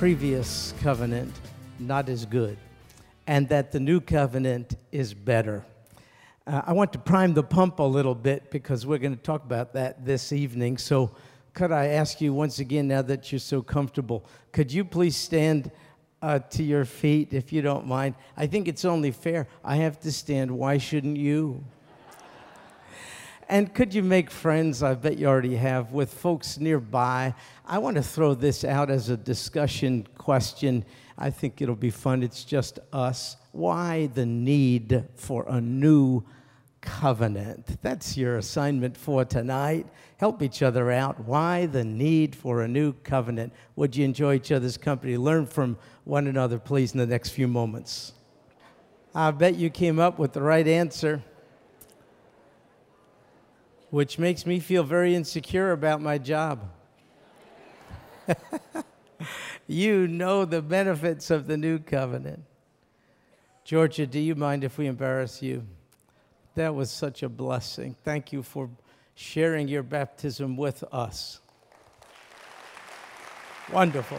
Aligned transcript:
previous 0.00 0.72
covenant 0.80 1.30
not 1.78 2.08
as 2.08 2.24
good, 2.24 2.56
and 3.26 3.46
that 3.50 3.70
the 3.70 3.78
new 3.78 4.00
covenant 4.00 4.74
is 4.90 5.12
better. 5.12 5.62
Uh, 6.46 6.62
I 6.64 6.72
want 6.72 6.90
to 6.94 6.98
prime 6.98 7.34
the 7.34 7.42
pump 7.42 7.80
a 7.80 7.82
little 7.82 8.14
bit 8.14 8.50
because 8.50 8.86
we're 8.86 8.96
going 8.96 9.14
to 9.14 9.22
talk 9.22 9.44
about 9.44 9.74
that 9.74 10.06
this 10.06 10.32
evening. 10.32 10.78
So, 10.78 11.10
could 11.52 11.70
I 11.70 11.88
ask 11.88 12.18
you 12.22 12.32
once 12.32 12.60
again, 12.60 12.88
now 12.88 13.02
that 13.02 13.30
you're 13.30 13.40
so 13.40 13.60
comfortable, 13.60 14.24
could 14.52 14.72
you 14.72 14.86
please 14.86 15.16
stand 15.16 15.70
uh, 16.22 16.38
to 16.38 16.62
your 16.62 16.86
feet 16.86 17.34
if 17.34 17.52
you 17.52 17.60
don't 17.60 17.86
mind? 17.86 18.14
I 18.38 18.46
think 18.46 18.68
it's 18.68 18.86
only 18.86 19.10
fair. 19.10 19.48
I 19.62 19.76
have 19.76 20.00
to 20.00 20.10
stand. 20.10 20.50
Why 20.50 20.78
shouldn't 20.78 21.18
you? 21.18 21.62
And 23.50 23.74
could 23.74 23.92
you 23.92 24.04
make 24.04 24.30
friends? 24.30 24.80
I 24.80 24.94
bet 24.94 25.18
you 25.18 25.26
already 25.26 25.56
have 25.56 25.90
with 25.90 26.14
folks 26.14 26.60
nearby. 26.60 27.34
I 27.66 27.78
want 27.78 27.96
to 27.96 28.02
throw 28.02 28.34
this 28.34 28.64
out 28.64 28.90
as 28.90 29.08
a 29.08 29.16
discussion 29.16 30.06
question. 30.16 30.84
I 31.18 31.30
think 31.30 31.60
it'll 31.60 31.74
be 31.74 31.90
fun. 31.90 32.22
It's 32.22 32.44
just 32.44 32.78
us. 32.92 33.36
Why 33.50 34.06
the 34.14 34.24
need 34.24 35.04
for 35.16 35.46
a 35.48 35.60
new 35.60 36.22
covenant? 36.80 37.82
That's 37.82 38.16
your 38.16 38.38
assignment 38.38 38.96
for 38.96 39.24
tonight. 39.24 39.88
Help 40.18 40.42
each 40.42 40.62
other 40.62 40.92
out. 40.92 41.18
Why 41.24 41.66
the 41.66 41.82
need 41.82 42.36
for 42.36 42.62
a 42.62 42.68
new 42.68 42.92
covenant? 43.02 43.52
Would 43.74 43.96
you 43.96 44.04
enjoy 44.04 44.36
each 44.36 44.52
other's 44.52 44.76
company? 44.76 45.16
Learn 45.16 45.44
from 45.44 45.76
one 46.04 46.28
another, 46.28 46.60
please, 46.60 46.92
in 46.92 46.98
the 46.98 47.06
next 47.06 47.30
few 47.30 47.48
moments. 47.48 48.12
I 49.12 49.32
bet 49.32 49.56
you 49.56 49.70
came 49.70 49.98
up 49.98 50.20
with 50.20 50.34
the 50.34 50.40
right 50.40 50.68
answer 50.68 51.24
which 53.90 54.18
makes 54.18 54.46
me 54.46 54.60
feel 54.60 54.82
very 54.82 55.14
insecure 55.14 55.72
about 55.72 56.00
my 56.00 56.16
job. 56.18 56.70
you 59.66 60.06
know 60.06 60.44
the 60.44 60.62
benefits 60.62 61.30
of 61.30 61.46
the 61.46 61.56
new 61.56 61.78
covenant. 61.78 62.42
Georgia, 63.64 64.06
do 64.06 64.18
you 64.18 64.34
mind 64.34 64.64
if 64.64 64.78
we 64.78 64.86
embarrass 64.86 65.42
you? 65.42 65.66
That 66.54 66.74
was 66.74 66.90
such 66.90 67.22
a 67.22 67.28
blessing. 67.28 67.94
Thank 68.04 68.32
you 68.32 68.42
for 68.42 68.68
sharing 69.14 69.68
your 69.68 69.82
baptism 69.82 70.56
with 70.56 70.82
us. 70.92 71.40
Wonderful. 73.72 74.18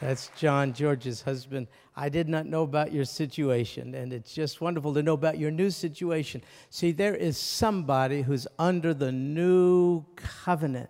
That's 0.00 0.30
John, 0.38 0.72
George's 0.72 1.20
husband. 1.20 1.66
I 1.94 2.08
did 2.08 2.26
not 2.26 2.46
know 2.46 2.62
about 2.62 2.90
your 2.90 3.04
situation, 3.04 3.94
and 3.94 4.14
it's 4.14 4.32
just 4.32 4.62
wonderful 4.62 4.94
to 4.94 5.02
know 5.02 5.12
about 5.12 5.38
your 5.38 5.50
new 5.50 5.68
situation. 5.68 6.42
See, 6.70 6.90
there 6.90 7.14
is 7.14 7.36
somebody 7.36 8.22
who's 8.22 8.46
under 8.58 8.94
the 8.94 9.12
new 9.12 10.06
covenant, 10.16 10.88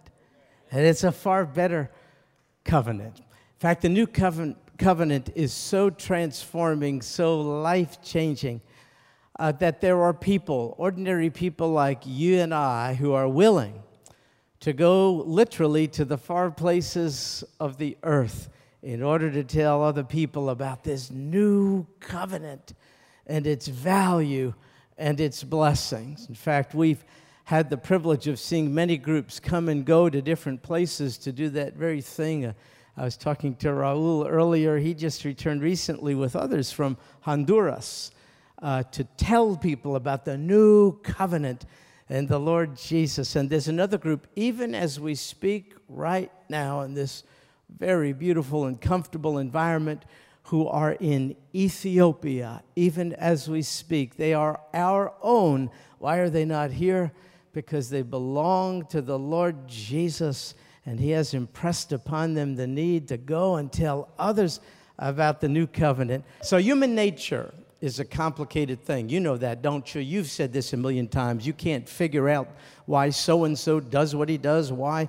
and 0.70 0.86
it's 0.86 1.02
a 1.02 1.10
far 1.10 1.44
better 1.44 1.90
covenant. 2.64 3.18
In 3.18 3.58
fact, 3.58 3.82
the 3.82 3.88
new 3.88 4.06
covenant, 4.06 4.58
covenant 4.78 5.30
is 5.34 5.52
so 5.52 5.90
transforming, 5.90 7.02
so 7.02 7.40
life 7.40 8.00
changing, 8.04 8.60
uh, 9.40 9.50
that 9.52 9.80
there 9.80 10.00
are 10.00 10.14
people, 10.14 10.76
ordinary 10.78 11.30
people 11.30 11.72
like 11.72 12.02
you 12.06 12.38
and 12.38 12.54
I, 12.54 12.94
who 12.94 13.12
are 13.14 13.26
willing 13.26 13.82
to 14.60 14.72
go 14.72 15.10
literally 15.10 15.88
to 15.88 16.04
the 16.04 16.18
far 16.18 16.52
places 16.52 17.42
of 17.58 17.76
the 17.76 17.96
earth 18.04 18.50
in 18.82 19.02
order 19.02 19.30
to 19.30 19.44
tell 19.44 19.82
other 19.82 20.04
people 20.04 20.50
about 20.50 20.84
this 20.84 21.10
new 21.10 21.86
covenant 22.00 22.74
and 23.26 23.46
its 23.46 23.68
value 23.68 24.54
and 24.96 25.20
its 25.20 25.44
blessings. 25.44 26.26
In 26.28 26.34
fact, 26.34 26.74
we've 26.74 27.04
had 27.44 27.68
the 27.68 27.76
privilege 27.76 28.26
of 28.26 28.38
seeing 28.38 28.72
many 28.72 28.96
groups 28.96 29.40
come 29.40 29.68
and 29.68 29.84
go 29.84 30.08
to 30.08 30.22
different 30.22 30.62
places 30.62 31.18
to 31.18 31.32
do 31.32 31.48
that 31.50 31.74
very 31.74 32.00
thing. 32.00 32.46
Uh, 32.46 32.52
I 32.96 33.04
was 33.04 33.16
talking 33.16 33.54
to 33.56 33.68
Raul 33.68 34.26
earlier. 34.28 34.78
He 34.78 34.94
just 34.94 35.24
returned 35.24 35.62
recently 35.62 36.14
with 36.14 36.36
others 36.36 36.70
from 36.70 36.96
Honduras 37.22 38.10
uh, 38.62 38.82
to 38.84 39.04
tell 39.16 39.56
people 39.56 39.96
about 39.96 40.24
the 40.24 40.36
new 40.36 40.92
covenant 41.00 41.66
and 42.08 42.28
the 42.28 42.38
Lord 42.38 42.76
Jesus. 42.76 43.36
And 43.36 43.48
there's 43.48 43.68
another 43.68 43.98
group, 43.98 44.26
even 44.36 44.74
as 44.74 45.00
we 45.00 45.14
speak 45.14 45.74
right 45.88 46.30
now 46.48 46.82
in 46.82 46.94
this 46.94 47.22
very 47.78 48.12
beautiful 48.12 48.64
and 48.66 48.80
comfortable 48.80 49.38
environment 49.38 50.04
who 50.44 50.66
are 50.66 50.92
in 50.92 51.36
Ethiopia, 51.54 52.62
even 52.74 53.12
as 53.14 53.48
we 53.48 53.62
speak. 53.62 54.16
They 54.16 54.34
are 54.34 54.60
our 54.74 55.12
own. 55.22 55.70
Why 55.98 56.16
are 56.16 56.30
they 56.30 56.44
not 56.44 56.72
here? 56.72 57.12
Because 57.52 57.90
they 57.90 58.02
belong 58.02 58.86
to 58.86 59.00
the 59.00 59.18
Lord 59.18 59.68
Jesus, 59.68 60.54
and 60.84 60.98
He 60.98 61.10
has 61.10 61.34
impressed 61.34 61.92
upon 61.92 62.34
them 62.34 62.56
the 62.56 62.66
need 62.66 63.08
to 63.08 63.16
go 63.16 63.56
and 63.56 63.72
tell 63.72 64.08
others 64.18 64.60
about 64.98 65.40
the 65.40 65.48
new 65.48 65.66
covenant. 65.66 66.24
So, 66.42 66.56
human 66.58 66.94
nature 66.94 67.54
is 67.80 67.98
a 67.98 68.04
complicated 68.04 68.82
thing. 68.84 69.08
You 69.08 69.20
know 69.20 69.36
that, 69.38 69.62
don't 69.62 69.94
you? 69.94 70.02
You've 70.02 70.28
said 70.28 70.52
this 70.52 70.72
a 70.72 70.76
million 70.76 71.08
times. 71.08 71.46
You 71.46 71.54
can't 71.54 71.88
figure 71.88 72.28
out 72.28 72.48
why 72.84 73.10
so 73.10 73.44
and 73.44 73.58
so 73.58 73.80
does 73.80 74.14
what 74.14 74.28
he 74.28 74.36
does, 74.36 74.70
why 74.70 75.08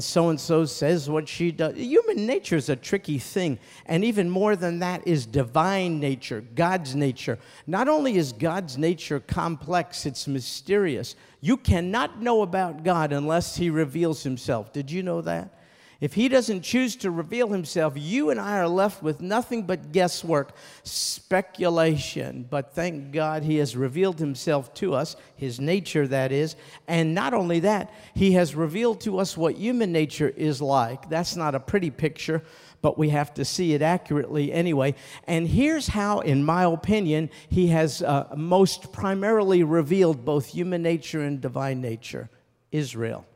so 0.00 0.30
and 0.30 0.40
so 0.40 0.64
says 0.64 1.08
what 1.08 1.28
she 1.28 1.52
does. 1.52 1.76
Human 1.76 2.26
nature 2.26 2.56
is 2.56 2.68
a 2.68 2.76
tricky 2.76 3.18
thing. 3.18 3.58
And 3.86 4.04
even 4.04 4.28
more 4.30 4.56
than 4.56 4.80
that 4.80 5.06
is 5.06 5.26
divine 5.26 6.00
nature, 6.00 6.42
God's 6.54 6.96
nature. 6.96 7.38
Not 7.66 7.88
only 7.88 8.16
is 8.16 8.32
God's 8.32 8.76
nature 8.76 9.20
complex, 9.20 10.04
it's 10.04 10.26
mysterious. 10.26 11.14
You 11.40 11.56
cannot 11.56 12.20
know 12.20 12.42
about 12.42 12.82
God 12.82 13.12
unless 13.12 13.56
he 13.56 13.70
reveals 13.70 14.24
himself. 14.24 14.72
Did 14.72 14.90
you 14.90 15.02
know 15.02 15.20
that? 15.20 15.54
If 16.00 16.14
he 16.14 16.28
doesn't 16.28 16.62
choose 16.62 16.94
to 16.96 17.10
reveal 17.10 17.48
himself, 17.48 17.94
you 17.96 18.30
and 18.30 18.38
I 18.38 18.58
are 18.58 18.68
left 18.68 19.02
with 19.02 19.20
nothing 19.20 19.64
but 19.64 19.90
guesswork, 19.90 20.52
speculation. 20.84 22.46
But 22.48 22.72
thank 22.72 23.10
God 23.10 23.42
he 23.42 23.56
has 23.56 23.76
revealed 23.76 24.20
himself 24.20 24.72
to 24.74 24.94
us, 24.94 25.16
his 25.34 25.58
nature, 25.58 26.06
that 26.06 26.30
is. 26.30 26.54
And 26.86 27.16
not 27.16 27.34
only 27.34 27.58
that, 27.60 27.92
he 28.14 28.32
has 28.32 28.54
revealed 28.54 29.00
to 29.02 29.18
us 29.18 29.36
what 29.36 29.56
human 29.56 29.90
nature 29.90 30.28
is 30.28 30.62
like. 30.62 31.10
That's 31.10 31.34
not 31.34 31.56
a 31.56 31.60
pretty 31.60 31.90
picture, 31.90 32.44
but 32.80 32.96
we 32.96 33.08
have 33.08 33.34
to 33.34 33.44
see 33.44 33.74
it 33.74 33.82
accurately 33.82 34.52
anyway. 34.52 34.94
And 35.24 35.48
here's 35.48 35.88
how, 35.88 36.20
in 36.20 36.44
my 36.44 36.62
opinion, 36.62 37.28
he 37.48 37.66
has 37.68 38.02
uh, 38.02 38.28
most 38.36 38.92
primarily 38.92 39.64
revealed 39.64 40.24
both 40.24 40.46
human 40.46 40.80
nature 40.80 41.22
and 41.22 41.40
divine 41.40 41.80
nature 41.80 42.30
Israel. 42.70 43.26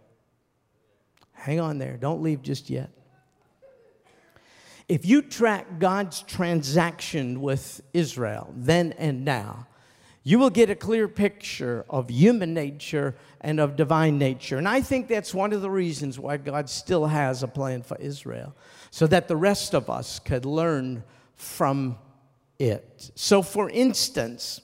Hang 1.43 1.59
on 1.59 1.79
there. 1.79 1.97
Don't 1.97 2.23
leave 2.23 2.41
just 2.41 2.71
yet. 2.71 2.91
If 4.89 5.05
you 5.05 5.23
track 5.23 5.81
God's 5.81 6.23
transaction 6.23 7.41
with 7.41 7.81
Israel 7.93 8.55
then 8.57 8.93
and 8.93 9.25
now, 9.25 9.67
you 10.23 10.39
will 10.39 10.51
get 10.51 10.71
a 10.71 10.77
clear 10.77 11.09
picture 11.09 11.85
of 11.91 12.09
human 12.09 12.55
nature 12.55 13.17
and 13.41 13.59
of 13.59 13.75
divine 13.75 14.19
nature. 14.19 14.57
And 14.57 14.69
I 14.69 14.83
think 14.83 15.09
that's 15.09 15.35
one 15.35 15.53
of 15.53 15.63
the 15.63 15.71
reasons 15.71 16.17
why 16.17 16.37
God 16.37 16.71
still 16.71 17.07
has 17.07 17.43
a 17.43 17.49
plan 17.49 17.83
for 17.83 17.97
Israel, 17.97 18.55
so 18.93 19.09
that 19.09 19.27
the 19.27 19.37
rest 19.37 19.75
of 19.75 19.91
us 19.91 20.21
could 20.21 20.45
learn 20.45 21.03
from 21.35 21.99
it. 22.61 23.11
So, 23.17 23.43
for 23.43 23.69
instance, 23.69 24.61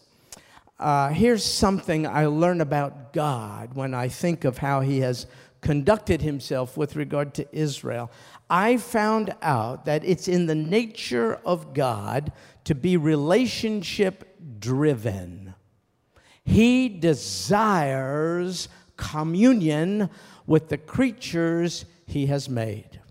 uh, 0.79 1.09
here's 1.09 1.45
something 1.45 2.07
I 2.07 2.27
learn 2.27 2.61
about 2.61 3.13
God 3.13 3.75
when 3.75 3.95
I 3.95 4.07
think 4.07 4.45
of 4.45 4.59
how 4.59 4.81
He 4.81 5.01
has 5.01 5.27
conducted 5.69 6.23
himself 6.23 6.79
with 6.79 6.97
regard 6.97 7.35
to 7.35 7.47
Israel, 7.53 8.11
I 8.49 8.79
found 8.79 9.35
out 9.43 9.85
that 9.85 10.03
it's 10.03 10.27
in 10.27 10.47
the 10.47 10.55
nature 10.55 11.39
of 11.45 11.75
God 11.75 12.33
to 12.65 12.75
be 12.75 12.97
relationship 12.97 14.35
driven. 14.59 15.53
He 16.43 16.89
desires 16.89 18.71
communion 18.97 20.09
with 20.47 20.71
the 20.71 20.79
creatures 20.79 21.85
he 22.07 22.25
has 22.29 22.49
made. 22.49 23.03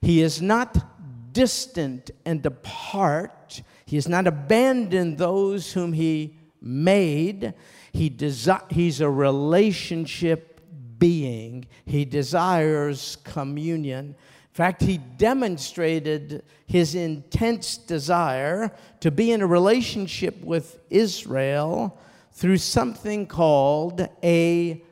He 0.00 0.22
is 0.22 0.42
not 0.42 1.32
distant 1.32 2.10
and 2.24 2.44
apart. 2.44 3.62
He 3.86 3.94
has 3.94 4.08
not 4.08 4.26
abandoned 4.26 5.18
those 5.18 5.72
whom 5.74 5.92
he 5.92 6.36
made. 6.60 7.54
He 7.92 8.10
desi- 8.10 8.72
he's 8.72 9.00
a 9.00 9.08
relationship 9.08 10.53
being. 11.04 11.66
He 11.84 12.06
desires 12.06 13.18
communion. 13.24 14.06
In 14.06 14.54
fact, 14.54 14.80
he 14.80 14.96
demonstrated 14.96 16.42
his 16.66 16.94
intense 16.94 17.76
desire 17.76 18.74
to 19.00 19.10
be 19.10 19.30
in 19.30 19.42
a 19.42 19.46
relationship 19.46 20.42
with 20.42 20.80
Israel 20.88 21.98
through 22.32 22.56
something 22.56 23.26
called 23.26 24.08
a 24.22 24.82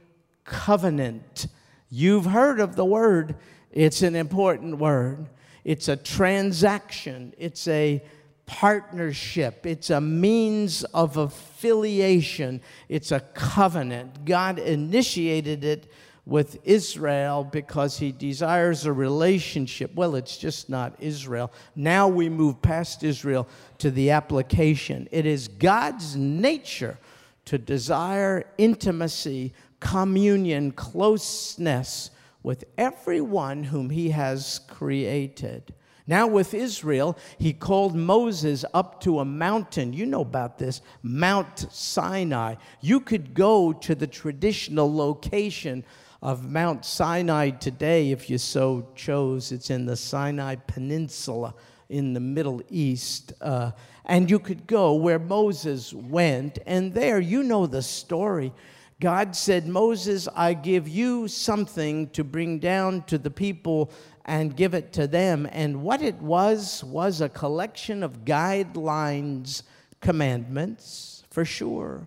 covenant. 0.44 1.46
You've 1.88 2.26
heard 2.26 2.60
of 2.60 2.76
the 2.76 2.84
word, 2.84 3.36
it's 3.70 4.02
an 4.02 4.14
important 4.14 4.76
word. 4.76 5.30
It's 5.64 5.88
a 5.88 5.96
transaction, 5.96 7.32
it's 7.38 7.66
a 7.68 8.04
partnership, 8.52 9.64
it's 9.64 9.88
a 9.88 9.99
means 9.99 10.84
of 10.93 11.16
affiliation, 11.16 12.60
it's 12.90 13.10
a 13.10 13.20
covenant. 13.20 14.26
God 14.26 14.58
initiated 14.58 15.64
it 15.64 15.90
with 16.26 16.58
Israel 16.62 17.44
because 17.44 17.99
he 17.99 18.12
desires 18.12 18.84
a 18.84 18.93
relationship. 18.93 19.94
Well, 19.94 20.16
it's 20.16 20.37
just 20.37 20.69
not 20.69 20.94
Israel. 21.00 21.50
Now 21.75 22.08
we 22.08 22.28
move 22.28 22.60
past 22.60 23.02
Israel 23.02 23.49
to 23.78 23.90
the 23.90 24.10
application. 24.10 25.08
It 25.10 25.25
is 25.25 25.48
God's 25.48 26.14
nature 26.14 26.98
to 27.46 27.56
desire 27.56 28.44
intimacy, 28.58 29.55
communion, 29.81 30.72
closeness 30.72 32.10
with 32.43 32.64
everyone 32.76 33.64
whom 33.64 33.88
he 33.88 34.10
has 34.10 34.60
created. 34.69 35.72
Now, 36.06 36.26
with 36.26 36.52
Israel, 36.52 37.16
he 37.38 37.52
called 37.52 37.94
Moses 37.94 38.64
up 38.75 39.00
to 39.02 39.20
a 39.20 39.25
mountain. 39.25 39.93
You 39.93 40.06
know 40.06 40.22
about 40.22 40.58
this, 40.58 40.81
Mount 41.02 41.66
Sinai. 41.70 42.56
You 42.81 43.00
could 43.00 43.34
go 43.34 43.72
to 43.72 43.94
the 43.94 44.06
traditional 44.06 44.93
location 44.94 45.84
of 46.20 46.49
Mount 46.50 46.84
Sinai 46.84 47.50
today 47.50 48.10
if 48.10 48.28
you 48.28 48.38
so 48.38 48.88
chose. 48.94 49.52
It's 49.52 49.70
in 49.70 49.87
the 49.87 49.96
Sinai 49.96 50.56
Peninsula 50.56 51.54
in 51.88 52.14
the 52.14 52.20
Middle 52.20 52.62
East. 52.69 53.32
Uh, 53.40 53.72
and 54.05 54.28
you 54.28 54.38
could 54.38 54.66
go 54.66 54.94
where 54.94 55.19
Moses 55.19 55.93
went, 55.93 56.58
and 56.66 56.93
there, 56.93 57.20
you 57.20 57.44
know 57.44 57.66
the 57.66 57.82
story. 57.82 58.52
God 59.00 59.34
said, 59.34 59.66
Moses, 59.66 60.28
I 60.34 60.55
give 60.55 60.88
you 60.88 61.26
something 61.26 62.08
to 62.10 62.22
bring 62.22 62.60
down 62.60 63.02
to 63.05 63.19
the 63.19 63.31
people 63.31 63.90
and 64.24 64.56
give 64.56 64.74
it 64.74 64.92
to 64.94 65.06
them. 65.06 65.48
And 65.50 65.82
what 65.82 66.02
it 66.02 66.16
was, 66.16 66.84
was 66.84 67.20
a 67.20 67.28
collection 67.28 68.02
of 68.02 68.24
guidelines, 68.24 69.62
commandments, 70.00 71.24
for 71.30 71.44
sure. 71.44 72.06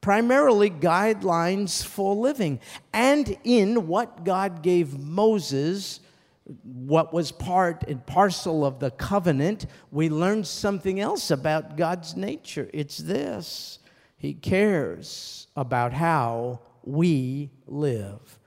Primarily 0.00 0.70
guidelines 0.70 1.84
for 1.84 2.14
living. 2.14 2.58
And 2.92 3.36
in 3.44 3.86
what 3.86 4.24
God 4.24 4.62
gave 4.62 4.98
Moses, 4.98 6.00
what 6.64 7.12
was 7.12 7.30
part 7.30 7.84
and 7.86 8.04
parcel 8.04 8.64
of 8.64 8.80
the 8.80 8.90
covenant, 8.90 9.66
we 9.92 10.08
learned 10.08 10.46
something 10.46 10.98
else 10.98 11.30
about 11.30 11.76
God's 11.76 12.16
nature. 12.16 12.68
It's 12.72 12.98
this 12.98 13.78
He 14.16 14.34
cares 14.34 15.46
about 15.54 15.92
how 15.92 16.60
we 16.82 17.50
live. 17.66 18.38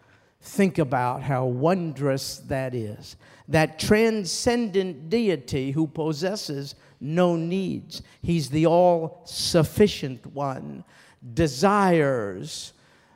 Think 0.46 0.78
about 0.78 1.24
how 1.24 1.46
wondrous 1.46 2.38
that 2.48 2.76
is. 2.76 3.16
That 3.48 3.80
transcendent 3.80 5.10
deity 5.10 5.72
who 5.72 5.88
possesses 5.88 6.76
no 7.02 7.36
needs. 7.36 8.04
He's 8.22 8.52
the 8.52 8.68
all 8.68 9.24
sufficient 9.26 10.24
one, 10.28 10.84
desires 11.34 12.74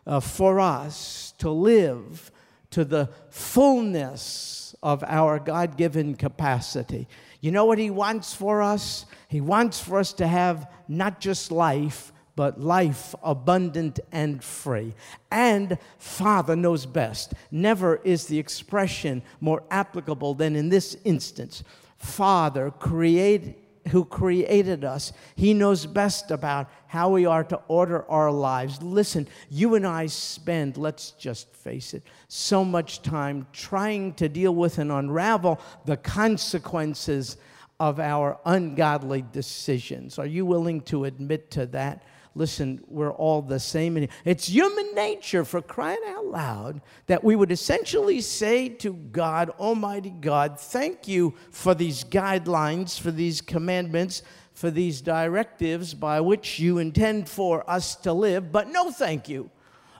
uh, 0.07 0.19
for 0.19 0.59
us 0.59 1.35
to 1.37 1.51
live 1.51 2.31
to 2.71 2.83
the 2.83 3.09
fullness 3.29 4.75
of 4.81 5.03
our 5.03 5.37
God 5.37 5.77
given 5.77 6.15
capacity. 6.15 7.07
You 7.41 7.51
know 7.51 7.65
what 7.65 7.77
He 7.77 7.91
wants 7.91 8.33
for 8.33 8.63
us? 8.63 9.05
He 9.27 9.39
wants 9.39 9.79
for 9.79 9.99
us 9.99 10.13
to 10.13 10.25
have 10.25 10.67
not 10.87 11.21
just 11.21 11.51
life, 11.51 12.11
but 12.39 12.57
life 12.57 13.13
abundant 13.21 13.99
and 14.13 14.41
free. 14.41 14.93
And 15.29 15.77
Father 15.97 16.55
knows 16.55 16.85
best. 16.85 17.33
Never 17.51 17.97
is 18.05 18.27
the 18.27 18.39
expression 18.39 19.23
more 19.41 19.61
applicable 19.69 20.35
than 20.35 20.55
in 20.55 20.69
this 20.69 20.95
instance. 21.03 21.65
Father 21.97 22.71
create, 22.71 23.57
who 23.89 24.05
created 24.05 24.85
us, 24.85 25.11
He 25.35 25.53
knows 25.53 25.85
best 25.85 26.31
about 26.31 26.69
how 26.87 27.09
we 27.09 27.25
are 27.25 27.43
to 27.43 27.59
order 27.67 28.09
our 28.09 28.31
lives. 28.31 28.81
Listen, 28.81 29.27
you 29.49 29.75
and 29.75 29.85
I 29.85 30.05
spend, 30.05 30.77
let's 30.77 31.11
just 31.11 31.53
face 31.53 31.93
it, 31.93 32.03
so 32.29 32.63
much 32.63 33.01
time 33.01 33.47
trying 33.51 34.13
to 34.13 34.29
deal 34.29 34.55
with 34.55 34.77
and 34.77 34.93
unravel 34.93 35.59
the 35.83 35.97
consequences 35.97 37.35
of 37.81 37.99
our 37.99 38.39
ungodly 38.45 39.25
decisions. 39.33 40.17
Are 40.17 40.25
you 40.25 40.45
willing 40.45 40.79
to 40.83 41.03
admit 41.03 41.51
to 41.51 41.65
that? 41.65 42.01
Listen, 42.35 42.83
we're 42.87 43.11
all 43.11 43.41
the 43.41 43.59
same. 43.59 44.07
It's 44.25 44.47
human 44.47 44.93
nature 44.95 45.43
for 45.43 45.61
crying 45.61 45.97
out 46.07 46.25
loud 46.25 46.81
that 47.07 47.23
we 47.23 47.35
would 47.35 47.51
essentially 47.51 48.21
say 48.21 48.69
to 48.69 48.93
God, 48.93 49.49
Almighty 49.59 50.11
God, 50.11 50.59
thank 50.59 51.07
you 51.07 51.33
for 51.51 51.73
these 51.73 52.03
guidelines, 52.03 52.99
for 52.99 53.11
these 53.11 53.41
commandments, 53.41 54.23
for 54.53 54.69
these 54.69 55.01
directives 55.01 55.93
by 55.93 56.21
which 56.21 56.59
you 56.59 56.77
intend 56.77 57.29
for 57.29 57.69
us 57.69 57.95
to 57.95 58.13
live, 58.13 58.51
but 58.51 58.67
no 58.67 58.91
thank 58.91 59.29
you. 59.29 59.49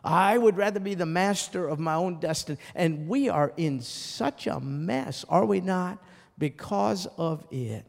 I 0.04 0.38
would 0.38 0.56
rather 0.56 0.80
be 0.80 0.96
the 0.96 1.06
master 1.06 1.68
of 1.68 1.80
my 1.80 1.96
own 1.96 2.20
destiny. 2.20 2.58
And 2.74 3.08
we 3.08 3.28
are 3.28 3.52
in 3.58 3.82
such 3.82 4.48
a 4.48 4.60
mess, 4.60 5.26
are 5.28 5.46
we 5.46 5.60
not? 5.62 5.98
Because 6.38 7.06
of 7.18 7.46
it. 7.52 7.86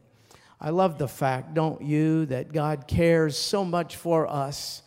I 0.63 0.69
love 0.69 0.99
the 0.99 1.07
fact, 1.07 1.55
don't 1.55 1.81
you, 1.81 2.27
that 2.27 2.53
God 2.53 2.87
cares 2.87 3.35
so 3.35 3.65
much 3.65 3.95
for 3.95 4.27
us 4.27 4.83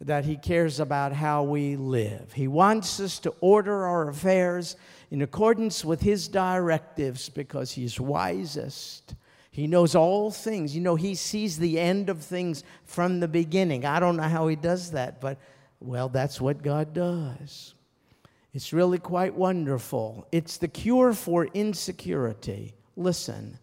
that 0.00 0.24
He 0.24 0.36
cares 0.36 0.80
about 0.80 1.12
how 1.12 1.44
we 1.44 1.76
live. 1.76 2.32
He 2.32 2.48
wants 2.48 2.98
us 2.98 3.20
to 3.20 3.32
order 3.40 3.86
our 3.86 4.08
affairs 4.08 4.74
in 5.12 5.22
accordance 5.22 5.84
with 5.84 6.00
His 6.00 6.26
directives 6.26 7.28
because 7.28 7.70
He's 7.70 8.00
wisest. 8.00 9.14
He 9.52 9.68
knows 9.68 9.94
all 9.94 10.32
things. 10.32 10.74
You 10.74 10.80
know, 10.80 10.96
He 10.96 11.14
sees 11.14 11.56
the 11.56 11.78
end 11.78 12.10
of 12.10 12.18
things 12.18 12.64
from 12.84 13.20
the 13.20 13.28
beginning. 13.28 13.84
I 13.84 14.00
don't 14.00 14.16
know 14.16 14.24
how 14.24 14.48
He 14.48 14.56
does 14.56 14.90
that, 14.90 15.20
but 15.20 15.38
well, 15.78 16.08
that's 16.08 16.40
what 16.40 16.64
God 16.64 16.92
does. 16.94 17.74
It's 18.54 18.72
really 18.72 18.98
quite 18.98 19.36
wonderful. 19.36 20.26
It's 20.32 20.56
the 20.56 20.68
cure 20.68 21.12
for 21.12 21.46
insecurity. 21.46 22.74
Listen 22.96 23.58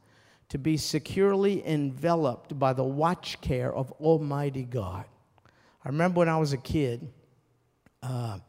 to 0.49 0.57
be 0.57 0.77
securely 0.77 1.65
enveloped 1.65 2.57
by 2.57 2.73
the 2.73 2.83
watch 2.83 3.39
care 3.41 3.73
of 3.73 3.91
Almighty 3.93 4.63
God. 4.63 5.05
I 5.85 5.89
remember 5.89 6.19
when 6.19 6.29
I 6.29 6.37
was 6.37 6.53
a 6.53 6.57
kid, 6.57 7.07
uh, 8.01 8.39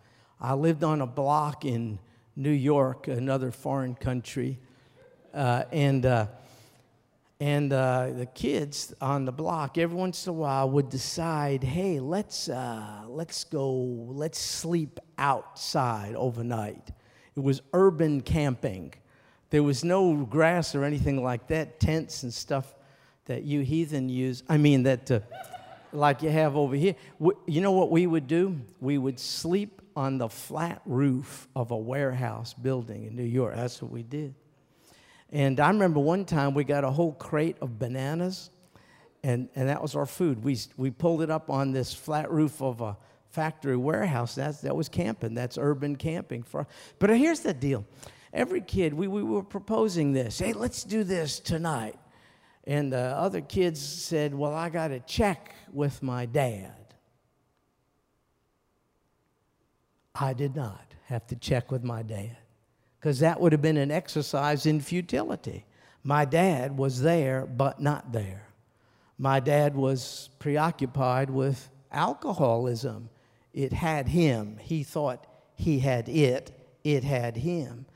I 0.41 0.55
lived 0.55 0.83
on 0.83 1.03
a 1.03 1.07
block 1.07 1.65
in 1.65 1.99
New 2.37 2.51
York, 2.51 3.07
another 3.09 3.51
foreign 3.51 3.95
country, 3.95 4.59
uh, 5.35 5.65
and 5.71 6.07
uh, 6.07 6.27
and 7.39 7.73
uh, 7.73 8.11
the 8.15 8.27
kids 8.27 8.93
on 9.01 9.25
the 9.25 9.33
block 9.33 9.79
every 9.79 9.97
once 9.97 10.27
in 10.27 10.31
a 10.31 10.35
while 10.35 10.69
would 10.71 10.91
decide, 10.91 11.63
hey, 11.65 11.99
let's 11.99 12.49
uh, 12.49 13.03
let's 13.09 13.45
go, 13.45 13.71
let's 13.71 14.39
sleep 14.39 15.01
outside 15.19 16.15
overnight. 16.15 16.93
It 17.37 17.41
was 17.41 17.63
urban 17.73 18.23
camping. 18.23 18.95
There 19.51 19.63
was 19.63 19.85
no 19.85 20.15
grass 20.15 20.75
or 20.75 20.85
anything 20.85 21.23
like 21.23 21.49
that, 21.49 21.81
tents 21.81 22.23
and 22.23 22.33
stuff 22.33 22.75
that 23.27 23.43
you 23.43 23.61
heathen 23.61 24.09
use. 24.09 24.43
I 24.49 24.57
mean, 24.57 24.85
that 24.85 25.11
uh, 25.11 25.21
like 25.93 26.23
you 26.23 26.31
have 26.31 26.57
over 26.57 26.77
here. 26.77 26.95
You 27.47 27.61
know 27.61 27.73
what 27.73 27.91
we 27.91 28.07
would 28.07 28.27
do? 28.27 28.61
We 28.81 28.97
would 28.97 29.19
sleep 29.19 29.83
on 29.97 30.19
the 30.19 30.29
flat 30.29 30.83
roof 30.87 31.49
of 31.55 31.73
a 31.73 31.77
warehouse 31.77 32.55
building 32.55 33.05
in 33.05 33.17
New 33.17 33.25
York. 33.25 33.57
That's 33.57 33.83
what 33.83 33.91
we 33.91 34.03
did. 34.03 34.35
And 35.31 35.61
I 35.61 35.69
remember 35.69 36.01
one 36.01 36.25
time 36.25 36.55
we 36.55 36.65
got 36.65 36.85
a 36.85 36.91
whole 36.91 37.13
crate 37.13 37.57
of 37.61 37.79
bananas, 37.79 38.51
and, 39.23 39.49
and 39.55 39.69
that 39.69 39.83
was 39.83 39.95
our 39.95 40.07
food. 40.07 40.43
We, 40.43 40.59
we 40.77 40.91
pulled 40.91 41.23
it 41.23 41.31
up 41.31 41.51
on 41.51 41.73
this 41.73 41.93
flat 41.93 42.31
roof 42.31 42.63
of 42.63 42.81
a 42.81 42.97
factory 43.31 43.77
warehouse. 43.77 44.35
That's, 44.35 44.61
that 44.63 44.75
was 44.75 44.89
camping. 44.89 45.35
That's 45.35 45.59
urban 45.59 45.97
camping. 45.97 46.43
For, 46.43 46.67
but 46.99 47.11
here's 47.11 47.41
the 47.41 47.55
deal 47.55 47.85
every 48.33 48.61
kid, 48.61 48.95
we, 48.95 49.09
we 49.09 49.23
were 49.23 49.43
proposing 49.43 50.13
this. 50.13 50.39
Hey, 50.39 50.53
let's 50.53 50.85
do 50.85 51.05
this 51.05 51.41
tonight. 51.41 51.99
And 52.65 52.93
the 52.93 52.99
other 52.99 53.41
kids 53.41 53.81
said, 53.81 54.35
Well, 54.35 54.55
I 54.55 54.69
got 54.69 54.89
to 54.89 55.01
check 55.01 55.55
with 55.73 56.03
my 56.03 56.27
dad. 56.27 56.73
I 60.15 60.35
did 60.35 60.55
not 60.55 60.95
have 61.07 61.27
to 61.29 61.37
check 61.37 61.71
with 61.71 61.83
my 61.83 62.03
dad 62.03 62.37
because 62.99 63.21
that 63.21 63.41
would 63.41 63.53
have 63.53 63.63
been 63.63 63.79
an 63.79 63.91
exercise 63.91 64.67
in 64.67 64.81
futility. 64.81 65.65
My 66.03 66.25
dad 66.25 66.77
was 66.77 67.01
there, 67.01 67.47
but 67.47 67.81
not 67.81 68.13
there. 68.13 68.47
My 69.19 69.41
dad 69.41 69.75
was 69.75 70.31
preoccupied 70.39 71.31
with 71.31 71.71
alcoholism. 71.91 73.11
It 73.53 73.73
had 73.73 74.09
him. 74.09 74.59
He 74.61 74.83
thought 74.83 75.27
he 75.55 75.79
had 75.79 76.09
it, 76.09 76.53
it 76.85 77.05
had 77.05 77.37
him. 77.37 77.87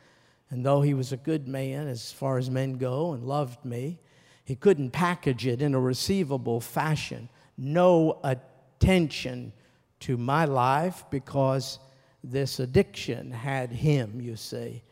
And 0.50 0.64
though 0.64 0.82
he 0.82 0.94
was 0.94 1.12
a 1.12 1.16
good 1.16 1.48
man 1.48 1.88
as 1.88 2.12
far 2.12 2.38
as 2.38 2.50
men 2.50 2.74
go 2.74 3.12
and 3.12 3.24
loved 3.24 3.64
me, 3.64 3.98
he 4.44 4.54
couldn't 4.54 4.90
package 4.90 5.46
it 5.46 5.62
in 5.62 5.74
a 5.74 5.80
receivable 5.80 6.60
fashion. 6.60 7.28
No 7.56 8.20
attention 8.22 9.52
to 10.00 10.16
my 10.16 10.44
life 10.44 11.04
because 11.10 11.78
this 12.22 12.60
addiction 12.60 13.30
had 13.30 13.72
him, 13.72 14.20
you 14.20 14.36
see. 14.36 14.82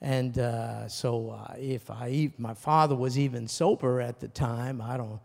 And 0.00 0.38
uh, 0.38 0.88
so, 0.88 1.30
uh, 1.30 1.54
if 1.58 1.90
I, 1.90 2.30
my 2.38 2.54
father 2.54 2.94
was 2.94 3.18
even 3.18 3.48
sober 3.48 4.00
at 4.00 4.20
the 4.20 4.28
time, 4.28 4.80
I 4.80 4.96
don't, 4.96 5.20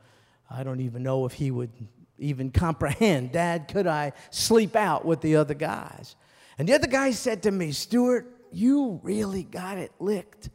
I 0.50 0.64
don't 0.64 0.80
even 0.80 1.04
know 1.04 1.26
if 1.26 1.34
he 1.34 1.52
would 1.52 1.72
even 2.18 2.52
comprehend. 2.52 3.32
Dad, 3.32 3.68
could 3.68 3.88
I 3.88 4.14
sleep 4.30 4.76
out 4.76 5.06
with 5.06 5.22
the 5.22 5.36
other 5.36 5.54
guys? 5.54 6.16
And 6.58 6.68
the 6.68 6.74
other 6.74 6.88
guy 6.88 7.12
said 7.12 7.44
to 7.44 7.52
me, 7.52 7.72
Stuart, 7.72 8.28
you 8.52 9.00
really 9.04 9.44
got 9.44 9.78
it 9.78 9.92
licked. 10.00 10.50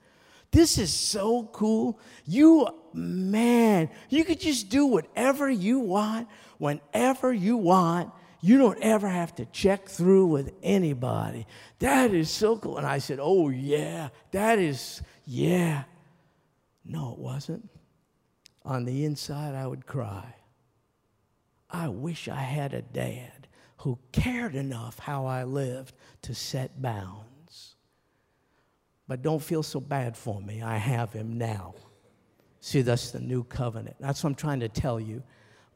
This 0.51 0.79
is 0.79 0.93
so 0.93 1.45
cool. 1.53 1.99
You, 2.25 2.69
man, 2.93 3.91
you 4.09 4.25
could 4.25 4.41
just 4.41 4.69
do 4.69 4.87
whatever 4.87 5.51
you 5.51 5.81
want, 5.81 6.29
whenever 6.59 7.33
you 7.33 7.57
want. 7.57 8.11
You 8.41 8.59
don't 8.59 8.79
ever 8.81 9.09
have 9.09 9.35
to 9.37 9.45
check 9.47 9.89
through 9.89 10.27
with 10.27 10.53
anybody. 10.63 11.47
That 11.81 12.15
is 12.15 12.31
so 12.31 12.57
cool. 12.57 12.79
And 12.79 12.87
I 12.87 12.99
said, 12.99 13.19
Oh, 13.21 13.49
yeah, 13.49 14.09
that 14.31 14.59
is, 14.59 15.03
yeah. 15.27 15.85
No, 16.85 17.13
it 17.13 17.19
wasn't. 17.19 17.69
On 18.65 18.85
the 18.85 19.05
inside, 19.05 19.55
I 19.55 19.67
would 19.67 19.87
cry. 19.87 20.35
I 21.71 21.89
wish 21.89 22.29
I 22.29 22.41
had 22.41 22.73
a 22.73 22.83
dad 22.83 23.49
who 23.79 23.99
cared 24.13 24.55
enough 24.55 24.99
how 24.99 25.27
I 25.27 25.45
lived 25.45 25.95
to 26.23 26.35
set 26.35 26.81
bounds. 26.81 27.27
But 29.09 29.23
don't 29.23 29.43
feel 29.43 29.63
so 29.63 29.81
bad 29.81 30.17
for 30.17 30.41
me. 30.41 30.63
I 30.63 30.77
have 30.77 31.13
him 31.13 31.39
now. 31.39 31.75
See, 32.61 32.83
that's 32.83 33.13
the 33.13 33.21
new 33.21 33.45
covenant. 33.45 33.97
That's 34.01 34.25
what 34.25 34.31
I'm 34.31 34.35
trying 34.35 34.61
to 34.61 34.69
tell 34.69 34.99
you. 34.99 35.23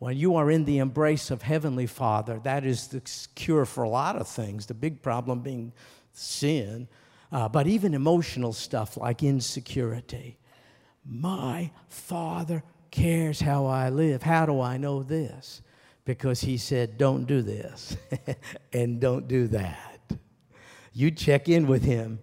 When 0.01 0.17
you 0.17 0.37
are 0.37 0.51
in 0.51 0.65
the 0.65 0.79
embrace 0.79 1.31
of 1.31 1.43
Heavenly 1.43 1.87
Father, 1.87 2.41
that 2.43 2.65
is 2.65 2.89
the 2.89 3.03
cure 3.35 3.67
for 3.67 3.85
a 3.85 3.89
lot 3.89 4.17
of 4.17 4.27
things, 4.27 4.67
the 4.67 4.75
big 4.75 5.03
problem 5.03 5.41
being 5.41 5.73
sin, 6.13 6.89
uh, 7.31 7.49
but 7.49 7.67
even 7.67 7.95
emotional 7.95 8.53
stuff 8.53 8.97
like 8.97 9.23
insecurity. 9.23 10.39
My 11.05 11.71
Father 11.89 12.65
cares 12.91 13.41
how 13.41 13.67
I 13.67 13.91
live. 13.91 14.23
How 14.23 14.47
do 14.47 14.61
I 14.61 14.77
know 14.79 15.03
this? 15.03 15.63
Because 16.05 16.41
He 16.41 16.57
said, 16.57 16.99
don't 16.99 17.27
do 17.27 17.43
this 17.43 17.97
and 18.73 19.01
don't 19.01 19.29
do 19.29 19.47
that. 19.49 20.01
You 20.93 21.11
check 21.11 21.49
in 21.49 21.67
with 21.67 21.85
Him 21.85 22.19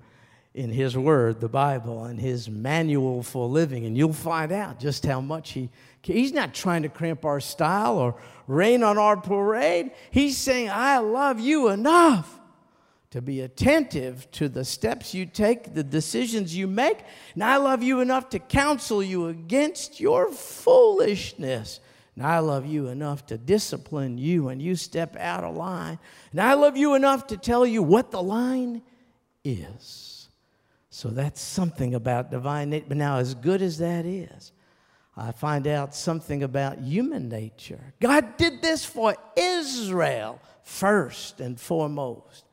in 0.58 0.72
His 0.72 0.98
Word, 0.98 1.40
the 1.40 1.48
Bible, 1.48 2.06
and 2.06 2.20
His 2.20 2.50
manual 2.50 3.22
for 3.22 3.48
living, 3.48 3.86
and 3.86 3.96
you'll 3.96 4.12
find 4.12 4.52
out 4.52 4.80
just 4.80 5.06
how 5.06 5.22
much 5.22 5.52
He. 5.52 5.70
He's 6.02 6.34
not 6.34 6.54
trying 6.54 6.84
to 6.84 6.90
cramp 6.90 7.26
our 7.26 7.40
style 7.40 7.98
or 7.98 8.16
rain 8.48 8.82
on 8.82 8.98
our 8.98 9.18
parade. 9.18 9.92
He's 10.10 10.38
saying, 10.38 10.70
I 10.70 10.98
love 10.98 11.40
you 11.40 11.68
enough 11.68 12.40
to 13.12 13.22
be 13.22 13.42
attentive 13.42 14.30
to 14.32 14.50
the 14.50 14.66
steps 14.66 15.14
you 15.14 15.26
take, 15.26 15.74
the 15.74 15.84
decisions 15.84 16.56
you 16.56 16.66
make. 16.66 17.00
And 17.34 17.44
I 17.44 17.58
love 17.58 17.84
you 17.84 18.00
enough 18.00 18.30
to 18.30 18.40
counsel 18.40 19.04
you 19.04 19.28
against 19.28 20.00
your 20.00 20.32
foolishness. 20.32 21.82
And 22.16 22.26
I 22.26 22.40
love 22.40 22.66
you 22.66 22.88
enough 22.88 23.26
to 23.28 23.38
discipline 23.38 24.18
you 24.18 24.46
when 24.46 24.60
you 24.60 24.76
step 24.76 25.16
out 25.18 25.44
of 25.44 25.56
line. 25.56 26.00
And 26.32 26.42
I 26.42 26.54
love 26.54 26.78
you 26.78 26.96
enough 26.96 27.28
to 27.28 27.38
tell 27.38 27.66
you 27.66 27.84
what 27.84 28.12
the 28.12 28.24
line 28.24 28.82
is. 29.44 30.17
So 30.98 31.10
that's 31.10 31.40
something 31.40 31.94
about 31.94 32.32
divine 32.32 32.72
nature. 32.72 32.86
But 32.88 32.98
now, 32.98 33.18
as 33.18 33.36
good 33.36 33.62
as 33.62 33.78
that 33.78 34.04
is, 34.04 34.52
I 35.16 35.32
find 35.32 35.68
out 35.68 35.94
something 35.94 36.42
about 36.42 36.80
human 36.80 37.30
nature. 37.30 37.94
God 38.02 38.36
did 38.38 38.64
this 38.64 38.84
for 38.84 39.16
Israel 39.36 40.42
first 40.64 41.40
and 41.40 41.60
foremost, 41.60 42.46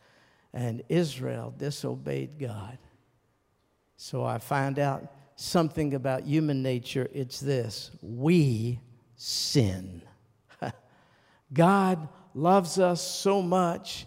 and 0.53 0.83
Israel 0.91 1.55
disobeyed 1.57 2.39
God. 2.39 2.77
So 3.97 4.27
I 4.27 4.37
find 4.37 4.79
out 4.79 5.11
something 5.37 5.95
about 5.95 6.25
human 6.25 6.63
nature. 6.63 7.09
It's 7.15 7.41
this 7.41 7.93
we 8.03 8.79
sin. 9.17 10.03
God 11.55 12.11
loves 12.35 12.79
us 12.79 13.01
so 13.01 13.41
much 13.41 14.05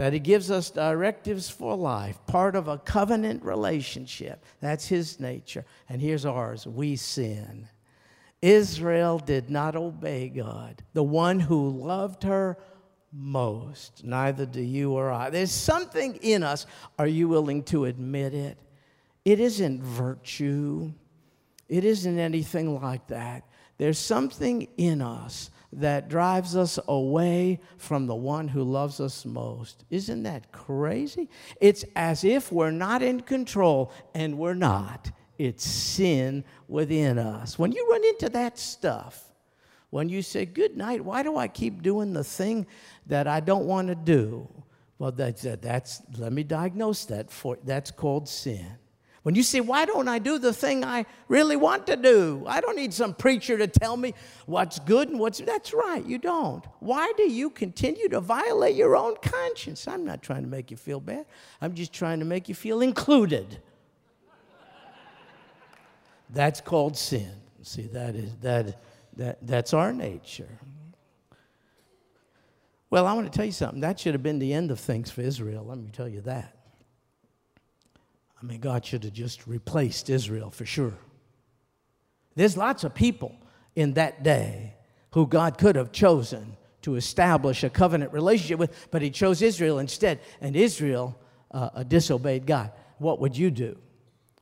that 0.00 0.14
He 0.14 0.18
gives 0.18 0.50
us 0.50 0.70
directives 0.70 1.50
for 1.50 1.76
life, 1.76 2.18
part 2.26 2.56
of 2.56 2.68
a 2.68 2.78
covenant 2.78 3.44
relationship. 3.44 4.42
That's 4.58 4.88
His 4.88 5.20
nature. 5.20 5.66
And 5.90 6.00
here's 6.00 6.24
ours 6.24 6.66
we 6.66 6.96
sin. 6.96 7.68
Israel 8.40 9.18
did 9.18 9.50
not 9.50 9.76
obey 9.76 10.30
God, 10.30 10.82
the 10.94 11.02
one 11.02 11.38
who 11.38 11.68
loved 11.68 12.22
her 12.22 12.56
most. 13.12 14.02
Neither 14.02 14.46
do 14.46 14.62
you 14.62 14.92
or 14.92 15.10
I. 15.10 15.28
There's 15.28 15.52
something 15.52 16.16
in 16.22 16.44
us. 16.44 16.64
Are 16.98 17.06
you 17.06 17.28
willing 17.28 17.62
to 17.64 17.84
admit 17.84 18.32
it? 18.32 18.56
It 19.26 19.38
isn't 19.38 19.82
virtue, 19.82 20.94
it 21.68 21.84
isn't 21.84 22.18
anything 22.18 22.80
like 22.80 23.06
that. 23.08 23.44
There's 23.76 23.98
something 23.98 24.66
in 24.78 25.02
us 25.02 25.50
that 25.72 26.08
drives 26.08 26.56
us 26.56 26.78
away 26.88 27.60
from 27.76 28.06
the 28.06 28.14
one 28.14 28.48
who 28.48 28.62
loves 28.62 29.00
us 29.00 29.24
most. 29.24 29.84
Isn't 29.90 30.24
that 30.24 30.50
crazy? 30.52 31.28
It's 31.60 31.84
as 31.94 32.24
if 32.24 32.50
we're 32.50 32.72
not 32.72 33.02
in 33.02 33.20
control, 33.20 33.92
and 34.14 34.36
we're 34.36 34.54
not. 34.54 35.10
It's 35.38 35.64
sin 35.64 36.44
within 36.68 37.18
us. 37.18 37.58
When 37.58 37.72
you 37.72 37.88
run 37.90 38.04
into 38.04 38.28
that 38.30 38.58
stuff, 38.58 39.24
when 39.90 40.08
you 40.08 40.22
say, 40.22 40.44
Good 40.44 40.76
night, 40.76 41.04
why 41.04 41.22
do 41.22 41.36
I 41.36 41.48
keep 41.48 41.82
doing 41.82 42.12
the 42.12 42.24
thing 42.24 42.66
that 43.06 43.26
I 43.26 43.40
don't 43.40 43.66
want 43.66 43.88
to 43.88 43.94
do? 43.94 44.48
Well, 44.98 45.12
that's, 45.12 45.42
that's, 45.42 46.02
let 46.18 46.32
me 46.32 46.42
diagnose 46.42 47.06
that 47.06 47.30
for 47.30 47.58
That's 47.64 47.90
called 47.90 48.28
sin. 48.28 48.66
When 49.22 49.34
you 49.34 49.42
say, 49.42 49.60
Why 49.60 49.84
don't 49.84 50.08
I 50.08 50.18
do 50.18 50.38
the 50.38 50.52
thing 50.52 50.84
I 50.84 51.04
really 51.28 51.56
want 51.56 51.86
to 51.88 51.96
do? 51.96 52.44
I 52.46 52.60
don't 52.60 52.76
need 52.76 52.94
some 52.94 53.12
preacher 53.12 53.58
to 53.58 53.66
tell 53.66 53.96
me 53.96 54.14
what's 54.46 54.78
good 54.78 55.08
and 55.08 55.18
what's. 55.18 55.40
That's 55.40 55.74
right, 55.74 56.04
you 56.04 56.18
don't. 56.18 56.64
Why 56.78 57.12
do 57.16 57.30
you 57.30 57.50
continue 57.50 58.08
to 58.08 58.20
violate 58.20 58.76
your 58.76 58.96
own 58.96 59.16
conscience? 59.22 59.86
I'm 59.86 60.04
not 60.04 60.22
trying 60.22 60.42
to 60.42 60.48
make 60.48 60.70
you 60.70 60.76
feel 60.76 61.00
bad, 61.00 61.26
I'm 61.60 61.74
just 61.74 61.92
trying 61.92 62.20
to 62.20 62.24
make 62.24 62.48
you 62.48 62.54
feel 62.54 62.80
included. 62.80 63.60
That's 66.32 66.60
called 66.60 66.96
sin. 66.96 67.32
See, 67.62 67.88
that 67.88 68.14
is, 68.14 68.36
that, 68.36 68.80
that, 69.16 69.38
that's 69.42 69.74
our 69.74 69.92
nature. 69.92 70.60
Well, 72.88 73.06
I 73.06 73.12
want 73.12 73.30
to 73.30 73.36
tell 73.36 73.44
you 73.44 73.52
something. 73.52 73.80
That 73.80 74.00
should 74.00 74.14
have 74.14 74.22
been 74.22 74.38
the 74.38 74.52
end 74.52 74.70
of 74.70 74.80
things 74.80 75.10
for 75.10 75.20
Israel. 75.22 75.64
Let 75.64 75.78
me 75.78 75.90
tell 75.92 76.08
you 76.08 76.20
that. 76.22 76.59
I 78.40 78.46
mean, 78.46 78.60
God 78.60 78.84
should 78.84 79.04
have 79.04 79.12
just 79.12 79.46
replaced 79.46 80.08
Israel 80.08 80.50
for 80.50 80.64
sure. 80.64 80.94
There's 82.36 82.56
lots 82.56 82.84
of 82.84 82.94
people 82.94 83.36
in 83.76 83.94
that 83.94 84.22
day 84.22 84.74
who 85.12 85.26
God 85.26 85.58
could 85.58 85.76
have 85.76 85.92
chosen 85.92 86.56
to 86.82 86.96
establish 86.96 87.62
a 87.62 87.70
covenant 87.70 88.12
relationship 88.12 88.58
with, 88.58 88.88
but 88.90 89.02
He 89.02 89.10
chose 89.10 89.42
Israel 89.42 89.78
instead, 89.78 90.20
and 90.40 90.56
Israel 90.56 91.18
uh, 91.50 91.82
disobeyed 91.82 92.46
God. 92.46 92.72
What 92.98 93.20
would 93.20 93.36
you 93.36 93.50
do? 93.50 93.76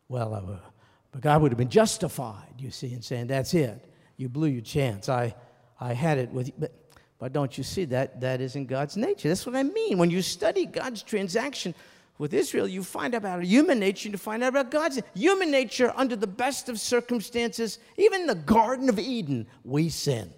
Well, 0.09 0.35
uh, 0.35 0.69
but 1.11 1.21
God 1.21 1.43
would 1.43 1.53
have 1.53 1.59
been 1.59 1.71
justified, 1.71 2.55
you 2.59 2.71
see, 2.71 2.93
in 2.93 3.03
saying, 3.03 3.27
That's 3.29 3.55
it. 3.55 3.85
You 4.17 4.29
blew 4.29 4.49
your 4.49 4.63
chance. 4.63 5.09
I, 5.09 5.35
I 5.81 5.93
had 5.93 6.19
it 6.19 6.31
with 6.31 6.49
you. 6.49 6.53
But, 6.59 6.73
but 7.19 7.33
don't 7.33 7.57
you 7.57 7.65
see 7.65 7.85
that? 7.87 8.21
That 8.21 8.41
isn't 8.41 8.67
God's 8.67 8.97
nature. 8.97 9.29
That's 9.29 9.47
what 9.47 9.57
I 9.57 9.63
mean. 9.63 9.99
When 9.99 10.11
you 10.11 10.23
study 10.23 10.67
God's 10.67 11.03
transaction 11.03 11.75
with 12.19 12.35
Israel, 12.35 12.67
you 12.67 12.83
find 12.83 13.15
out 13.15 13.19
about 13.19 13.45
human 13.45 13.79
nature, 13.79 14.09
you 14.09 14.19
find 14.19 14.43
out 14.43 14.49
about 14.49 14.71
God's 14.71 15.01
human 15.15 15.51
nature 15.51 15.93
under 15.97 16.17
the 16.17 16.27
best 16.27 16.69
of 16.69 16.81
circumstances. 16.81 17.79
Even 17.97 18.23
in 18.23 18.27
the 18.27 18.35
Garden 18.35 18.89
of 18.89 18.99
Eden, 18.99 19.47
we 19.65 19.89
sin. 19.89 20.33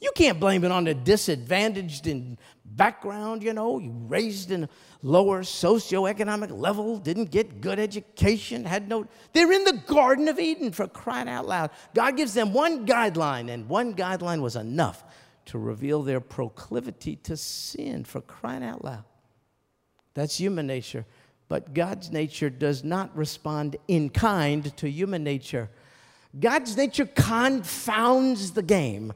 You 0.00 0.12
can't 0.14 0.38
blame 0.38 0.64
it 0.64 0.70
on 0.70 0.84
the 0.84 0.94
disadvantaged 0.94 2.06
in 2.06 2.38
background, 2.64 3.42
you 3.42 3.52
know, 3.52 3.78
you 3.78 3.90
raised 4.06 4.50
in 4.50 4.64
a 4.64 4.68
lower 5.02 5.42
socioeconomic 5.42 6.56
level, 6.56 6.98
didn't 6.98 7.30
get 7.30 7.60
good 7.60 7.78
education, 7.78 8.64
had 8.64 8.88
no. 8.88 9.06
They're 9.32 9.52
in 9.52 9.64
the 9.64 9.82
Garden 9.86 10.28
of 10.28 10.38
Eden 10.38 10.70
for 10.70 10.86
crying 10.86 11.28
out 11.28 11.46
loud. 11.46 11.70
God 11.94 12.16
gives 12.16 12.34
them 12.34 12.52
one 12.52 12.86
guideline, 12.86 13.50
and 13.50 13.68
one 13.68 13.94
guideline 13.94 14.40
was 14.40 14.54
enough 14.56 15.04
to 15.46 15.58
reveal 15.58 16.02
their 16.02 16.20
proclivity 16.20 17.16
to 17.16 17.36
sin 17.36 18.04
for 18.04 18.20
crying 18.20 18.62
out 18.62 18.84
loud. 18.84 19.04
That's 20.18 20.36
human 20.36 20.66
nature. 20.66 21.06
But 21.48 21.74
God's 21.74 22.10
nature 22.10 22.50
does 22.50 22.84
not 22.84 23.16
respond 23.16 23.76
in 23.86 24.10
kind 24.10 24.76
to 24.76 24.90
human 24.90 25.24
nature. 25.24 25.70
God's 26.38 26.76
nature 26.76 27.06
confounds 27.06 28.52
the 28.52 28.62
game, 28.62 29.12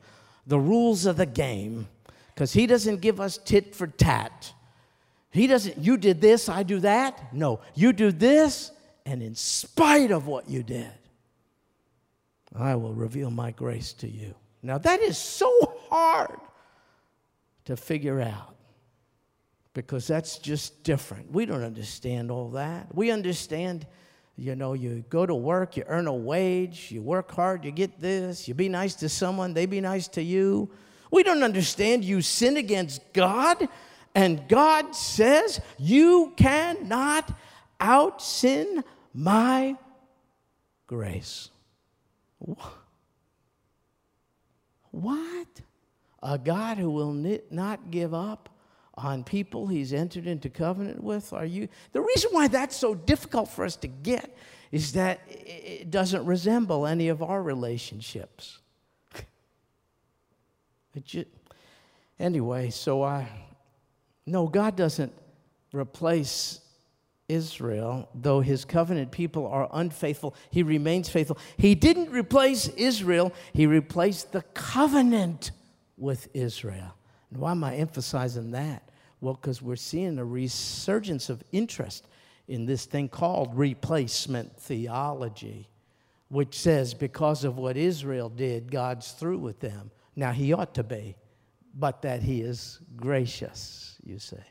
the 0.46 0.58
rules 0.58 1.04
of 1.04 1.16
the 1.16 1.26
game, 1.26 1.88
because 2.28 2.52
He 2.52 2.66
doesn't 2.66 3.00
give 3.00 3.20
us 3.20 3.36
tit 3.36 3.74
for 3.74 3.86
tat. 3.86 4.52
He 5.30 5.46
doesn't, 5.46 5.78
you 5.78 5.96
did 5.96 6.20
this, 6.20 6.48
I 6.48 6.62
do 6.62 6.80
that. 6.80 7.34
No, 7.34 7.60
you 7.74 7.92
do 7.92 8.12
this, 8.12 8.70
and 9.04 9.22
in 9.22 9.34
spite 9.34 10.10
of 10.10 10.26
what 10.26 10.48
you 10.48 10.62
did, 10.62 10.92
I 12.54 12.76
will 12.76 12.94
reveal 12.94 13.30
my 13.30 13.50
grace 13.50 13.92
to 13.94 14.08
you. 14.08 14.34
Now, 14.62 14.78
that 14.78 15.00
is 15.00 15.18
so 15.18 15.50
hard 15.90 16.38
to 17.64 17.76
figure 17.76 18.20
out 18.20 18.51
because 19.74 20.06
that's 20.06 20.38
just 20.38 20.84
different. 20.84 21.32
We 21.32 21.46
don't 21.46 21.62
understand 21.62 22.30
all 22.30 22.50
that. 22.50 22.94
We 22.94 23.10
understand, 23.10 23.86
you 24.36 24.54
know, 24.54 24.74
you 24.74 25.04
go 25.08 25.26
to 25.26 25.34
work, 25.34 25.76
you 25.76 25.84
earn 25.86 26.06
a 26.06 26.14
wage, 26.14 26.90
you 26.90 27.02
work 27.02 27.30
hard, 27.30 27.64
you 27.64 27.70
get 27.70 28.00
this, 28.00 28.48
you 28.48 28.54
be 28.54 28.68
nice 28.68 28.94
to 28.96 29.08
someone, 29.08 29.54
they 29.54 29.66
be 29.66 29.80
nice 29.80 30.08
to 30.08 30.22
you. 30.22 30.70
We 31.10 31.22
don't 31.22 31.42
understand 31.42 32.04
you 32.04 32.22
sin 32.22 32.56
against 32.56 33.12
God 33.12 33.68
And 34.14 34.46
God 34.48 34.94
says, 34.94 35.60
You 35.78 36.32
cannot 36.36 37.32
out 37.80 38.22
sin 38.22 38.84
my 39.14 39.76
grace. 40.86 41.50
What? 44.90 45.48
A 46.22 46.38
God 46.38 46.78
who 46.78 46.90
will 46.90 47.12
not 47.50 47.90
give 47.90 48.14
up 48.14 48.48
on 48.94 49.24
people 49.24 49.66
he's 49.66 49.92
entered 49.92 50.26
into 50.26 50.50
covenant 50.50 51.02
with? 51.02 51.32
Are 51.32 51.44
you? 51.44 51.68
The 51.92 52.00
reason 52.00 52.30
why 52.32 52.48
that's 52.48 52.76
so 52.76 52.94
difficult 52.94 53.48
for 53.48 53.64
us 53.64 53.76
to 53.76 53.88
get 53.88 54.36
is 54.70 54.92
that 54.92 55.20
it 55.28 55.90
doesn't 55.90 56.24
resemble 56.24 56.86
any 56.86 57.08
of 57.08 57.22
our 57.22 57.42
relationships. 57.42 58.58
Just, 61.04 61.28
anyway, 62.18 62.70
so 62.70 63.02
I, 63.02 63.28
no, 64.26 64.46
God 64.46 64.76
doesn't 64.76 65.12
replace 65.72 66.60
Israel, 67.28 68.08
though 68.14 68.40
his 68.40 68.64
covenant 68.64 69.10
people 69.10 69.46
are 69.46 69.68
unfaithful, 69.72 70.34
he 70.50 70.62
remains 70.62 71.08
faithful. 71.08 71.38
He 71.56 71.74
didn't 71.74 72.10
replace 72.10 72.68
Israel, 72.68 73.32
he 73.52 73.66
replaced 73.66 74.32
the 74.32 74.42
covenant 74.54 75.50
with 75.96 76.28
Israel. 76.34 76.94
And 77.32 77.40
why 77.40 77.52
am 77.52 77.64
I 77.64 77.76
emphasizing 77.76 78.50
that? 78.50 78.90
Well, 79.22 79.34
because 79.34 79.62
we're 79.62 79.76
seeing 79.76 80.18
a 80.18 80.24
resurgence 80.24 81.30
of 81.30 81.42
interest 81.50 82.06
in 82.46 82.66
this 82.66 82.84
thing 82.84 83.08
called 83.08 83.56
replacement 83.56 84.54
theology, 84.58 85.70
which 86.28 86.58
says 86.58 86.92
because 86.92 87.44
of 87.44 87.56
what 87.56 87.78
Israel 87.78 88.28
did, 88.28 88.70
God's 88.70 89.12
through 89.12 89.38
with 89.38 89.60
them. 89.60 89.90
Now, 90.14 90.32
he 90.32 90.52
ought 90.52 90.74
to 90.74 90.82
be, 90.82 91.16
but 91.74 92.02
that 92.02 92.20
he 92.20 92.42
is 92.42 92.80
gracious, 92.96 93.96
you 94.04 94.18
say. 94.18 94.44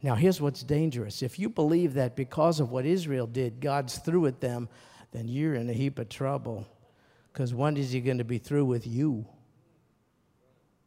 Now, 0.00 0.14
here's 0.14 0.40
what's 0.40 0.62
dangerous. 0.62 1.22
If 1.22 1.40
you 1.40 1.48
believe 1.48 1.94
that 1.94 2.14
because 2.14 2.60
of 2.60 2.70
what 2.70 2.86
Israel 2.86 3.26
did, 3.26 3.60
God's 3.60 3.98
through 3.98 4.20
with 4.20 4.38
them, 4.38 4.68
then 5.10 5.26
you're 5.26 5.56
in 5.56 5.68
a 5.68 5.72
heap 5.72 5.98
of 5.98 6.08
trouble. 6.08 6.68
Because 7.32 7.52
when 7.52 7.76
is 7.76 7.90
he 7.90 8.00
going 8.00 8.18
to 8.18 8.24
be 8.24 8.38
through 8.38 8.66
with 8.66 8.86
you? 8.86 9.26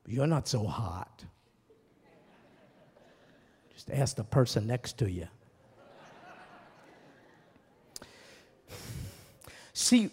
You're 0.10 0.25
not 0.25 0.48
so 0.48 0.66
hot. 0.66 1.24
Just 3.72 3.92
ask 3.92 4.16
the 4.16 4.24
person 4.24 4.66
next 4.66 4.98
to 4.98 5.10
you. 5.10 5.28
See, 9.74 10.10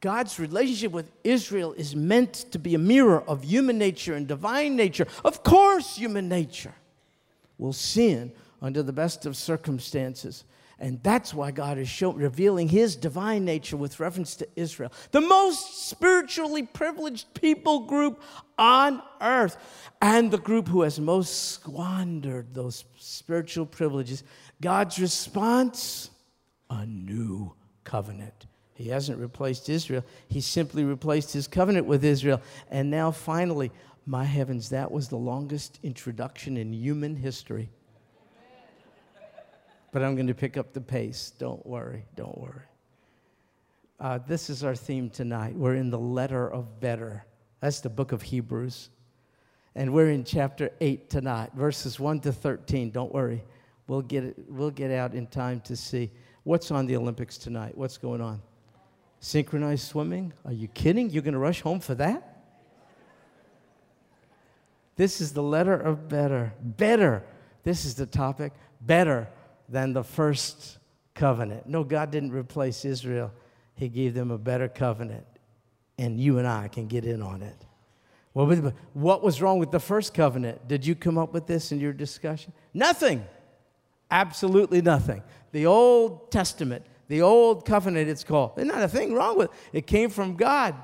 God's 0.00 0.40
relationship 0.40 0.90
with 0.90 1.12
Israel 1.22 1.72
is 1.74 1.94
meant 1.94 2.34
to 2.50 2.58
be 2.58 2.74
a 2.74 2.78
mirror 2.78 3.22
of 3.22 3.44
human 3.44 3.78
nature 3.78 4.14
and 4.14 4.26
divine 4.26 4.74
nature. 4.74 5.06
Of 5.24 5.44
course, 5.44 5.96
human 5.96 6.28
nature 6.28 6.74
will 7.56 7.72
sin 7.72 8.32
under 8.60 8.82
the 8.82 8.92
best 8.92 9.26
of 9.26 9.36
circumstances. 9.36 10.44
And 10.78 11.02
that's 11.02 11.32
why 11.32 11.50
God 11.50 11.78
is 11.78 11.88
show, 11.88 12.12
revealing 12.12 12.68
his 12.68 12.96
divine 12.96 13.44
nature 13.44 13.76
with 13.76 14.00
reference 14.00 14.34
to 14.36 14.48
Israel, 14.56 14.92
the 15.12 15.20
most 15.20 15.88
spiritually 15.88 16.64
privileged 16.64 17.32
people 17.34 17.80
group 17.80 18.20
on 18.58 19.02
earth, 19.20 19.56
and 20.02 20.30
the 20.30 20.38
group 20.38 20.68
who 20.68 20.82
has 20.82 20.98
most 20.98 21.50
squandered 21.50 22.52
those 22.54 22.84
spiritual 22.98 23.66
privileges. 23.66 24.24
God's 24.60 24.98
response 24.98 26.10
a 26.70 26.86
new 26.86 27.52
covenant. 27.84 28.46
He 28.74 28.88
hasn't 28.88 29.20
replaced 29.20 29.68
Israel, 29.68 30.04
he 30.28 30.40
simply 30.40 30.84
replaced 30.84 31.32
his 31.32 31.46
covenant 31.46 31.86
with 31.86 32.04
Israel. 32.04 32.42
And 32.70 32.90
now, 32.90 33.12
finally, 33.12 33.70
my 34.06 34.24
heavens, 34.24 34.70
that 34.70 34.90
was 34.90 35.08
the 35.08 35.16
longest 35.16 35.78
introduction 35.82 36.56
in 36.56 36.72
human 36.72 37.14
history. 37.14 37.70
But 39.94 40.02
I'm 40.02 40.16
going 40.16 40.26
to 40.26 40.34
pick 40.34 40.56
up 40.56 40.72
the 40.72 40.80
pace. 40.80 41.32
Don't 41.38 41.64
worry, 41.64 42.04
don't 42.16 42.36
worry. 42.36 42.64
Uh, 44.00 44.18
this 44.26 44.50
is 44.50 44.64
our 44.64 44.74
theme 44.74 45.08
tonight. 45.08 45.54
We're 45.54 45.76
in 45.76 45.88
the 45.88 45.98
letter 46.00 46.52
of 46.52 46.80
better. 46.80 47.24
That's 47.60 47.78
the 47.78 47.90
book 47.90 48.10
of 48.10 48.20
Hebrews. 48.20 48.90
And 49.76 49.94
we're 49.94 50.10
in 50.10 50.24
chapter 50.24 50.72
8 50.80 51.08
tonight, 51.08 51.52
verses 51.54 52.00
1 52.00 52.22
to 52.22 52.32
13. 52.32 52.90
Don't 52.90 53.14
worry. 53.14 53.44
We'll 53.86 54.02
get, 54.02 54.24
it, 54.24 54.36
we'll 54.48 54.72
get 54.72 54.90
out 54.90 55.14
in 55.14 55.28
time 55.28 55.60
to 55.60 55.76
see 55.76 56.10
what's 56.42 56.72
on 56.72 56.86
the 56.86 56.96
Olympics 56.96 57.38
tonight. 57.38 57.78
What's 57.78 57.96
going 57.96 58.20
on? 58.20 58.42
Synchronized 59.20 59.86
swimming? 59.86 60.32
Are 60.44 60.52
you 60.52 60.66
kidding? 60.66 61.08
You're 61.08 61.22
going 61.22 61.34
to 61.34 61.38
rush 61.38 61.60
home 61.60 61.78
for 61.78 61.94
that? 61.94 62.42
This 64.96 65.20
is 65.20 65.32
the 65.32 65.42
letter 65.44 65.74
of 65.74 66.08
better. 66.08 66.52
Better. 66.60 67.22
This 67.62 67.84
is 67.84 67.94
the 67.94 68.06
topic. 68.06 68.54
Better 68.80 69.28
than 69.68 69.92
the 69.92 70.04
first 70.04 70.78
covenant. 71.14 71.66
No, 71.66 71.84
God 71.84 72.10
didn't 72.10 72.32
replace 72.32 72.84
Israel, 72.84 73.32
He 73.74 73.88
gave 73.88 74.14
them 74.14 74.30
a 74.30 74.38
better 74.38 74.68
covenant. 74.68 75.26
And 75.98 76.18
you 76.18 76.38
and 76.38 76.46
I 76.46 76.68
can 76.68 76.88
get 76.88 77.04
in 77.04 77.22
on 77.22 77.42
it. 77.42 77.56
what 78.32 79.22
was 79.22 79.40
wrong 79.40 79.58
with 79.58 79.70
the 79.70 79.80
first 79.80 80.12
covenant? 80.12 80.66
Did 80.66 80.84
you 80.84 80.94
come 80.96 81.18
up 81.18 81.32
with 81.32 81.46
this 81.46 81.70
in 81.70 81.78
your 81.78 81.92
discussion? 81.92 82.52
Nothing. 82.72 83.24
Absolutely 84.10 84.82
nothing. 84.82 85.22
The 85.52 85.66
Old 85.66 86.32
Testament, 86.32 86.84
the 87.08 87.22
Old 87.22 87.64
Covenant, 87.64 88.08
it's 88.08 88.24
called. 88.24 88.56
There's 88.56 88.68
not 88.68 88.82
a 88.82 88.88
thing 88.88 89.14
wrong 89.14 89.38
with 89.38 89.50
it. 89.50 89.78
It 89.78 89.86
came 89.86 90.10
from 90.10 90.36
God. 90.36 90.74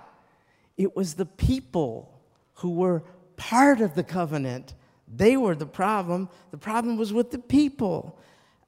It 0.77 0.95
was 0.97 1.15
the 1.15 1.27
people 1.27 2.21
who 2.55 2.71
were 2.71 3.03
part 3.37 3.81
of 3.81 3.95
the 3.95 4.05
covenant. 4.05 4.75
They 5.09 5.37
were 5.37 5.55
the 5.55 5.67
problem. 5.67 6.29
The 6.51 6.59
problem 6.59 6.97
was 6.97 7.13
with 7.13 7.31
the 7.31 7.39
people. 7.39 8.19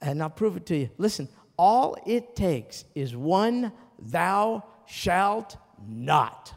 And 0.02 0.22
I'll 0.22 0.28
prove 0.28 0.56
it 0.56 0.66
to 0.66 0.76
you. 0.76 0.90
Listen, 0.98 1.28
all 1.56 1.96
it 2.06 2.36
takes 2.36 2.84
is 2.94 3.16
one 3.16 3.72
thou 3.98 4.64
shalt 4.84 5.56
not 5.86 6.52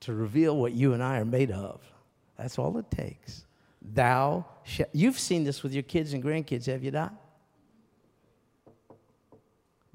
to 0.00 0.12
reveal 0.12 0.56
what 0.56 0.72
you 0.72 0.92
and 0.92 1.02
I 1.02 1.18
are 1.18 1.24
made 1.24 1.50
of. 1.50 1.80
That's 2.36 2.58
all 2.58 2.76
it 2.78 2.90
takes. 2.90 3.46
Thou 3.80 4.44
shalt. 4.64 4.90
You've 4.92 5.18
seen 5.18 5.44
this 5.44 5.62
with 5.62 5.72
your 5.72 5.82
kids 5.82 6.12
and 6.12 6.22
grandkids, 6.22 6.66
have 6.66 6.84
you 6.84 6.90
not? 6.90 7.14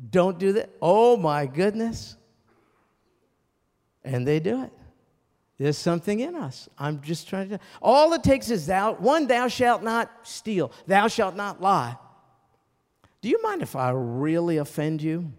Don't 0.10 0.40
do 0.40 0.54
that. 0.54 0.72
Oh 0.82 1.16
my 1.16 1.46
goodness. 1.46 2.18
And 4.04 4.28
they 4.28 4.40
do 4.40 4.64
it. 4.64 4.74
There's 5.58 5.78
something 5.78 6.20
in 6.20 6.36
us. 6.36 6.70
I'm 6.78 7.02
just 7.02 7.28
trying 7.28 7.50
to. 7.50 7.60
All 7.82 8.14
it 8.14 8.24
takes 8.24 8.50
is 8.50 8.68
thou, 8.68 8.94
one, 8.94 9.28
thou 9.28 9.48
shalt 9.48 9.84
not 9.84 10.12
steal, 10.24 10.72
thou 10.86 11.08
shalt 11.08 11.36
not 11.36 11.62
lie. 11.62 11.98
Do 13.22 13.30
you 13.30 13.42
mind 13.42 13.62
if 13.62 13.76
I 13.76 13.92
really 13.92 14.58
offend 14.58 15.02
you? 15.02 15.34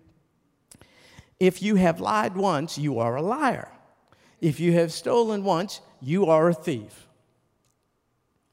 If 1.38 1.62
you 1.62 1.77
have 1.77 2.01
lied 2.01 2.37
once, 2.37 2.77
you 2.79 2.99
are 2.99 3.17
a 3.17 3.23
liar. 3.23 3.71
If 4.41 4.61
you 4.61 4.73
have 4.73 4.93
stolen 4.93 5.45
once, 5.45 5.81
you 6.01 6.27
are 6.27 6.49
a 6.49 6.55
thief. 6.55 7.07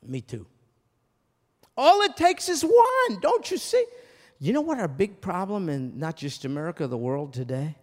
Me 0.06 0.22
too. 0.22 0.46
All 1.76 2.02
it 2.02 2.16
takes 2.16 2.48
is 2.48 2.64
one, 2.64 3.20
don't 3.22 3.50
you 3.50 3.58
see? 3.58 3.86
You 4.40 4.54
know 4.54 4.62
what 4.62 4.80
our 4.80 4.88
big 4.88 5.22
problem 5.22 5.70
in 5.70 5.98
not 5.98 6.16
just 6.16 6.46
America, 6.46 6.88
the 6.88 6.98
world 6.98 7.34
today? 7.34 7.76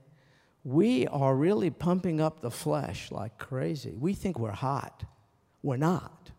we 0.64 1.07
are 1.09 1.35
really 1.35 1.70
pumping 1.70 2.20
up 2.20 2.40
the 2.40 2.50
flesh 2.50 3.11
like 3.11 3.37
crazy. 3.38 3.94
We 3.98 4.14
think 4.14 4.38
we're 4.38 4.52
hot. 4.52 5.05
We're 5.62 5.76
not. 5.76 6.31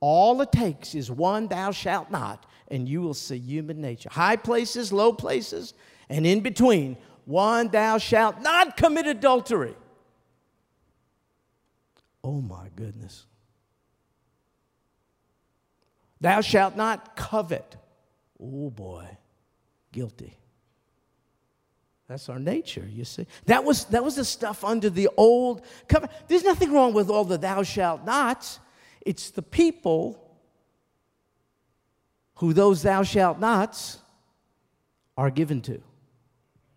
All 0.00 0.40
it 0.42 0.52
takes 0.52 0.94
is 0.94 1.10
one 1.10 1.48
thou 1.48 1.70
shalt 1.70 2.10
not, 2.10 2.44
and 2.68 2.88
you 2.88 3.02
will 3.02 3.14
see 3.14 3.38
human 3.38 3.80
nature. 3.80 4.08
High 4.10 4.36
places, 4.36 4.92
low 4.92 5.12
places, 5.12 5.74
and 6.08 6.26
in 6.26 6.40
between, 6.40 6.96
one 7.24 7.68
thou 7.68 7.98
shalt 7.98 8.40
not 8.42 8.76
commit 8.76 9.06
adultery. 9.06 9.74
Oh 12.22 12.40
my 12.40 12.68
goodness. 12.74 13.26
Thou 16.20 16.40
shalt 16.40 16.76
not 16.76 17.16
covet. 17.16 17.76
Oh 18.40 18.70
boy, 18.70 19.06
guilty. 19.92 20.38
That's 22.08 22.28
our 22.28 22.38
nature, 22.38 22.86
you 22.90 23.04
see. 23.04 23.26
That 23.46 23.64
was, 23.64 23.86
that 23.86 24.04
was 24.04 24.16
the 24.16 24.24
stuff 24.24 24.62
under 24.62 24.90
the 24.90 25.08
old 25.16 25.62
covenant. 25.88 26.18
There's 26.28 26.44
nothing 26.44 26.72
wrong 26.72 26.92
with 26.92 27.08
all 27.08 27.24
the 27.24 27.38
thou 27.38 27.62
shalt 27.62 28.04
nots. 28.04 28.58
It's 29.00 29.30
the 29.30 29.42
people 29.42 30.23
who 32.36 32.52
those 32.52 32.82
thou 32.82 33.02
shalt 33.02 33.38
nots 33.38 33.98
are 35.16 35.30
given 35.30 35.60
to. 35.62 35.80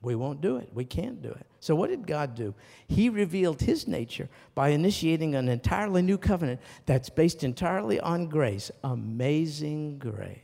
We 0.02 0.15
won't 0.15 0.41
do 0.41 0.58
it. 0.58 0.70
We 0.74 0.86
can't 0.86 1.22
do 1.22 1.30
it. 1.30 1.46
So, 1.60 1.76
what 1.76 1.89
did 1.89 2.06
God 2.06 2.36
do? 2.36 2.54
He 2.88 3.10
revealed 3.10 3.62
His 3.62 3.88
nature 3.88 4.30
by 4.54 4.70
initiating 4.70 5.36
an 5.36 5.50
entirely 5.50 6.02
new 6.02 6.17
covenant 6.17 6.62
that's 6.86 7.10
based 7.10 7.43
entirely 7.43 8.00
on 8.00 8.28
grace. 8.28 8.70
Amazing 8.84 9.98
grace 9.98 10.38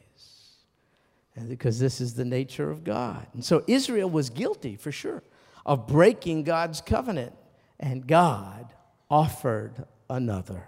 and 1.35 1.49
because 1.49 1.79
this 1.79 1.99
is 1.99 2.13
the 2.13 2.25
nature 2.25 2.69
of 2.69 2.83
God. 2.83 3.25
And 3.33 3.43
so 3.43 3.63
Israel 3.67 4.09
was 4.09 4.29
guilty, 4.29 4.75
for 4.75 4.91
sure, 4.91 5.23
of 5.65 5.87
breaking 5.87 6.43
God's 6.43 6.81
covenant, 6.81 7.33
and 7.79 8.05
God 8.05 8.73
offered 9.09 9.85
another. 10.09 10.67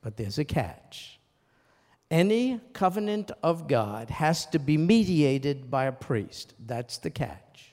But 0.00 0.16
there's 0.16 0.38
a 0.38 0.44
catch. 0.44 1.20
Any 2.12 2.60
covenant 2.74 3.30
of 3.42 3.66
God 3.68 4.10
has 4.10 4.44
to 4.46 4.58
be 4.58 4.76
mediated 4.76 5.70
by 5.70 5.86
a 5.86 5.92
priest. 5.92 6.52
That's 6.60 6.98
the 6.98 7.08
catch. 7.08 7.72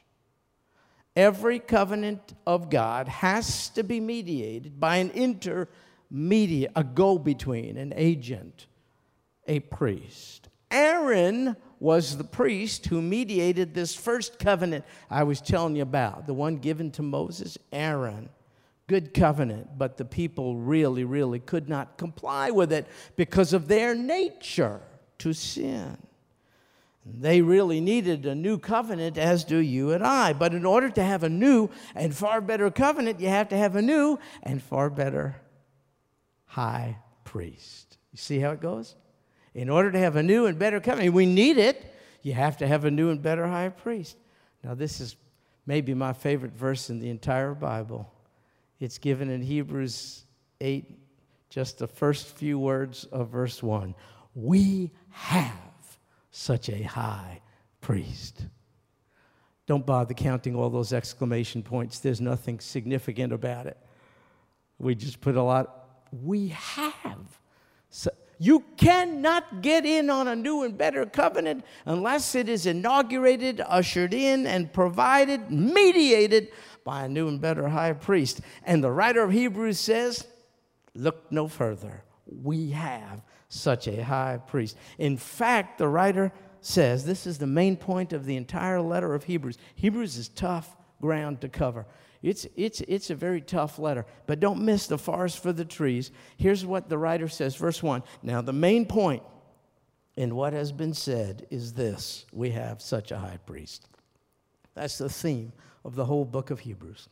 Every 1.14 1.60
covenant 1.60 2.36
of 2.48 2.70
God 2.70 3.10
has 3.10 3.68
to 3.72 3.84
be 3.84 4.00
mediated 4.00 4.80
by 4.80 4.96
an 4.96 5.12
intermediate, 5.12 6.72
a 6.74 6.86
go 6.86 7.18
between, 7.20 7.76
an 7.76 7.92
agent, 7.98 8.68
a 9.46 9.60
priest. 9.60 10.48
Aaron 10.72 11.58
was 11.82 12.16
the 12.16 12.24
priest 12.24 12.86
who 12.86 13.02
mediated 13.02 13.74
this 13.74 13.94
first 13.94 14.40
covenant 14.40 14.86
I 15.10 15.24
was 15.24 15.42
telling 15.42 15.76
you 15.76 15.82
about, 15.82 16.28
the 16.28 16.34
one 16.34 16.60
given 16.60 16.92
to 16.92 17.02
Moses, 17.02 17.58
Aaron 17.74 18.30
good 18.90 19.14
covenant, 19.14 19.78
but 19.78 19.98
the 19.98 20.04
people 20.04 20.58
really, 20.58 21.04
really 21.04 21.40
could 21.40 21.70
not 21.70 21.96
comply 21.96 22.50
with 22.50 22.74
it 22.74 22.88
because 23.16 23.54
of 23.54 23.68
their 23.68 23.94
nature 23.94 24.82
to 25.20 25.32
sin. 25.32 25.96
They 27.06 27.42
really 27.42 27.82
needed 27.82 28.26
a 28.26 28.34
new 28.34 28.58
covenant, 28.58 29.18
as 29.18 29.44
do 29.44 29.58
you 29.58 29.92
and 29.92 30.04
I. 30.04 30.34
But 30.34 30.56
in 30.56 30.66
order 30.66 30.90
to 30.90 31.04
have 31.04 31.24
a 31.24 31.30
new 31.30 31.70
and 31.94 32.16
far 32.16 32.42
better 32.42 32.70
covenant, 32.72 33.20
you 33.20 33.30
have 33.30 33.50
to 33.50 33.58
have 33.58 33.76
a 33.76 33.82
new 33.82 34.18
and 34.42 34.62
far 34.62 34.90
better 34.90 35.40
high 36.46 36.98
priest. 37.24 37.98
You 38.12 38.18
see 38.18 38.40
how 38.40 38.52
it 38.52 38.60
goes? 38.60 38.96
In 39.54 39.70
order 39.70 39.92
to 39.92 40.00
have 40.00 40.16
a 40.16 40.24
new 40.24 40.48
and 40.48 40.58
better 40.58 40.80
covenant, 40.80 41.14
we 41.14 41.28
need 41.28 41.60
it. 41.60 41.94
You 42.24 42.34
have 42.34 42.58
to 42.58 42.68
have 42.68 42.86
a 42.86 42.92
new 42.92 43.12
and 43.12 43.22
better 43.22 43.48
high 43.48 43.70
priest. 43.70 44.18
Now, 44.64 44.74
this 44.74 45.00
is 45.00 45.16
maybe 45.68 45.94
my 45.94 46.14
favorite 46.14 46.54
verse 46.54 46.90
in 46.90 47.00
the 47.00 47.10
entire 47.10 47.54
Bible. 47.54 48.12
It's 48.80 48.98
given 48.98 49.30
in 49.30 49.42
Hebrews 49.42 50.24
8, 50.62 51.00
just 51.50 51.80
the 51.80 51.88
first 51.88 52.28
few 52.28 52.58
words 52.58 53.06
of 53.06 53.30
verse 53.30 53.62
1. 53.62 53.94
We 54.36 54.92
have 55.10 55.98
such 56.32 56.70
a 56.70 56.82
high 56.84 57.42
priest. 57.82 58.48
Don't 59.66 59.86
bother 59.86 60.14
counting 60.14 60.56
all 60.56 60.70
those 60.70 60.94
exclamation 60.94 61.62
points. 61.62 62.00
There's 62.00 62.22
nothing 62.22 62.60
significant 62.60 63.34
about 63.34 63.68
it. 63.68 63.78
We 64.80 64.96
just 64.96 65.20
put 65.20 65.36
a 65.36 65.44
lot. 65.44 66.06
We 66.12 66.48
have. 66.50 67.40
So 67.90 68.10
you 68.40 68.64
cannot 68.78 69.62
get 69.62 69.86
in 69.86 70.10
on 70.10 70.30
a 70.30 70.36
new 70.36 70.64
and 70.64 70.78
better 70.78 71.06
covenant 71.06 71.66
unless 71.86 72.34
it 72.34 72.48
is 72.48 72.66
inaugurated, 72.66 73.62
ushered 73.68 74.14
in, 74.14 74.48
and 74.48 74.72
provided, 74.72 75.52
mediated 75.52 76.50
by 76.84 77.06
a 77.06 77.10
new 77.10 77.28
and 77.28 77.42
better 77.42 77.68
high 77.70 77.94
priest. 77.94 78.42
And 78.64 78.84
the 78.84 78.92
writer 78.92 79.24
of 79.24 79.32
Hebrews 79.32 79.80
says, 79.80 80.26
Look 80.96 81.32
no 81.32 81.48
further. 81.48 82.04
We 82.26 82.72
have 82.72 83.22
such 83.48 83.88
a 83.88 84.04
high 84.04 84.40
priest. 84.46 84.78
In 84.98 85.18
fact, 85.18 85.78
the 85.78 85.88
writer 85.88 86.32
says 86.62 87.06
this 87.06 87.26
is 87.26 87.38
the 87.38 87.48
main 87.48 87.76
point 87.76 88.14
of 88.14 88.26
the 88.26 88.36
entire 88.36 88.82
letter 88.82 89.14
of 89.14 89.24
Hebrews. 89.24 89.58
Hebrews 89.76 90.18
is 90.18 90.30
tough 90.30 90.76
ground 91.02 91.42
to 91.42 91.50
cover. 91.50 91.86
It's, 92.22 92.46
it's, 92.56 92.82
it's 92.82 93.10
a 93.10 93.16
very 93.16 93.40
tough 93.40 93.80
letter, 93.80 94.06
but 94.28 94.42
don't 94.42 94.66
miss 94.66 94.88
the 94.88 94.98
forest 94.98 95.42
for 95.42 95.54
the 95.54 95.64
trees. 95.64 96.12
Here's 96.38 96.66
what 96.66 96.90
the 96.90 96.98
writer 96.98 97.30
says, 97.30 97.56
verse 97.56 97.82
1. 97.82 98.04
Now, 98.24 98.42
the 98.42 98.52
main 98.52 98.86
point 98.86 99.24
in 100.18 100.36
what 100.36 100.52
has 100.52 100.74
been 100.74 100.94
said 100.94 101.48
is 101.50 101.74
this 101.74 102.26
we 102.34 102.50
have 102.52 102.82
such 102.82 103.12
a 103.12 103.18
high 103.18 103.40
priest. 103.46 103.88
That's 104.76 104.98
the 104.98 105.10
theme 105.10 105.54
of 105.84 105.96
the 105.96 106.06
whole 106.06 106.26
book 106.26 106.50
of 106.52 106.60
Hebrews. 106.60 107.10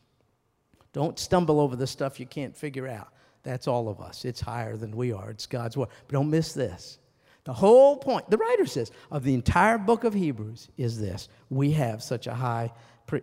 Don't 0.92 1.18
stumble 1.18 1.60
over 1.60 1.76
the 1.76 1.86
stuff 1.86 2.18
you 2.18 2.26
can't 2.26 2.56
figure 2.56 2.88
out. 2.88 3.08
That's 3.42 3.68
all 3.68 3.88
of 3.88 4.00
us. 4.00 4.24
It's 4.24 4.40
higher 4.40 4.76
than 4.76 4.96
we 4.96 5.12
are. 5.12 5.30
It's 5.30 5.46
God's 5.46 5.76
word. 5.76 5.88
But 6.06 6.14
don't 6.14 6.30
miss 6.30 6.52
this. 6.52 6.98
The 7.44 7.52
whole 7.52 7.96
point, 7.96 8.28
the 8.28 8.36
writer 8.36 8.66
says, 8.66 8.90
of 9.10 9.24
the 9.24 9.32
entire 9.32 9.78
book 9.78 10.04
of 10.04 10.12
Hebrews 10.12 10.68
is 10.76 11.00
this 11.00 11.28
we 11.48 11.70
have 11.72 12.02
such 12.02 12.26
a 12.26 12.34
high, 12.34 12.72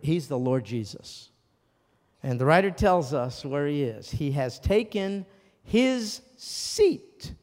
he's 0.02 0.28
the 0.28 0.40
Lord 0.40 0.66
Jesus. 0.66 1.30
And 2.24 2.40
the 2.40 2.46
writer 2.46 2.72
tells 2.72 3.14
us 3.14 3.46
where 3.46 3.68
he 3.68 3.84
is. 3.84 4.10
He 4.10 4.32
has 4.32 4.60
taken 4.60 5.28
his 5.64 6.22
seat. 6.38 7.34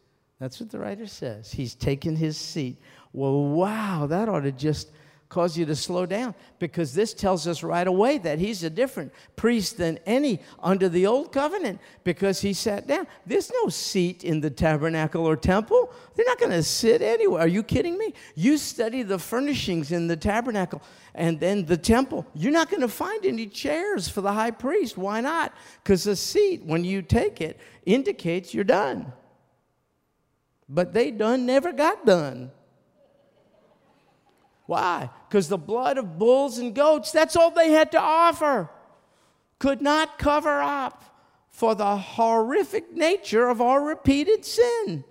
That's 0.40 0.58
what 0.58 0.70
the 0.70 0.80
writer 0.80 1.06
says. 1.06 1.52
He's 1.52 1.76
taken 1.76 2.16
his 2.16 2.36
seat. 2.36 2.78
Well, 3.12 3.44
wow, 3.44 4.06
that 4.06 4.28
ought 4.28 4.40
to 4.40 4.50
just 4.50 4.90
cause 5.32 5.56
you 5.56 5.64
to 5.64 5.74
slow 5.74 6.04
down 6.04 6.34
because 6.58 6.92
this 6.92 7.14
tells 7.14 7.48
us 7.48 7.62
right 7.62 7.86
away 7.86 8.18
that 8.18 8.38
he's 8.38 8.62
a 8.64 8.68
different 8.68 9.10
priest 9.34 9.78
than 9.78 9.98
any 10.04 10.42
under 10.62 10.90
the 10.90 11.06
old 11.06 11.32
covenant 11.32 11.80
because 12.04 12.42
he 12.42 12.52
sat 12.52 12.86
down. 12.86 13.06
There's 13.24 13.50
no 13.50 13.70
seat 13.70 14.24
in 14.24 14.42
the 14.42 14.50
tabernacle 14.50 15.24
or 15.24 15.34
temple. 15.34 15.90
They're 16.14 16.26
not 16.26 16.38
going 16.38 16.52
to 16.52 16.62
sit 16.62 17.00
anywhere. 17.00 17.40
Are 17.40 17.48
you 17.48 17.62
kidding 17.62 17.96
me? 17.96 18.12
You 18.34 18.58
study 18.58 19.02
the 19.02 19.18
furnishings 19.18 19.90
in 19.90 20.06
the 20.06 20.18
tabernacle 20.18 20.82
and 21.14 21.40
then 21.40 21.64
the 21.64 21.78
temple. 21.78 22.26
You're 22.34 22.52
not 22.52 22.68
going 22.68 22.82
to 22.82 22.88
find 22.88 23.24
any 23.24 23.46
chairs 23.46 24.10
for 24.10 24.20
the 24.20 24.32
high 24.32 24.50
priest. 24.50 24.98
Why 24.98 25.22
not? 25.22 25.54
Because 25.82 26.04
the 26.04 26.14
seat, 26.14 26.62
when 26.62 26.84
you 26.84 27.00
take 27.00 27.40
it, 27.40 27.58
indicates 27.86 28.52
you're 28.52 28.64
done. 28.64 29.14
But 30.68 30.92
they 30.92 31.10
done 31.10 31.46
never 31.46 31.72
got 31.72 32.04
done. 32.04 32.50
Why? 34.72 35.10
Because 35.28 35.48
the 35.48 35.58
blood 35.58 35.98
of 35.98 36.18
bulls 36.18 36.56
and 36.56 36.74
goats, 36.74 37.12
that's 37.12 37.36
all 37.36 37.50
they 37.50 37.72
had 37.72 37.92
to 37.92 38.00
offer, 38.00 38.70
could 39.58 39.82
not 39.82 40.18
cover 40.18 40.62
up 40.62 41.04
for 41.50 41.74
the 41.74 41.98
horrific 41.98 42.90
nature 42.90 43.48
of 43.48 43.60
our 43.60 43.84
repeated 43.84 44.46
sin. 44.46 45.04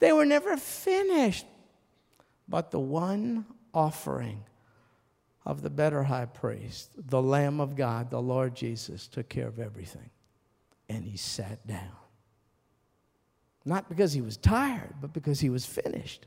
They 0.00 0.12
were 0.12 0.24
never 0.24 0.56
finished. 0.56 1.46
But 2.48 2.72
the 2.72 2.80
one 2.80 3.46
offering 3.72 4.42
of 5.44 5.62
the 5.62 5.70
better 5.70 6.02
high 6.02 6.26
priest, 6.26 6.90
the 6.96 7.22
Lamb 7.22 7.60
of 7.60 7.76
God, 7.76 8.10
the 8.10 8.20
Lord 8.20 8.56
Jesus, 8.56 9.06
took 9.06 9.28
care 9.28 9.46
of 9.46 9.60
everything. 9.60 10.10
And 10.88 11.04
he 11.04 11.16
sat 11.16 11.64
down. 11.68 11.92
Not 13.64 13.88
because 13.88 14.12
he 14.12 14.22
was 14.22 14.36
tired, 14.36 14.96
but 15.00 15.12
because 15.12 15.38
he 15.38 15.50
was 15.50 15.64
finished. 15.64 16.26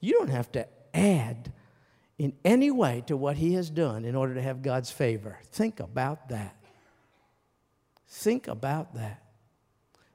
You 0.00 0.14
don't 0.14 0.30
have 0.30 0.50
to 0.52 0.66
add 0.94 1.52
in 2.18 2.32
any 2.44 2.70
way 2.70 3.02
to 3.06 3.16
what 3.16 3.36
he 3.36 3.54
has 3.54 3.70
done 3.70 4.04
in 4.04 4.16
order 4.16 4.34
to 4.34 4.42
have 4.42 4.62
God's 4.62 4.90
favor. 4.90 5.38
Think 5.52 5.80
about 5.80 6.28
that. 6.28 6.56
Think 8.08 8.48
about 8.48 8.94
that. 8.94 9.22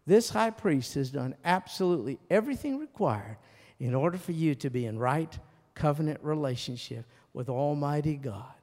This 0.05 0.29
high 0.29 0.49
priest 0.49 0.95
has 0.95 1.11
done 1.11 1.35
absolutely 1.45 2.19
everything 2.29 2.77
required 2.77 3.37
in 3.79 3.95
order 3.95 4.17
for 4.17 4.33
you 4.33 4.53
to 4.55 4.69
be 4.69 4.85
in 4.85 4.99
right 4.99 5.37
covenant 5.75 6.19
relationship 6.21 7.05
with 7.33 7.47
Almighty 7.49 8.15
God. 8.15 8.53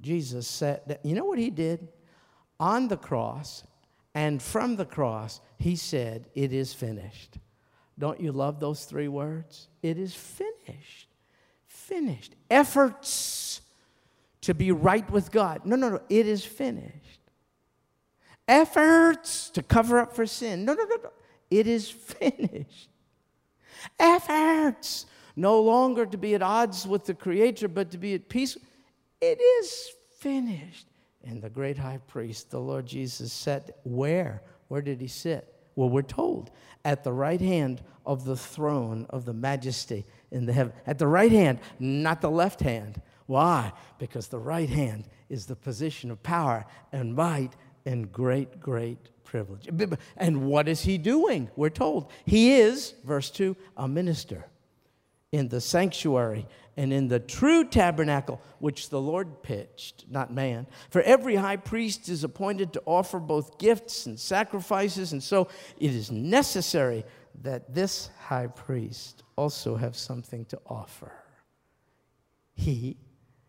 Jesus 0.00 0.46
said, 0.46 0.82
that, 0.86 1.04
you 1.04 1.14
know 1.14 1.24
what 1.24 1.38
he 1.38 1.50
did? 1.50 1.88
On 2.60 2.86
the 2.86 2.96
cross 2.96 3.64
and 4.14 4.40
from 4.40 4.76
the 4.76 4.84
cross, 4.84 5.40
he 5.58 5.74
said, 5.74 6.28
It 6.34 6.52
is 6.52 6.72
finished. 6.72 7.38
Don't 7.98 8.20
you 8.20 8.30
love 8.30 8.60
those 8.60 8.84
three 8.84 9.08
words? 9.08 9.68
It 9.82 9.98
is 9.98 10.14
finished 10.14 11.08
finished. 11.74 12.34
Efforts 12.50 13.60
to 14.42 14.54
be 14.54 14.72
right 14.72 15.08
with 15.10 15.30
God. 15.30 15.64
No, 15.64 15.76
no, 15.76 15.90
no. 15.90 16.00
It 16.08 16.26
is 16.26 16.44
finished. 16.44 17.20
Efforts 18.46 19.50
to 19.50 19.62
cover 19.62 19.98
up 19.98 20.14
for 20.14 20.26
sin. 20.26 20.64
No, 20.64 20.74
no, 20.74 20.84
no, 20.84 20.96
no. 21.02 21.10
It 21.50 21.66
is 21.66 21.90
finished. 21.90 22.88
Efforts 23.98 25.06
no 25.36 25.60
longer 25.60 26.06
to 26.06 26.16
be 26.16 26.34
at 26.34 26.42
odds 26.42 26.86
with 26.86 27.04
the 27.06 27.14
Creator, 27.14 27.68
but 27.68 27.90
to 27.90 27.98
be 27.98 28.14
at 28.14 28.28
peace. 28.28 28.56
It 29.20 29.40
is 29.40 29.90
finished. 30.18 30.86
And 31.24 31.40
the 31.40 31.50
great 31.50 31.78
high 31.78 32.00
priest, 32.06 32.50
the 32.50 32.60
Lord 32.60 32.86
Jesus, 32.86 33.32
sat 33.32 33.78
where? 33.84 34.42
Where 34.68 34.82
did 34.82 35.00
he 35.00 35.08
sit? 35.08 35.54
Well, 35.74 35.88
we're 35.88 36.02
told 36.02 36.50
at 36.84 37.02
the 37.02 37.12
right 37.12 37.40
hand 37.40 37.82
of 38.06 38.24
the 38.24 38.36
throne 38.36 39.06
of 39.10 39.24
the 39.24 39.32
majesty 39.32 40.04
in 40.34 40.44
the 40.44 40.52
heaven. 40.52 40.74
At 40.86 40.98
the 40.98 41.06
right 41.06 41.32
hand, 41.32 41.60
not 41.78 42.20
the 42.20 42.30
left 42.30 42.60
hand. 42.60 43.00
Why? 43.26 43.72
Because 43.98 44.28
the 44.28 44.38
right 44.38 44.68
hand 44.68 45.08
is 45.30 45.46
the 45.46 45.56
position 45.56 46.10
of 46.10 46.22
power 46.22 46.66
and 46.92 47.14
might 47.14 47.56
and 47.86 48.12
great, 48.12 48.60
great 48.60 48.98
privilege. 49.24 49.68
And 50.16 50.46
what 50.46 50.68
is 50.68 50.82
he 50.82 50.98
doing? 50.98 51.50
We're 51.56 51.70
told. 51.70 52.10
He 52.26 52.54
is, 52.54 52.94
verse 53.04 53.30
2, 53.30 53.56
a 53.76 53.88
minister 53.88 54.46
in 55.32 55.48
the 55.48 55.60
sanctuary 55.60 56.46
and 56.76 56.92
in 56.92 57.08
the 57.08 57.20
true 57.20 57.64
tabernacle 57.64 58.40
which 58.58 58.90
the 58.90 59.00
Lord 59.00 59.42
pitched, 59.42 60.04
not 60.08 60.32
man. 60.32 60.66
For 60.90 61.02
every 61.02 61.36
high 61.36 61.56
priest 61.56 62.08
is 62.08 62.24
appointed 62.24 62.72
to 62.74 62.82
offer 62.86 63.18
both 63.18 63.58
gifts 63.58 64.06
and 64.06 64.18
sacrifices, 64.18 65.12
and 65.12 65.22
so 65.22 65.48
it 65.78 65.90
is 65.92 66.10
necessary 66.10 67.04
that 67.42 67.74
this 67.74 68.10
high 68.18 68.46
priest 68.46 69.23
also 69.36 69.76
have 69.76 69.96
something 69.96 70.44
to 70.46 70.60
offer. 70.66 71.12
He, 72.54 72.96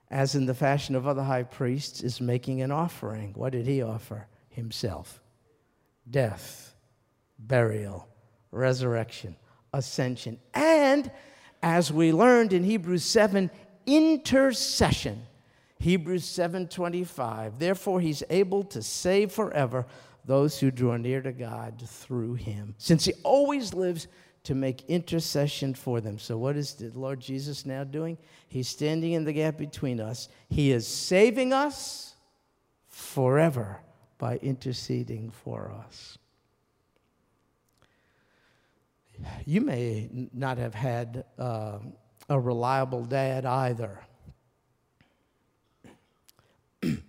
as 0.09 0.35
in 0.35 0.45
the 0.45 0.53
fashion 0.53 0.95
of 0.95 1.07
other 1.07 1.23
high 1.23 1.43
priests, 1.43 2.01
is 2.01 2.19
making 2.19 2.61
an 2.61 2.71
offering. 2.71 3.33
What 3.35 3.51
did 3.51 3.67
he 3.67 3.81
offer? 3.81 4.27
Himself. 4.49 5.21
Death, 6.09 6.75
burial, 7.37 8.07
resurrection, 8.51 9.35
ascension. 9.73 10.39
And 10.53 11.11
as 11.61 11.91
we 11.91 12.13
learned 12.13 12.53
in 12.53 12.63
Hebrews 12.63 13.03
7, 13.03 13.49
intercession. 13.85 15.25
Hebrews 15.79 16.23
7:25. 16.23 17.59
Therefore 17.59 17.99
he's 17.99 18.23
able 18.29 18.63
to 18.63 18.81
save 18.81 19.31
forever 19.31 19.85
those 20.23 20.59
who 20.59 20.71
draw 20.71 20.97
near 20.97 21.21
to 21.21 21.31
God 21.31 21.83
through 21.85 22.35
him, 22.35 22.73
since 22.77 23.05
he 23.05 23.13
always 23.23 23.73
lives 23.73 24.07
to 24.45 24.55
make 24.55 24.83
intercession 24.87 25.73
for 25.73 25.99
them. 25.99 26.17
So, 26.19 26.37
what 26.37 26.55
is 26.55 26.73
the 26.73 26.89
Lord 26.97 27.19
Jesus 27.19 27.65
now 27.65 27.83
doing? 27.83 28.17
He's 28.47 28.67
standing 28.67 29.13
in 29.13 29.25
the 29.25 29.33
gap 29.33 29.57
between 29.57 29.99
us. 29.99 30.29
He 30.49 30.71
is 30.71 30.87
saving 30.87 31.51
us 31.51 32.15
forever 32.87 33.81
by 34.17 34.37
interceding 34.37 35.31
for 35.31 35.73
us. 35.85 36.17
You 39.45 39.61
may 39.61 40.09
not 40.33 40.57
have 40.57 40.73
had 40.75 41.25
uh, 41.39 41.79
a 42.29 42.39
reliable 42.39 43.05
dad 43.05 43.45
either. 43.45 43.99
Do 46.81 47.01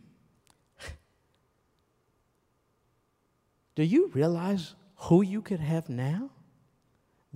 you 3.76 4.10
realize 4.14 4.74
who 4.96 5.22
you 5.22 5.42
could 5.42 5.60
have 5.60 5.88
now? 5.88 6.30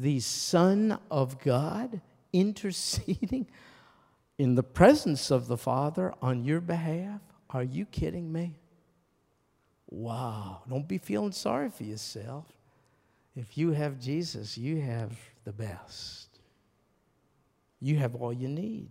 The 0.00 0.20
Son 0.20 0.98
of 1.10 1.38
God 1.40 2.00
interceding 2.32 3.46
in 4.38 4.54
the 4.54 4.62
presence 4.62 5.30
of 5.30 5.46
the 5.46 5.58
Father 5.58 6.14
on 6.22 6.42
your 6.42 6.62
behalf? 6.62 7.20
Are 7.50 7.62
you 7.62 7.84
kidding 7.84 8.32
me? 8.32 8.56
Wow. 9.90 10.62
Don't 10.70 10.88
be 10.88 10.96
feeling 10.96 11.32
sorry 11.32 11.68
for 11.68 11.84
yourself. 11.84 12.46
If 13.36 13.58
you 13.58 13.72
have 13.72 14.00
Jesus, 14.00 14.56
you 14.56 14.80
have 14.80 15.12
the 15.44 15.52
best. 15.52 16.38
You 17.78 17.96
have 17.96 18.14
all 18.14 18.32
you 18.32 18.48
need. 18.48 18.88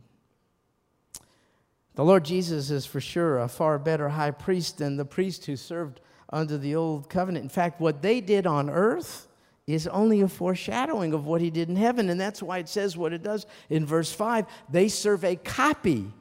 The 1.95 2.05
Lord 2.05 2.23
Jesus 2.23 2.69
is 2.69 2.85
for 2.85 3.01
sure 3.01 3.39
a 3.39 3.47
far 3.47 3.79
better 3.79 4.09
high 4.09 4.29
priest 4.29 4.77
than 4.77 4.95
the 4.95 5.05
priest 5.05 5.47
who 5.47 5.55
served 5.55 6.01
under 6.31 6.59
the 6.59 6.75
old 6.75 7.09
covenant. 7.09 7.41
In 7.41 7.49
fact, 7.49 7.81
what 7.81 8.03
they 8.03 8.21
did 8.21 8.45
on 8.45 8.69
earth 8.69 9.25
is 9.73 9.87
only 9.87 10.21
a 10.21 10.27
foreshadowing 10.27 11.13
of 11.13 11.25
what 11.25 11.41
he 11.41 11.49
did 11.49 11.69
in 11.69 11.75
heaven. 11.75 12.09
And 12.09 12.19
that's 12.19 12.41
why 12.41 12.59
it 12.59 12.69
says 12.69 12.97
what 12.97 13.13
it 13.13 13.23
does 13.23 13.45
in 13.69 13.85
verse 13.85 14.11
5 14.11 14.45
they 14.69 14.87
serve 14.87 15.23
a 15.23 15.35
copy 15.35 16.11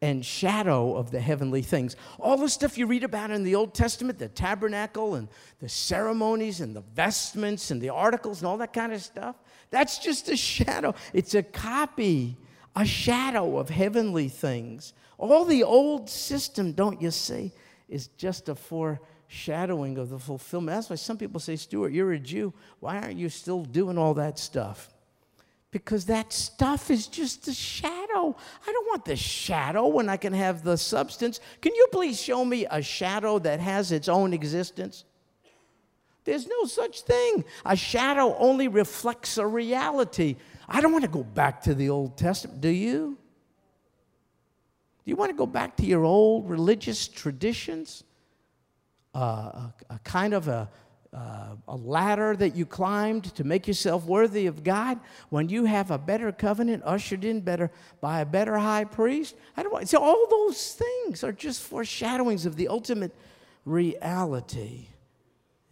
and 0.00 0.26
shadow 0.26 0.96
of 0.96 1.12
the 1.12 1.20
heavenly 1.20 1.62
things. 1.62 1.94
All 2.18 2.36
the 2.36 2.48
stuff 2.48 2.76
you 2.76 2.86
read 2.86 3.04
about 3.04 3.30
in 3.30 3.44
the 3.44 3.54
Old 3.54 3.72
Testament, 3.72 4.18
the 4.18 4.28
tabernacle 4.28 5.14
and 5.14 5.28
the 5.60 5.68
ceremonies 5.68 6.60
and 6.60 6.74
the 6.74 6.80
vestments 6.80 7.70
and 7.70 7.80
the 7.80 7.90
articles 7.90 8.40
and 8.40 8.48
all 8.48 8.58
that 8.58 8.72
kind 8.72 8.92
of 8.92 9.00
stuff, 9.00 9.36
that's 9.70 9.98
just 9.98 10.28
a 10.28 10.36
shadow. 10.36 10.94
It's 11.12 11.34
a 11.34 11.42
copy, 11.42 12.36
a 12.74 12.84
shadow 12.84 13.58
of 13.58 13.70
heavenly 13.70 14.28
things. 14.28 14.92
All 15.18 15.44
the 15.44 15.62
old 15.62 16.10
system, 16.10 16.72
don't 16.72 17.00
you 17.00 17.12
see, 17.12 17.52
is 17.88 18.08
just 18.08 18.48
a 18.48 18.56
foreshadowing 18.56 19.06
shadowing 19.32 19.96
of 19.96 20.10
the 20.10 20.18
fulfillment. 20.18 20.76
That's 20.76 20.90
why 20.90 20.96
some 20.96 21.16
people 21.16 21.40
say, 21.40 21.56
Stuart, 21.56 21.92
you're 21.92 22.12
a 22.12 22.18
Jew. 22.18 22.52
Why 22.80 22.98
aren't 22.98 23.18
you 23.18 23.28
still 23.28 23.64
doing 23.64 23.96
all 23.96 24.14
that 24.14 24.38
stuff? 24.38 24.90
Because 25.70 26.04
that 26.06 26.34
stuff 26.34 26.90
is 26.90 27.06
just 27.06 27.48
a 27.48 27.54
shadow. 27.54 28.36
I 28.66 28.72
don't 28.72 28.88
want 28.88 29.06
the 29.06 29.16
shadow 29.16 29.86
when 29.86 30.10
I 30.10 30.18
can 30.18 30.34
have 30.34 30.62
the 30.62 30.76
substance. 30.76 31.40
Can 31.62 31.74
you 31.74 31.86
please 31.90 32.20
show 32.20 32.44
me 32.44 32.66
a 32.70 32.82
shadow 32.82 33.38
that 33.38 33.58
has 33.58 33.90
its 33.90 34.06
own 34.06 34.34
existence? 34.34 35.04
There's 36.24 36.46
no 36.46 36.64
such 36.66 37.00
thing. 37.00 37.44
A 37.64 37.74
shadow 37.74 38.36
only 38.36 38.68
reflects 38.68 39.38
a 39.38 39.46
reality. 39.46 40.36
I 40.68 40.82
don't 40.82 40.92
want 40.92 41.04
to 41.04 41.10
go 41.10 41.24
back 41.24 41.62
to 41.62 41.74
the 41.74 41.88
Old 41.88 42.18
Testament. 42.18 42.60
Do 42.60 42.68
you? 42.68 43.16
Do 45.04 45.10
you 45.10 45.16
want 45.16 45.30
to 45.30 45.36
go 45.36 45.46
back 45.46 45.76
to 45.78 45.86
your 45.86 46.04
old 46.04 46.50
religious 46.50 47.08
traditions? 47.08 48.04
A, 49.14 49.72
a, 49.90 50.00
kind 50.04 50.34
of 50.34 50.48
a, 50.48 50.68
uh, 51.12 51.56
a 51.68 51.76
ladder 51.76 52.34
that 52.36 52.56
you 52.56 52.64
climbed 52.64 53.24
to 53.34 53.44
make 53.44 53.66
yourself 53.66 54.04
worthy 54.04 54.46
of 54.46 54.64
God 54.64 54.98
when 55.28 55.48
you 55.48 55.64
have 55.66 55.90
a 55.90 55.98
better 55.98 56.32
covenant 56.32 56.82
ushered 56.84 57.24
in 57.24 57.40
better 57.40 57.70
by 58.00 58.20
a 58.20 58.26
better 58.26 58.56
high 58.58 58.84
priest. 58.84 59.34
I 59.56 59.62
don't 59.62 59.88
so 59.88 60.02
all 60.02 60.26
those 60.28 60.72
things 60.74 61.22
are 61.22 61.32
just 61.32 61.62
foreshadowings 61.62 62.46
of 62.46 62.56
the 62.56 62.68
ultimate 62.68 63.14
reality. 63.64 64.86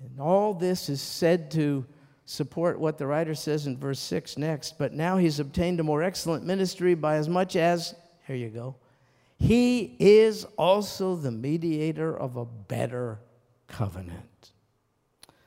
And 0.00 0.20
all 0.20 0.54
this 0.54 0.88
is 0.88 1.00
said 1.00 1.50
to 1.52 1.84
support 2.24 2.78
what 2.78 2.96
the 2.96 3.06
writer 3.06 3.34
says 3.34 3.66
in 3.66 3.76
verse 3.76 3.98
6 3.98 4.38
next. 4.38 4.78
But 4.78 4.92
now 4.92 5.16
he's 5.16 5.40
obtained 5.40 5.80
a 5.80 5.82
more 5.82 6.02
excellent 6.02 6.44
ministry 6.44 6.94
by 6.94 7.16
as 7.16 7.28
much 7.28 7.56
as, 7.56 7.94
here 8.26 8.36
you 8.36 8.48
go, 8.48 8.76
he 9.38 9.96
is 9.98 10.44
also 10.56 11.16
the 11.16 11.30
mediator 11.30 12.16
of 12.16 12.36
a 12.36 12.44
better 12.44 13.18
covenant. 13.70 14.52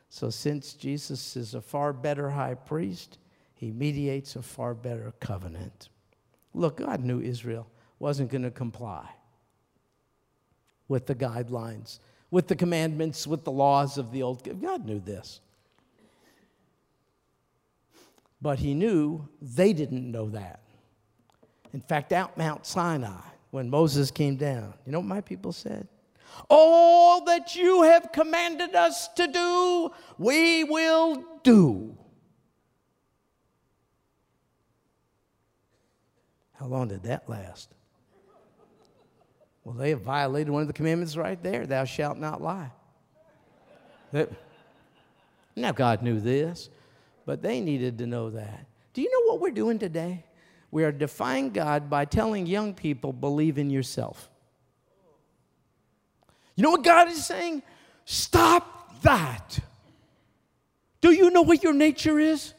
So, 0.10 0.30
since 0.30 0.74
Jesus 0.74 1.36
is 1.36 1.54
a 1.54 1.62
far 1.62 1.94
better 1.94 2.30
high 2.30 2.56
priest, 2.56 3.18
he 3.54 3.72
mediates 3.72 4.36
a 4.36 4.42
far 4.42 4.74
better 4.74 5.14
covenant. 5.20 5.90
Look, 6.54 6.78
God 6.78 7.04
knew 7.04 7.20
Israel 7.20 7.68
wasn't 8.00 8.30
going 8.30 8.44
to 8.44 8.52
comply 8.52 9.10
with 10.88 11.08
the 11.08 11.16
guidelines, 11.16 12.00
with 12.30 12.48
the 12.48 12.56
commandments, 12.56 13.26
with 13.26 13.44
the 13.44 13.52
laws 13.52 13.98
of 13.98 14.12
the 14.12 14.22
old. 14.22 14.44
God 14.62 14.86
knew 14.86 15.00
this. 15.00 15.40
But 18.42 18.60
he 18.60 18.74
knew 18.74 19.28
they 19.42 19.72
didn't 19.74 20.12
know 20.12 20.30
that. 20.30 20.60
In 21.74 21.82
fact, 21.82 22.12
out 22.12 22.38
Mount 22.38 22.66
Sinai, 22.66 23.22
when 23.52 23.70
Moses 23.70 24.12
came 24.12 24.36
down, 24.36 24.74
you 24.86 24.92
know 24.92 25.00
what 25.00 25.08
my 25.08 25.22
people 25.22 25.54
said? 25.54 25.88
All 26.50 27.24
that 27.26 27.56
you 27.56 27.84
have 27.84 28.12
commanded 28.12 28.76
us 28.76 29.08
to 29.10 29.28
do, 29.28 29.92
we 30.18 30.64
will 30.64 31.24
do. 31.44 31.98
How 36.54 36.66
long 36.68 36.88
did 36.88 37.04
that 37.04 37.28
last? 37.28 37.74
Well, 39.64 39.76
they 39.76 39.92
have 39.92 40.02
violated 40.02 40.50
one 40.50 40.62
of 40.62 40.68
the 40.68 40.74
commandments 40.74 41.16
right 41.16 41.42
there 41.42 41.66
thou 41.66 41.86
shalt 41.86 42.18
not 42.18 42.42
lie. 42.42 42.72
now, 45.56 45.72
God 45.72 46.02
knew 46.02 46.20
this, 46.20 46.70
but 47.26 47.42
they 47.42 47.62
needed 47.62 47.98
to 48.00 48.08
know 48.08 48.30
that. 48.30 48.66
Do 48.94 49.02
you 49.02 49.12
know 49.12 49.32
what 49.32 49.42
we're 49.42 49.52
doing 49.52 49.80
today? 49.80 50.26
We 50.72 50.84
are 50.84 50.92
defying 50.92 51.52
God 51.52 51.90
by 51.90 52.06
telling 52.06 52.46
young 52.46 52.74
people, 52.74 53.14
believe 53.14 53.58
in 53.58 53.70
yourself. 53.70 54.30
You 56.56 56.64
know 56.64 56.72
what 56.72 56.84
God 56.84 57.10
is 57.10 57.26
saying? 57.26 57.64
Stop 58.06 59.02
that. 59.02 59.60
Do 61.02 61.12
you 61.12 61.32
know 61.32 61.42
what 61.42 61.64
your 61.64 61.74
nature 61.74 62.20
is? 62.20 62.54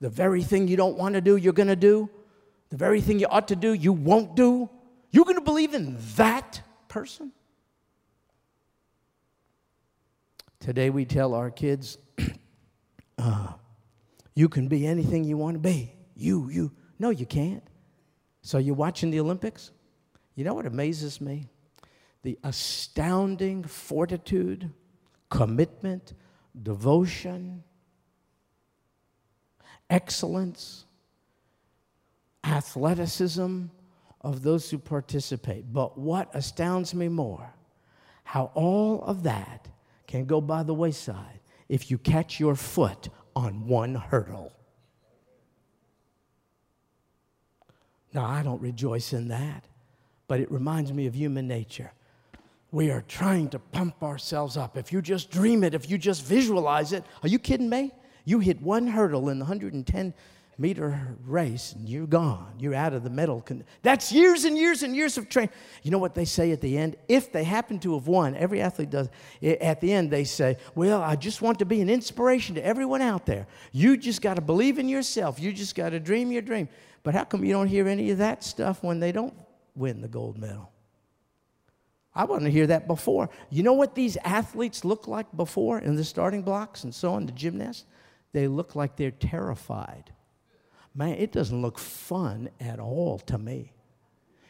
The 0.00 0.08
very 0.08 0.42
thing 0.42 0.68
you 0.68 0.76
don't 0.76 0.96
want 0.96 1.14
to 1.14 1.20
do, 1.20 1.36
you're 1.36 1.52
going 1.52 1.68
to 1.68 1.76
do. 1.76 2.08
The 2.70 2.76
very 2.76 3.00
thing 3.00 3.18
you 3.18 3.26
ought 3.26 3.48
to 3.48 3.56
do, 3.56 3.72
you 3.72 3.92
won't 3.92 4.36
do. 4.36 4.70
You're 5.10 5.24
going 5.24 5.36
to 5.36 5.42
believe 5.42 5.74
in 5.74 5.96
that 6.16 6.62
person? 6.88 7.32
Today 10.60 10.90
we 10.90 11.04
tell 11.04 11.34
our 11.34 11.50
kids, 11.50 11.98
uh, 13.18 13.52
you 14.34 14.48
can 14.48 14.68
be 14.68 14.86
anything 14.86 15.24
you 15.24 15.36
want 15.36 15.54
to 15.54 15.60
be. 15.60 15.92
You, 16.14 16.48
you. 16.50 16.72
No, 16.98 17.10
you 17.10 17.26
can't. 17.26 17.62
So 18.42 18.58
you're 18.58 18.74
watching 18.74 19.10
the 19.10 19.20
Olympics? 19.20 19.70
You 20.34 20.44
know 20.44 20.54
what 20.54 20.66
amazes 20.66 21.20
me? 21.20 21.48
The 22.22 22.38
astounding 22.42 23.64
fortitude, 23.64 24.70
commitment, 25.30 26.14
devotion, 26.60 27.62
excellence, 29.88 30.84
athleticism 32.44 33.64
of 34.20 34.42
those 34.42 34.70
who 34.70 34.78
participate. 34.78 35.72
But 35.72 35.96
what 35.96 36.30
astounds 36.34 36.94
me 36.94 37.08
more, 37.08 37.54
how 38.24 38.50
all 38.54 39.02
of 39.02 39.22
that 39.22 39.68
can 40.06 40.24
go 40.24 40.40
by 40.40 40.62
the 40.62 40.74
wayside 40.74 41.40
if 41.68 41.90
you 41.90 41.98
catch 41.98 42.40
your 42.40 42.56
foot 42.56 43.08
on 43.36 43.66
one 43.66 43.94
hurdle. 43.94 44.52
Now, 48.12 48.24
I 48.24 48.42
don't 48.42 48.60
rejoice 48.60 49.12
in 49.12 49.28
that, 49.28 49.64
but 50.26 50.40
it 50.40 50.50
reminds 50.50 50.92
me 50.92 51.06
of 51.06 51.14
human 51.14 51.46
nature 51.46 51.92
we 52.70 52.90
are 52.90 53.02
trying 53.08 53.48
to 53.50 53.58
pump 53.58 54.02
ourselves 54.02 54.56
up. 54.56 54.76
If 54.76 54.92
you 54.92 55.00
just 55.00 55.30
dream 55.30 55.64
it, 55.64 55.74
if 55.74 55.88
you 55.90 55.96
just 55.98 56.24
visualize 56.24 56.92
it, 56.92 57.04
are 57.22 57.28
you 57.28 57.38
kidding 57.38 57.68
me? 57.70 57.92
You 58.24 58.40
hit 58.40 58.60
one 58.60 58.86
hurdle 58.86 59.30
in 59.30 59.38
the 59.38 59.44
110 59.44 60.12
meter 60.60 61.16
race 61.24 61.72
and 61.72 61.88
you're 61.88 62.06
gone. 62.06 62.52
You're 62.58 62.74
out 62.74 62.92
of 62.92 63.04
the 63.04 63.10
medal. 63.10 63.40
Con- 63.40 63.64
That's 63.82 64.12
years 64.12 64.44
and 64.44 64.58
years 64.58 64.82
and 64.82 64.94
years 64.94 65.16
of 65.16 65.28
training. 65.28 65.50
You 65.82 65.92
know 65.92 65.98
what 65.98 66.14
they 66.14 66.24
say 66.26 66.50
at 66.50 66.60
the 66.60 66.76
end? 66.76 66.96
If 67.08 67.32
they 67.32 67.44
happen 67.44 67.78
to 67.80 67.94
have 67.94 68.06
won, 68.08 68.34
every 68.34 68.60
athlete 68.60 68.90
does, 68.90 69.08
eh, 69.40 69.52
at 69.60 69.80
the 69.80 69.92
end 69.92 70.10
they 70.10 70.24
say, 70.24 70.56
Well, 70.74 71.00
I 71.00 71.14
just 71.16 71.40
want 71.40 71.60
to 71.60 71.64
be 71.64 71.80
an 71.80 71.88
inspiration 71.88 72.56
to 72.56 72.64
everyone 72.66 73.00
out 73.02 73.24
there. 73.24 73.46
You 73.72 73.96
just 73.96 74.20
got 74.20 74.34
to 74.34 74.42
believe 74.42 74.78
in 74.78 74.88
yourself. 74.88 75.40
You 75.40 75.52
just 75.52 75.74
got 75.74 75.90
to 75.90 76.00
dream 76.00 76.32
your 76.32 76.42
dream. 76.42 76.68
But 77.04 77.14
how 77.14 77.24
come 77.24 77.44
you 77.44 77.52
don't 77.52 77.68
hear 77.68 77.86
any 77.88 78.10
of 78.10 78.18
that 78.18 78.42
stuff 78.42 78.82
when 78.82 78.98
they 79.00 79.12
don't 79.12 79.34
win 79.76 80.00
the 80.02 80.08
gold 80.08 80.36
medal? 80.36 80.72
I 82.18 82.24
want 82.24 82.42
to 82.42 82.50
hear 82.50 82.66
that 82.66 82.86
before. 82.86 83.30
You 83.48 83.62
know 83.62 83.72
what 83.72 83.94
these 83.94 84.18
athletes 84.18 84.84
look 84.84 85.08
like 85.08 85.34
before 85.34 85.78
in 85.78 85.96
the 85.96 86.04
starting 86.04 86.42
blocks 86.42 86.84
and 86.84 86.94
so 86.94 87.14
on, 87.14 87.24
the 87.24 87.32
gymnasts? 87.32 87.86
They 88.32 88.46
look 88.46 88.74
like 88.74 88.96
they're 88.96 89.10
terrified 89.10 90.12
man, 90.98 91.14
it 91.14 91.30
doesn't 91.32 91.62
look 91.62 91.78
fun 91.78 92.50
at 92.60 92.80
all 92.80 93.20
to 93.20 93.38
me. 93.38 93.72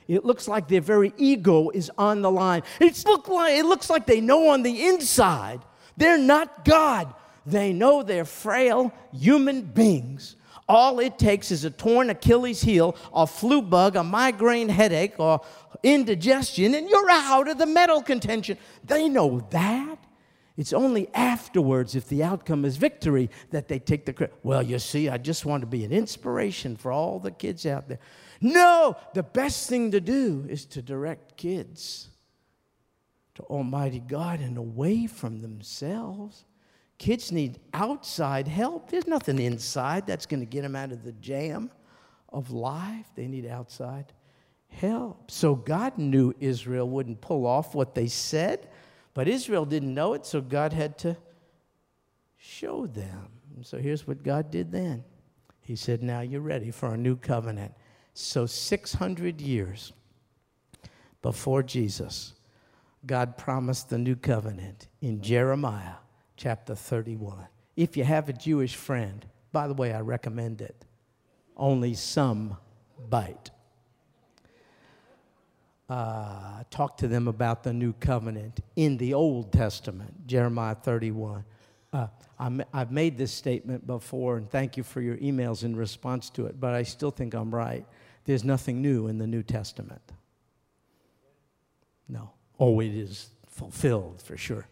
It 0.09 0.25
looks 0.25 0.49
like 0.49 0.67
their 0.69 0.81
very 0.81 1.13
ego 1.19 1.69
is 1.69 1.91
on 1.99 2.23
the 2.23 2.31
line. 2.31 2.63
It's 2.81 3.05
look 3.05 3.29
like, 3.29 3.53
it 3.53 3.67
looks 3.67 3.91
like 3.91 4.07
they 4.07 4.23
know 4.23 4.49
on 4.49 4.63
the 4.63 4.87
inside 4.87 5.61
they're 5.99 6.17
not 6.17 6.65
God. 6.65 7.13
They 7.45 7.73
know 7.73 8.03
they're 8.03 8.25
frail 8.25 8.93
human 9.13 9.63
beings. 9.63 10.37
All 10.69 10.99
it 10.99 11.19
takes 11.19 11.51
is 11.51 11.65
a 11.65 11.71
torn 11.71 12.11
Achilles 12.11 12.61
heel, 12.61 12.95
a 13.15 13.27
flu 13.27 13.63
bug, 13.63 13.97
a 13.97 14.05
migraine 14.05 14.69
headache, 14.69 15.15
or 15.19 15.41
indigestion, 15.83 16.75
and 16.75 16.89
you're 16.89 17.11
out 17.11 17.49
of 17.49 17.57
the 17.57 17.67
medal 17.67 18.03
contention. 18.03 18.59
They 18.85 19.09
know 19.09 19.47
that. 19.51 19.99
It's 20.59 20.73
only 20.73 21.09
afterwards, 21.15 21.95
if 21.95 22.09
the 22.09 22.25
outcome 22.25 22.65
is 22.65 22.77
victory, 22.77 23.31
that 23.51 23.69
they 23.69 23.79
take 23.79 24.05
the 24.05 24.13
credit. 24.13 24.37
Well, 24.43 24.63
you 24.63 24.81
see, 24.81 25.09
I 25.09 25.17
just 25.17 25.47
want 25.47 25.61
to 25.63 25.69
be 25.69 25.85
an 25.85 25.93
inspiration 25.93 26.77
for 26.77 26.91
all 26.91 27.21
the 27.21 27.31
kids 27.31 27.65
out 27.65 27.89
there. 27.89 28.01
No, 28.41 28.97
the 29.15 29.23
best 29.23 29.69
thing 29.69 29.93
to 29.93 30.01
do 30.01 30.45
is 30.49 30.67
to 30.67 30.83
direct 30.83 31.37
kids 31.37 32.09
to 33.37 33.45
Almighty 33.45 34.01
God 34.01 34.41
and 34.41 34.59
away 34.59 35.07
from 35.07 35.43
themselves. 35.43 36.45
Kids 36.99 37.31
need 37.31 37.59
outside 37.73 38.49
help. 38.49 38.91
There's 38.91 39.07
nothing 39.07 39.39
inside 39.39 40.07
that's 40.07 40.27
going 40.27 40.41
to 40.41 40.47
get 40.47 40.63
them 40.63 40.75
out 40.75 40.93
of 40.93 41.05
the 41.05 41.13
jam 41.13 41.71
of 42.29 42.51
life. 42.51 43.07
They 43.15 43.29
need 43.29 43.47
outside 43.47 44.13
help. 44.69 45.31
So 45.31 45.55
God 45.55 45.97
knew 45.97 46.35
Israel 46.41 46.89
wouldn't 46.89 47.21
pull 47.21 47.47
off 47.47 47.75
what 47.75 47.95
they 47.95 48.09
said 48.09 48.69
but 49.19 49.27
Israel 49.27 49.65
didn't 49.65 49.93
know 49.93 50.15
it, 50.15 50.25
so 50.25 50.41
God 50.41 50.73
had 50.73 50.97
to 50.99 51.17
show 52.37 52.87
them. 52.87 53.27
So 53.63 53.79
here's 53.79 54.07
what 54.07 54.23
God 54.23 54.49
did 54.53 54.71
then 54.71 55.03
He 55.61 55.75
said, 55.75 56.05
Now 56.05 56.21
you're 56.21 56.41
ready 56.41 56.71
for 56.71 56.95
a 56.95 56.97
new 56.97 57.17
covenant. 57.17 57.75
So 58.15 58.47
600 58.47 59.41
years 59.41 59.93
before 61.21 61.65
Jesus, 61.65 62.35
God 63.05 63.37
promised 63.37 63.91
the 63.91 63.99
new 63.99 64.15
covenant 64.15 64.87
in 65.01 65.21
Jeremiah 65.21 65.97
chapter 66.39 66.75
31. 66.75 67.47
If 67.77 67.99
you 67.99 68.05
have 68.05 68.31
a 68.31 68.33
Jewish 68.33 68.75
friend, 68.75 69.27
by 69.53 69.69
the 69.69 69.75
way, 69.75 69.93
I 69.93 70.01
recommend 70.01 70.63
it. 70.63 70.87
Only 71.57 71.93
some 71.93 72.57
bite 73.11 73.51
uh, 75.89 76.63
talk 76.71 76.99
to 76.99 77.09
them 77.09 77.29
about 77.29 77.63
the 77.63 77.73
new 77.73 77.93
covenant 77.95 78.61
in 78.77 78.97
the 78.99 79.15
Old 79.15 79.53
Testament, 79.53 80.27
Jeremiah 80.27 80.75
31. 80.75 81.45
Uh, 81.93 82.07
i 82.39 82.51
have 82.75 82.93
made 82.93 83.17
this 83.17 83.33
statement 83.33 83.87
before, 83.87 84.37
and 84.37 84.51
thank 84.51 84.77
you 84.77 84.83
for 84.83 85.01
your 85.01 85.17
emails 85.17 85.65
in 85.65 85.75
response 85.75 86.29
to 86.31 86.47
it, 86.47 86.61
but 86.61 86.75
I 86.75 86.83
still 86.83 87.11
think 87.11 87.35
I'm 87.35 87.55
right. 87.55 87.87
There's 88.25 88.45
nothing 88.45 88.83
new 88.83 89.07
in 89.07 89.17
the 89.19 89.27
New 89.27 89.43
Testament. 89.43 90.03
No. 92.09 92.31
Oh, 92.61 92.81
it 92.81 92.95
is 92.95 93.31
fulfilled 93.49 94.21
for 94.23 94.37
sure. 94.37 94.67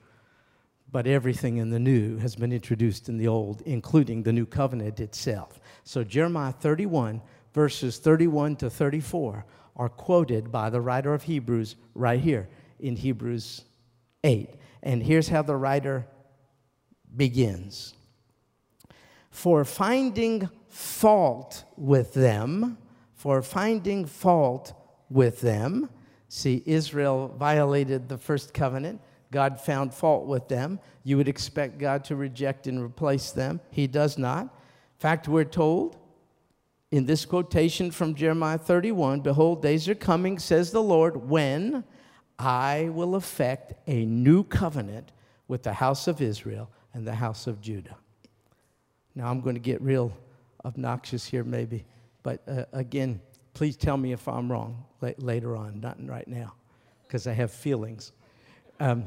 But 0.90 1.06
everything 1.06 1.56
in 1.56 1.70
the 1.70 1.80
new 1.80 2.18
has 2.18 2.36
been 2.36 2.52
introduced 2.52 3.08
in 3.08 3.18
the 3.18 3.28
old, 3.28 3.62
including 3.62 4.22
the 4.22 4.32
new 4.32 4.46
covenant 4.46 5.00
itself. 5.00 5.60
So, 5.84 6.04
Jeremiah 6.04 6.52
31, 6.52 7.20
verses 7.52 7.98
31 7.98 8.56
to 8.56 8.70
34 8.70 9.44
are 9.76 9.88
quoted 9.88 10.50
by 10.50 10.70
the 10.70 10.80
writer 10.80 11.12
of 11.12 11.24
Hebrews 11.24 11.76
right 11.94 12.20
here 12.20 12.48
in 12.80 12.96
Hebrews 12.96 13.64
8. 14.24 14.50
And 14.82 15.02
here's 15.02 15.28
how 15.28 15.42
the 15.42 15.56
writer 15.56 16.06
begins 17.16 17.94
For 19.30 19.64
finding 19.64 20.48
fault 20.68 21.64
with 21.76 22.14
them, 22.14 22.78
for 23.14 23.42
finding 23.42 24.04
fault 24.06 24.72
with 25.08 25.40
them, 25.40 25.90
see, 26.28 26.62
Israel 26.66 27.34
violated 27.38 28.08
the 28.08 28.18
first 28.18 28.54
covenant. 28.54 29.00
God 29.36 29.60
found 29.60 29.92
fault 29.92 30.24
with 30.24 30.48
them. 30.48 30.80
You 31.04 31.18
would 31.18 31.28
expect 31.28 31.76
God 31.76 32.04
to 32.04 32.16
reject 32.16 32.66
and 32.66 32.82
replace 32.82 33.32
them. 33.32 33.60
He 33.70 33.86
does 33.86 34.16
not. 34.16 34.44
In 34.44 34.98
fact, 34.98 35.28
we're 35.28 35.44
told 35.44 35.98
in 36.90 37.04
this 37.04 37.26
quotation 37.26 37.90
from 37.90 38.14
Jeremiah 38.14 38.56
31 38.56 39.20
Behold, 39.20 39.60
days 39.60 39.90
are 39.90 39.94
coming, 39.94 40.38
says 40.38 40.70
the 40.70 40.82
Lord, 40.82 41.28
when 41.28 41.84
I 42.38 42.88
will 42.94 43.14
effect 43.14 43.74
a 43.86 44.06
new 44.06 44.42
covenant 44.42 45.12
with 45.48 45.64
the 45.64 45.74
house 45.74 46.08
of 46.08 46.22
Israel 46.22 46.70
and 46.94 47.06
the 47.06 47.16
house 47.16 47.46
of 47.46 47.60
Judah. 47.60 47.98
Now, 49.14 49.28
I'm 49.28 49.42
going 49.42 49.56
to 49.56 49.60
get 49.60 49.82
real 49.82 50.16
obnoxious 50.64 51.26
here, 51.26 51.44
maybe, 51.44 51.84
but 52.22 52.40
uh, 52.48 52.64
again, 52.72 53.20
please 53.52 53.76
tell 53.76 53.98
me 53.98 54.12
if 54.12 54.28
I'm 54.28 54.50
wrong 54.50 54.82
later 55.18 55.58
on, 55.58 55.82
not 55.82 55.98
right 56.08 56.26
now, 56.26 56.54
because 57.06 57.26
I 57.26 57.34
have 57.34 57.50
feelings. 57.50 58.12
Um, 58.80 59.04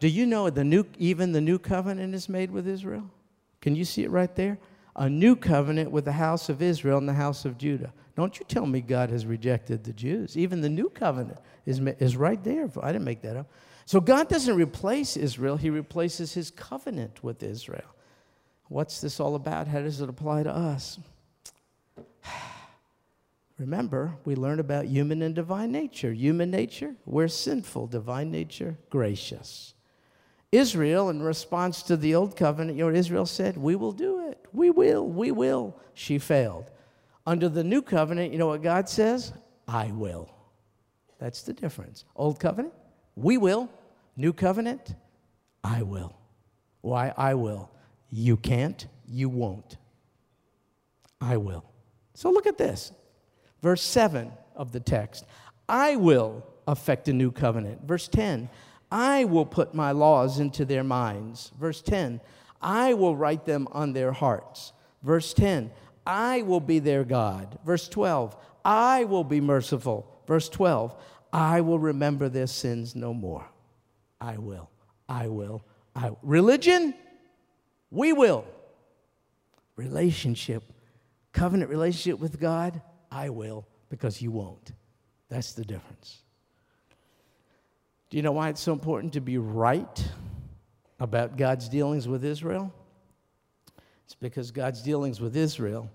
do 0.00 0.08
you 0.08 0.26
know 0.26 0.50
the 0.50 0.64
new, 0.64 0.84
even 0.98 1.32
the 1.32 1.40
new 1.40 1.58
covenant 1.58 2.14
is 2.14 2.28
made 2.28 2.50
with 2.50 2.66
Israel? 2.66 3.10
Can 3.60 3.74
you 3.74 3.84
see 3.84 4.04
it 4.04 4.10
right 4.10 4.34
there? 4.34 4.58
a 4.98 5.08
new 5.08 5.36
covenant 5.36 5.92
with 5.92 6.04
the 6.04 6.12
house 6.12 6.48
of 6.48 6.60
Israel 6.60 6.98
and 6.98 7.08
the 7.08 7.14
house 7.14 7.44
of 7.44 7.56
Judah. 7.56 7.92
Don't 8.16 8.38
you 8.38 8.44
tell 8.48 8.66
me 8.66 8.80
God 8.80 9.10
has 9.10 9.24
rejected 9.24 9.84
the 9.84 9.92
Jews. 9.92 10.36
Even 10.36 10.60
the 10.60 10.68
new 10.68 10.90
covenant 10.90 11.38
is, 11.64 11.78
is 12.00 12.16
right 12.16 12.42
there. 12.42 12.68
I 12.82 12.92
didn't 12.92 13.04
make 13.04 13.22
that 13.22 13.36
up. 13.36 13.48
So 13.86 14.00
God 14.00 14.28
doesn't 14.28 14.54
replace 14.54 15.16
Israel, 15.16 15.56
He 15.56 15.70
replaces 15.70 16.34
His 16.34 16.50
covenant 16.50 17.22
with 17.22 17.42
Israel. 17.42 17.94
What's 18.66 19.00
this 19.00 19.20
all 19.20 19.34
about? 19.34 19.68
How 19.68 19.80
does 19.80 20.00
it 20.00 20.08
apply 20.08 20.42
to 20.42 20.54
us? 20.54 20.98
Remember, 23.58 24.16
we 24.24 24.34
learn 24.34 24.58
about 24.58 24.86
human 24.86 25.22
and 25.22 25.34
divine 25.34 25.72
nature. 25.72 26.12
Human 26.12 26.50
nature, 26.50 26.96
we're 27.06 27.28
sinful. 27.28 27.86
Divine 27.86 28.30
nature, 28.32 28.76
gracious. 28.90 29.74
Israel, 30.50 31.10
in 31.10 31.22
response 31.22 31.82
to 31.84 31.96
the 31.96 32.14
old 32.14 32.36
covenant, 32.36 32.78
you 32.78 32.84
know 32.84 32.96
Israel 32.96 33.26
said? 33.26 33.56
We 33.56 33.76
will 33.76 33.92
do 33.92 34.28
it. 34.28 34.38
We 34.52 34.70
will. 34.70 35.06
We 35.06 35.30
will. 35.30 35.78
She 35.94 36.18
failed. 36.18 36.70
Under 37.26 37.48
the 37.48 37.64
new 37.64 37.82
covenant, 37.82 38.32
you 38.32 38.38
know 38.38 38.46
what 38.46 38.62
God 38.62 38.88
says? 38.88 39.32
I 39.66 39.90
will. 39.92 40.30
That's 41.18 41.42
the 41.42 41.52
difference. 41.52 42.04
Old 42.16 42.40
covenant, 42.40 42.72
we 43.16 43.36
will. 43.36 43.68
New 44.16 44.32
covenant, 44.32 44.94
I 45.62 45.82
will. 45.82 46.16
Why 46.80 47.12
I 47.16 47.34
will? 47.34 47.70
You 48.08 48.36
can't, 48.36 48.86
you 49.06 49.28
won't. 49.28 49.76
I 51.20 51.36
will. 51.36 51.64
So 52.14 52.30
look 52.30 52.46
at 52.46 52.56
this. 52.56 52.92
Verse 53.62 53.82
7 53.82 54.32
of 54.56 54.72
the 54.72 54.80
text 54.80 55.24
I 55.68 55.96
will 55.96 56.46
affect 56.66 57.08
a 57.08 57.12
new 57.12 57.30
covenant. 57.30 57.86
Verse 57.86 58.08
10 58.08 58.48
I 58.90 59.24
will 59.24 59.46
put 59.46 59.74
my 59.74 59.92
laws 59.92 60.38
into 60.38 60.64
their 60.64 60.84
minds. 60.84 61.52
Verse 61.58 61.82
10, 61.82 62.20
I 62.60 62.94
will 62.94 63.16
write 63.16 63.44
them 63.44 63.68
on 63.72 63.92
their 63.92 64.12
hearts. 64.12 64.72
Verse 65.02 65.34
10, 65.34 65.70
I 66.06 66.42
will 66.42 66.60
be 66.60 66.78
their 66.78 67.04
God. 67.04 67.58
Verse 67.64 67.88
12, 67.88 68.36
I 68.64 69.04
will 69.04 69.24
be 69.24 69.40
merciful. 69.40 70.22
Verse 70.26 70.48
12, 70.48 70.96
I 71.32 71.60
will 71.60 71.78
remember 71.78 72.28
their 72.28 72.46
sins 72.46 72.96
no 72.96 73.12
more. 73.12 73.46
I 74.20 74.38
will. 74.38 74.70
I 75.08 75.28
will. 75.28 75.64
I 75.94 76.10
will. 76.10 76.18
Religion, 76.22 76.94
we 77.90 78.12
will. 78.12 78.44
Relationship, 79.76 80.64
covenant 81.32 81.70
relationship 81.70 82.18
with 82.18 82.40
God, 82.40 82.80
I 83.10 83.28
will, 83.30 83.66
because 83.90 84.20
you 84.20 84.30
won't. 84.30 84.72
That's 85.28 85.52
the 85.52 85.64
difference. 85.64 86.22
Do 88.10 88.16
you 88.16 88.22
know 88.22 88.32
why 88.32 88.48
it's 88.48 88.60
so 88.60 88.72
important 88.72 89.12
to 89.14 89.20
be 89.20 89.38
right 89.38 90.10
about 90.98 91.36
God's 91.36 91.68
dealings 91.68 92.08
with 92.08 92.24
Israel? 92.24 92.72
It's 94.04 94.14
because 94.14 94.50
God's 94.50 94.80
dealings 94.82 95.20
with 95.20 95.36
Israel 95.36 95.90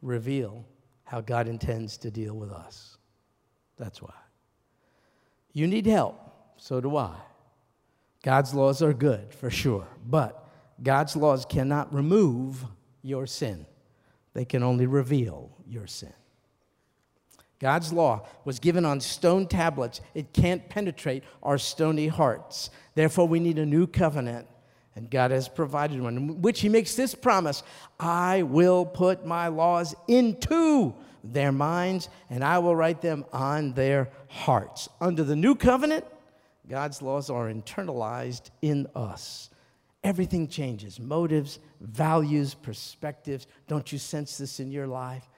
reveal 0.00 0.64
how 1.04 1.20
God 1.20 1.48
intends 1.48 1.96
to 1.98 2.10
deal 2.10 2.34
with 2.34 2.52
us. 2.52 2.96
That's 3.76 4.00
why. 4.00 4.14
You 5.52 5.66
need 5.66 5.86
help, 5.86 6.20
so 6.56 6.80
do 6.80 6.96
I. 6.96 7.16
God's 8.22 8.54
laws 8.54 8.82
are 8.82 8.92
good, 8.92 9.32
for 9.34 9.50
sure, 9.50 9.86
but 10.06 10.48
God's 10.82 11.16
laws 11.16 11.44
cannot 11.44 11.92
remove 11.92 12.64
your 13.02 13.26
sin. 13.26 13.66
they 14.34 14.44
can 14.44 14.62
only 14.62 14.86
reveal 14.86 15.50
your 15.66 15.86
sin. 15.86 16.12
God's 17.58 17.92
law 17.92 18.26
was 18.44 18.58
given 18.58 18.84
on 18.84 19.00
stone 19.00 19.46
tablets. 19.46 20.00
It 20.14 20.32
can't 20.32 20.68
penetrate 20.68 21.24
our 21.42 21.58
stony 21.58 22.08
hearts. 22.08 22.70
Therefore, 22.94 23.26
we 23.26 23.40
need 23.40 23.58
a 23.58 23.66
new 23.66 23.86
covenant, 23.86 24.46
and 24.94 25.10
God 25.10 25.30
has 25.30 25.48
provided 25.48 26.00
one, 26.00 26.16
in 26.16 26.42
which 26.42 26.60
He 26.60 26.68
makes 26.68 26.94
this 26.94 27.14
promise 27.14 27.62
I 27.98 28.42
will 28.42 28.84
put 28.84 29.24
my 29.24 29.48
laws 29.48 29.94
into 30.06 30.94
their 31.24 31.52
minds, 31.52 32.08
and 32.30 32.44
I 32.44 32.58
will 32.58 32.76
write 32.76 33.00
them 33.00 33.24
on 33.32 33.72
their 33.72 34.10
hearts. 34.28 34.88
Under 35.00 35.24
the 35.24 35.36
new 35.36 35.54
covenant, 35.54 36.04
God's 36.68 37.00
laws 37.00 37.30
are 37.30 37.52
internalized 37.52 38.50
in 38.60 38.86
us. 38.94 39.50
Everything 40.04 40.46
changes 40.46 41.00
motives, 41.00 41.58
values, 41.80 42.54
perspectives. 42.54 43.46
Don't 43.66 43.90
you 43.90 43.98
sense 43.98 44.38
this 44.38 44.60
in 44.60 44.70
your 44.70 44.86
life? 44.86 45.28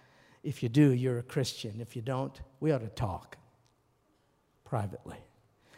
If 0.48 0.62
you 0.62 0.70
do, 0.70 0.94
you're 0.94 1.18
a 1.18 1.22
Christian. 1.22 1.78
If 1.78 1.94
you 1.94 2.00
don't, 2.00 2.32
we 2.58 2.72
ought 2.72 2.80
to 2.80 2.88
talk 2.88 3.36
privately. 4.64 5.18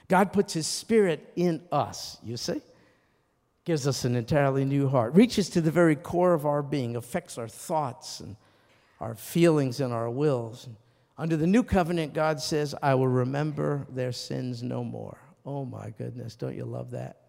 God 0.07 0.33
puts 0.33 0.53
His 0.53 0.68
Spirit 0.68 1.33
in 1.35 1.62
us, 1.73 2.18
you 2.23 2.37
see? 2.37 2.62
Gives 3.64 3.89
us 3.89 4.05
an 4.05 4.14
entirely 4.14 4.64
new 4.64 4.89
heart, 4.89 5.16
reaches 5.16 5.51
to 5.51 5.61
the 5.61 5.73
very 5.73 5.97
core 5.97 6.35
of 6.35 6.47
our 6.47 6.62
being, 6.62 6.95
affects 6.95 7.37
our 7.37 7.49
thoughts 7.49 8.21
and 8.21 8.37
our 9.01 9.16
feelings 9.16 9.81
and 9.81 9.93
our 9.93 10.09
wills. 10.09 10.68
Under 11.18 11.37
the 11.37 11.49
new 11.49 11.64
covenant, 11.64 12.14
God 12.14 12.41
says, 12.41 12.73
I 12.81 12.95
will 12.95 13.09
remember 13.09 13.89
their 13.91 14.12
sins 14.12 14.62
no 14.62 14.85
more. 14.85 15.18
Oh 15.45 15.64
my 15.64 15.91
goodness, 15.99 16.37
don't 16.37 16.57
you 16.57 16.64
love 16.64 16.93
that? 16.93 17.20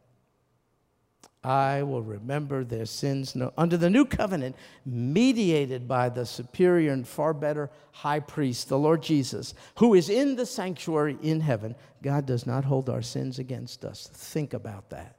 I 1.43 1.81
will 1.81 2.03
remember 2.03 2.63
their 2.63 2.85
sins 2.85 3.35
no. 3.35 3.51
Under 3.57 3.75
the 3.75 3.89
new 3.89 4.05
covenant, 4.05 4.55
mediated 4.85 5.87
by 5.87 6.09
the 6.09 6.25
superior 6.25 6.91
and 6.91 7.07
far 7.07 7.33
better 7.33 7.71
high 7.91 8.19
priest, 8.19 8.69
the 8.69 8.77
Lord 8.77 9.01
Jesus, 9.01 9.55
who 9.79 9.95
is 9.95 10.09
in 10.09 10.35
the 10.35 10.45
sanctuary 10.45 11.17
in 11.23 11.41
heaven, 11.41 11.75
God 12.03 12.27
does 12.27 12.45
not 12.45 12.63
hold 12.65 12.89
our 12.89 13.01
sins 13.01 13.39
against 13.39 13.83
us. 13.83 14.07
Think 14.13 14.53
about 14.53 14.91
that. 14.91 15.15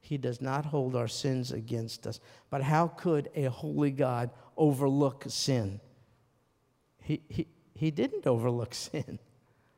He 0.00 0.18
does 0.18 0.40
not 0.40 0.66
hold 0.66 0.96
our 0.96 1.08
sins 1.08 1.52
against 1.52 2.08
us. 2.08 2.18
But 2.50 2.62
how 2.62 2.88
could 2.88 3.30
a 3.36 3.44
holy 3.44 3.92
God 3.92 4.30
overlook 4.56 5.24
sin? 5.28 5.80
He, 7.00 7.22
he, 7.28 7.46
he 7.74 7.92
didn't 7.92 8.26
overlook 8.26 8.74
sin. 8.74 9.20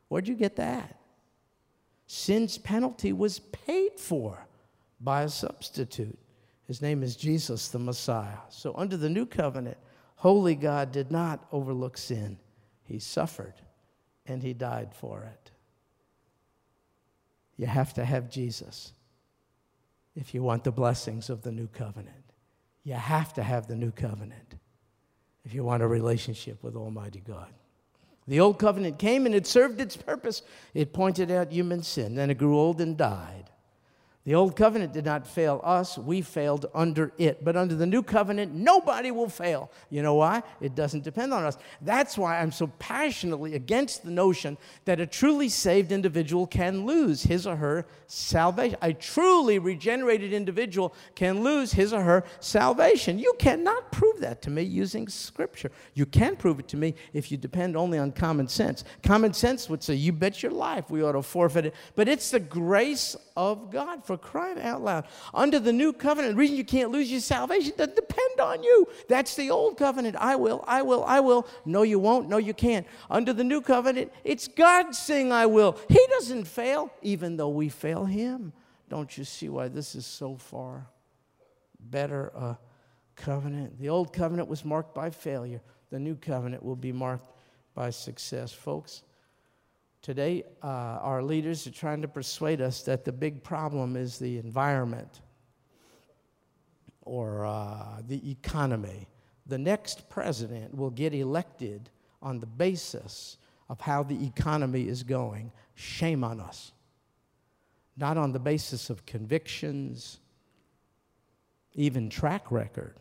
Where'd 0.07 0.27
you 0.27 0.35
get 0.35 0.55
that? 0.55 0.99
Sin's 2.07 2.57
penalty 2.57 3.13
was 3.13 3.37
paid 3.37 3.99
for 3.99 4.46
by 4.99 5.23
a 5.23 5.29
substitute. 5.29 6.17
His 6.65 6.81
name 6.81 7.03
is 7.03 7.15
Jesus 7.15 7.69
the 7.69 7.79
Messiah. 7.79 8.39
So, 8.49 8.73
under 8.75 8.97
the 8.97 9.09
new 9.09 9.25
covenant, 9.25 9.77
holy 10.15 10.55
God 10.55 10.91
did 10.91 11.11
not 11.11 11.47
overlook 11.51 11.97
sin. 11.97 12.37
He 12.83 12.99
suffered 12.99 13.53
and 14.25 14.43
he 14.43 14.53
died 14.53 14.93
for 14.93 15.23
it. 15.23 15.51
You 17.57 17.65
have 17.67 17.93
to 17.95 18.05
have 18.05 18.29
Jesus 18.29 18.91
if 20.15 20.33
you 20.33 20.43
want 20.43 20.63
the 20.63 20.71
blessings 20.71 21.29
of 21.29 21.41
the 21.41 21.51
new 21.51 21.67
covenant. 21.67 22.15
You 22.83 22.93
have 22.93 23.33
to 23.33 23.43
have 23.43 23.67
the 23.67 23.75
new 23.75 23.91
covenant 23.91 24.55
if 25.43 25.53
you 25.53 25.63
want 25.63 25.83
a 25.83 25.87
relationship 25.87 26.63
with 26.63 26.75
Almighty 26.75 27.21
God. 27.25 27.49
The 28.27 28.41
old 28.41 28.59
covenant 28.59 28.99
came 28.99 29.25
and 29.25 29.33
it 29.33 29.47
served 29.47 29.79
its 29.79 29.95
purpose. 29.95 30.41
It 30.73 30.91
pointed 30.91 31.31
out 31.31 31.51
human 31.51 31.81
sin. 31.81 32.15
Then 32.15 32.29
it 32.29 32.37
grew 32.37 32.57
old 32.57 32.81
and 32.81 32.97
died. 32.97 33.49
The 34.27 34.35
old 34.35 34.57
covenant 34.57 34.91
did 34.91 35.05
not 35.05 35.25
fail 35.25 35.61
us, 35.63 35.97
we 35.97 36.21
failed 36.21 36.65
under 36.75 37.13
it. 37.17 37.45
But 37.45 37.55
under 37.55 37.75
the 37.75 37.85
new 37.85 38.03
covenant, 38.03 38.53
nobody 38.53 39.09
will 39.09 39.29
fail. 39.29 39.71
You 39.89 40.01
know 40.01 40.15
why? 40.15 40.43
It 40.59 40.75
doesn't 40.75 41.05
depend 41.05 41.33
on 41.33 41.45
us. 41.45 41.57
That's 41.81 42.17
why 42.17 42.37
I'm 42.37 42.51
so 42.51 42.67
passionately 42.77 43.55
against 43.55 44.03
the 44.03 44.11
notion 44.11 44.57
that 44.83 44.99
a 44.99 45.05
truly 45.05 45.47
saved 45.47 45.93
individual 45.93 46.45
can 46.45 46.85
lose 46.85 47.23
his 47.23 47.47
or 47.47 47.55
her 47.55 47.85
salvation. 48.07 48.77
A 48.81 48.91
truly 48.91 49.59
regenerated 49.59 50.33
individual 50.33 50.93
can 51.15 51.41
lose 51.41 51.71
his 51.71 51.93
or 51.93 52.01
her 52.01 52.25
salvation. 52.41 53.19
You 53.19 53.33
cannot 53.39 53.93
prove 53.93 54.19
that 54.19 54.41
to 54.41 54.49
me 54.49 54.63
using 54.63 55.07
scripture. 55.07 55.71
You 55.93 56.05
can 56.05 56.35
prove 56.35 56.59
it 56.59 56.67
to 56.67 56.75
me 56.75 56.95
if 57.13 57.31
you 57.31 57.37
depend 57.37 57.77
only 57.77 57.97
on 57.97 58.11
common 58.11 58.49
sense. 58.49 58.83
Common 59.03 59.31
sense 59.31 59.69
would 59.69 59.83
say, 59.83 59.93
you 59.93 60.11
bet 60.11 60.43
your 60.43 60.51
life 60.51 60.89
we 60.89 61.01
ought 61.01 61.13
to 61.13 61.21
forfeit 61.21 61.67
it. 61.67 61.75
But 61.95 62.09
it's 62.09 62.31
the 62.31 62.41
grace 62.41 63.15
of 63.37 63.69
God 63.69 64.03
for 64.03 64.17
crying 64.17 64.59
out 64.59 64.81
loud. 64.81 65.05
Under 65.31 65.59
the 65.59 65.71
new 65.71 65.93
covenant, 65.93 66.33
the 66.33 66.39
reason 66.39 66.57
you 66.57 66.65
can't 66.65 66.91
lose 66.91 67.09
your 67.09 67.21
salvation 67.21 67.71
doesn't 67.77 67.95
depend 67.95 68.39
on 68.41 68.63
you. 68.63 68.87
That's 69.07 69.35
the 69.35 69.51
old 69.51 69.77
covenant. 69.77 70.15
I 70.19 70.35
will, 70.35 70.63
I 70.67 70.81
will, 70.81 71.03
I 71.03 71.19
will. 71.19 71.47
No, 71.63 71.83
you 71.83 71.99
won't. 71.99 72.27
No, 72.27 72.37
you 72.37 72.55
can't. 72.55 72.87
Under 73.11 73.33
the 73.33 73.43
new 73.43 73.61
covenant, 73.61 74.11
it's 74.23 74.47
God 74.47 74.95
saying, 74.95 75.31
I 75.31 75.45
will. 75.45 75.79
He 75.87 76.03
doesn't 76.09 76.45
fail, 76.45 76.91
even 77.03 77.37
though 77.37 77.49
we 77.49 77.69
fail 77.69 78.05
Him. 78.05 78.53
Don't 78.89 79.15
you 79.15 79.23
see 79.23 79.49
why 79.49 79.67
this 79.67 79.93
is 79.93 80.07
so 80.07 80.35
far 80.35 80.87
better 81.79 82.29
a 82.29 82.57
covenant? 83.15 83.79
The 83.79 83.89
old 83.89 84.11
covenant 84.11 84.49
was 84.49 84.65
marked 84.65 84.95
by 84.95 85.11
failure, 85.11 85.61
the 85.91 85.99
new 85.99 86.15
covenant 86.15 86.63
will 86.63 86.75
be 86.75 86.91
marked 86.91 87.31
by 87.75 87.91
success. 87.91 88.51
Folks, 88.51 89.03
Today, 90.01 90.43
uh, 90.63 90.67
our 90.67 91.21
leaders 91.21 91.67
are 91.67 91.71
trying 91.71 92.01
to 92.01 92.07
persuade 92.07 92.61
us 92.61 92.83
that 92.83 93.03
the 93.03 93.11
big 93.11 93.43
problem 93.43 93.95
is 93.95 94.17
the 94.19 94.37
environment 94.37 95.21
or 97.01 97.45
uh, 97.45 98.01
the 98.07 98.31
economy. 98.31 99.07
The 99.47 99.57
next 99.57 100.09
president 100.09 100.75
will 100.75 100.89
get 100.89 101.13
elected 101.13 101.89
on 102.21 102.39
the 102.39 102.45
basis 102.45 103.37
of 103.69 103.81
how 103.81 104.03
the 104.03 104.25
economy 104.25 104.87
is 104.87 105.03
going. 105.03 105.51
Shame 105.75 106.23
on 106.23 106.39
us. 106.39 106.71
Not 107.95 108.17
on 108.17 108.31
the 108.31 108.39
basis 108.39 108.89
of 108.89 109.05
convictions, 109.05 110.19
even 111.73 112.09
track 112.09 112.51
record. 112.51 112.95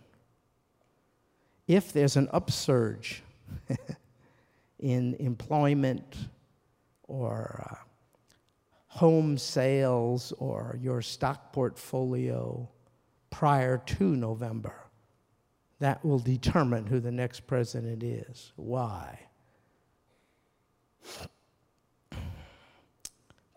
If 1.67 1.93
there's 1.93 2.17
an 2.17 2.29
upsurge 2.33 3.23
in 4.79 5.15
employment, 5.15 6.17
or 7.09 7.67
uh, 7.71 7.77
home 8.89 9.37
sales 9.37 10.33
or 10.39 10.79
your 10.81 11.03
stock 11.03 11.53
portfolio 11.53 12.69
prior 13.31 13.79
to 13.79 14.05
November. 14.17 14.75
That 15.81 16.03
will 16.05 16.19
determine 16.19 16.87
who 16.87 17.01
the 17.01 17.13
next 17.13 17.41
president 17.47 18.03
is. 18.03 18.53
Why? 18.57 19.21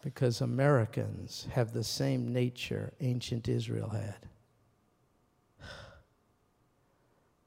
Because 0.04 0.42
Americans 0.42 1.48
have 1.52 1.72
the 1.72 1.84
same 1.84 2.34
nature 2.34 2.94
ancient 3.00 3.48
Israel 3.48 3.90
had. 3.90 4.28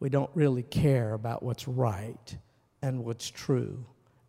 We 0.00 0.08
don't 0.08 0.30
really 0.34 0.62
care 0.62 1.12
about 1.12 1.42
what's 1.42 1.68
right 1.68 2.36
and 2.80 3.04
what's 3.04 3.30
true 3.30 3.84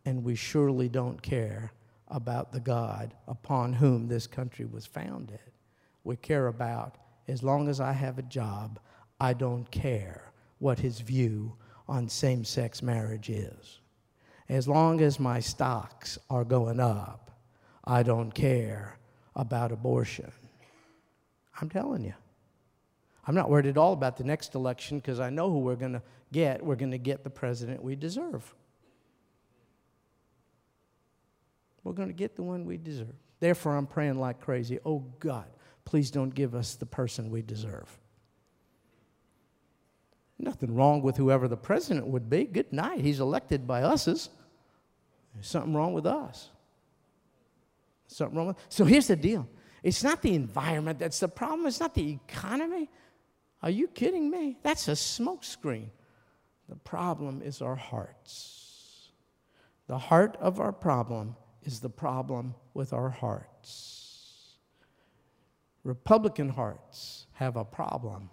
and 0.05 0.23
we 0.23 0.35
surely 0.35 0.89
don't 0.89 1.21
care 1.21 1.71
about 2.09 2.51
the 2.51 2.59
God 2.59 3.13
upon 3.27 3.73
whom 3.73 4.07
this 4.07 4.27
country 4.27 4.65
was 4.65 4.85
founded. 4.85 5.39
We 6.03 6.15
care 6.17 6.47
about, 6.47 6.97
as 7.27 7.43
long 7.43 7.67
as 7.67 7.79
I 7.79 7.93
have 7.93 8.19
a 8.19 8.23
job, 8.23 8.79
I 9.19 9.33
don't 9.33 9.69
care 9.71 10.31
what 10.59 10.79
his 10.79 10.99
view 10.99 11.55
on 11.87 12.09
same 12.09 12.43
sex 12.43 12.81
marriage 12.81 13.29
is. 13.29 13.79
As 14.49 14.67
long 14.67 15.01
as 15.01 15.19
my 15.19 15.39
stocks 15.39 16.17
are 16.29 16.43
going 16.43 16.79
up, 16.79 17.31
I 17.85 18.03
don't 18.03 18.31
care 18.31 18.97
about 19.35 19.71
abortion. 19.71 20.31
I'm 21.59 21.69
telling 21.69 22.03
you. 22.03 22.13
I'm 23.25 23.35
not 23.35 23.49
worried 23.49 23.67
at 23.67 23.77
all 23.77 23.93
about 23.93 24.17
the 24.17 24.23
next 24.23 24.53
election 24.53 24.99
because 24.99 25.19
I 25.19 25.29
know 25.29 25.49
who 25.49 25.59
we're 25.59 25.75
going 25.75 25.93
to 25.93 26.01
get. 26.31 26.63
We're 26.63 26.75
going 26.75 26.91
to 26.91 26.97
get 26.97 27.23
the 27.23 27.29
president 27.29 27.81
we 27.81 27.95
deserve. 27.95 28.53
We're 31.83 31.93
going 31.93 32.09
to 32.09 32.13
get 32.13 32.35
the 32.35 32.43
one 32.43 32.65
we 32.65 32.77
deserve. 32.77 33.13
Therefore, 33.39 33.75
I'm 33.75 33.87
praying 33.87 34.19
like 34.19 34.39
crazy. 34.39 34.79
Oh 34.85 35.03
God, 35.19 35.45
please 35.85 36.11
don't 36.11 36.33
give 36.33 36.55
us 36.55 36.75
the 36.75 36.85
person 36.85 37.29
we 37.29 37.41
deserve. 37.41 37.99
Nothing 40.39 40.75
wrong 40.75 41.01
with 41.01 41.17
whoever 41.17 41.47
the 41.47 41.57
president 41.57 42.07
would 42.07 42.29
be. 42.29 42.45
Good 42.45 42.71
night. 42.73 42.99
He's 43.01 43.19
elected 43.19 43.67
by 43.67 43.83
us's. 43.83 44.29
There's 45.33 45.47
something 45.47 45.73
wrong 45.73 45.93
with 45.93 46.05
us. 46.05 46.49
Something 48.07 48.37
wrong 48.37 48.47
with. 48.47 48.57
So 48.69 48.85
here's 48.85 49.07
the 49.07 49.15
deal. 49.15 49.47
It's 49.81 50.03
not 50.03 50.21
the 50.21 50.35
environment 50.35 50.99
that's 50.99 51.19
the 51.19 51.27
problem. 51.27 51.67
It's 51.67 51.79
not 51.79 51.93
the 51.93 52.19
economy. 52.27 52.89
Are 53.61 53.69
you 53.69 53.87
kidding 53.87 54.29
me? 54.29 54.57
That's 54.63 54.87
a 54.87 54.91
smokescreen. 54.91 55.87
The 56.69 56.75
problem 56.75 57.41
is 57.41 57.61
our 57.61 57.75
hearts. 57.75 59.09
The 59.87 59.97
heart 59.97 60.37
of 60.39 60.59
our 60.59 60.71
problem 60.71 61.35
is 61.65 61.79
the 61.79 61.89
problem 61.89 62.55
with 62.73 62.93
our 62.93 63.09
hearts. 63.09 64.53
Republican 65.83 66.49
hearts 66.49 67.25
have 67.33 67.55
a 67.55 67.65
problem. 67.65 68.29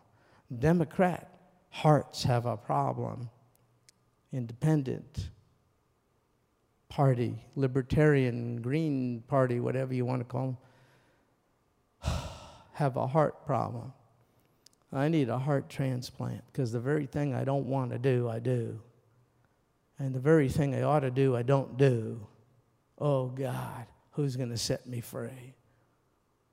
Democrat 0.58 1.28
hearts 1.70 2.22
have 2.24 2.46
a 2.46 2.56
problem. 2.56 3.28
Independent 4.32 5.30
party, 6.88 7.44
libertarian, 7.56 8.60
green 8.60 9.22
party, 9.26 9.60
whatever 9.60 9.94
you 9.94 10.04
want 10.04 10.20
to 10.20 10.24
call 10.24 10.58
them, 12.02 12.12
have 12.72 12.96
a 12.96 13.06
heart 13.06 13.46
problem. 13.46 13.92
I 14.92 15.08
need 15.08 15.28
a 15.28 15.38
heart 15.38 15.68
transplant 15.68 16.42
because 16.52 16.72
the 16.72 16.80
very 16.80 17.06
thing 17.06 17.32
I 17.32 17.44
don't 17.44 17.66
want 17.66 17.92
to 17.92 17.98
do, 17.98 18.28
I 18.28 18.40
do. 18.40 18.80
And 19.98 20.14
the 20.14 20.20
very 20.20 20.48
thing 20.48 20.74
I 20.74 20.82
ought 20.82 21.00
to 21.00 21.10
do, 21.10 21.36
I 21.36 21.42
don't 21.42 21.76
do. 21.76 22.26
Oh 23.00 23.28
God, 23.28 23.86
who's 24.12 24.36
going 24.36 24.50
to 24.50 24.58
set 24.58 24.86
me 24.86 25.00
free? 25.00 25.54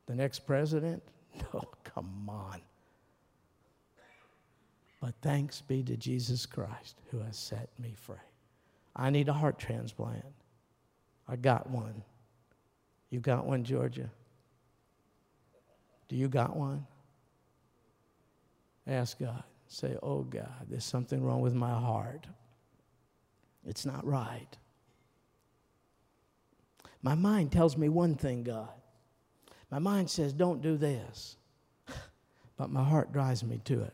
The 0.06 0.16
next 0.16 0.40
president? 0.40 1.04
No, 1.54 1.64
come 1.84 2.28
on. 2.28 2.62
But 5.00 5.14
thanks 5.22 5.62
be 5.62 5.84
to 5.84 5.96
Jesus 5.96 6.48
Christ 6.48 6.98
who 7.12 7.20
has 7.20 7.38
set 7.38 7.70
me 7.78 7.94
free. 7.96 8.16
I 8.96 9.12
need 9.12 9.30
a 9.30 9.34
heart 9.34 9.60
transplant. 9.60 10.26
I 11.28 11.36
got 11.36 11.70
one. 11.70 12.02
You 13.12 13.20
got 13.20 13.46
one, 13.46 13.64
Georgia? 13.64 14.10
Do 16.08 16.16
you 16.16 16.28
got 16.28 16.56
one? 16.56 16.88
Ask 18.88 19.20
God. 19.20 19.44
Say, 19.68 19.96
oh 20.02 20.24
God, 20.24 20.66
there's 20.70 20.86
something 20.86 21.22
wrong 21.22 21.42
with 21.42 21.54
my 21.54 21.74
heart. 21.74 22.26
It's 23.66 23.86
not 23.86 24.06
right. 24.06 24.58
My 27.02 27.16
mind 27.16 27.52
tells 27.52 27.78
me 27.78 27.90
one 27.90 28.16
thing, 28.16 28.44
God. 28.44 28.70
My 29.70 29.80
mind 29.80 30.10
says, 30.10 30.34
don't 30.34 30.62
do 30.62 30.78
this. 30.78 31.38
But 32.58 32.72
my 32.72 32.84
heart 32.84 33.14
drives 33.14 33.44
me 33.44 33.62
to 33.66 33.84
it. 33.84 33.94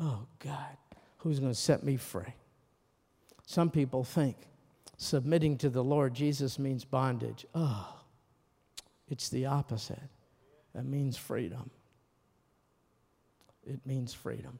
Oh, 0.00 0.26
God, 0.40 0.76
who's 1.18 1.38
going 1.38 1.52
to 1.52 1.58
set 1.58 1.84
me 1.84 1.96
free? 1.96 2.34
Some 3.46 3.70
people 3.70 4.02
think 4.02 4.36
submitting 4.96 5.56
to 5.58 5.68
the 5.68 5.84
Lord 5.84 6.12
Jesus 6.12 6.58
means 6.58 6.84
bondage. 6.84 7.46
Oh, 7.54 8.02
it's 9.08 9.28
the 9.28 9.46
opposite. 9.46 10.02
That 10.74 10.86
means 10.86 11.16
freedom. 11.16 11.70
It 13.64 13.86
means 13.86 14.12
freedom. 14.12 14.58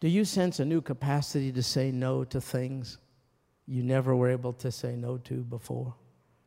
Do 0.00 0.08
you 0.08 0.24
sense 0.24 0.60
a 0.60 0.64
new 0.64 0.80
capacity 0.80 1.50
to 1.52 1.62
say 1.62 1.90
no 1.90 2.24
to 2.24 2.40
things 2.40 2.98
you 3.68 3.82
never 3.82 4.16
were 4.16 4.30
able 4.30 4.52
to 4.54 4.72
say 4.72 4.96
no 4.96 5.18
to 5.18 5.34
before? 5.44 5.94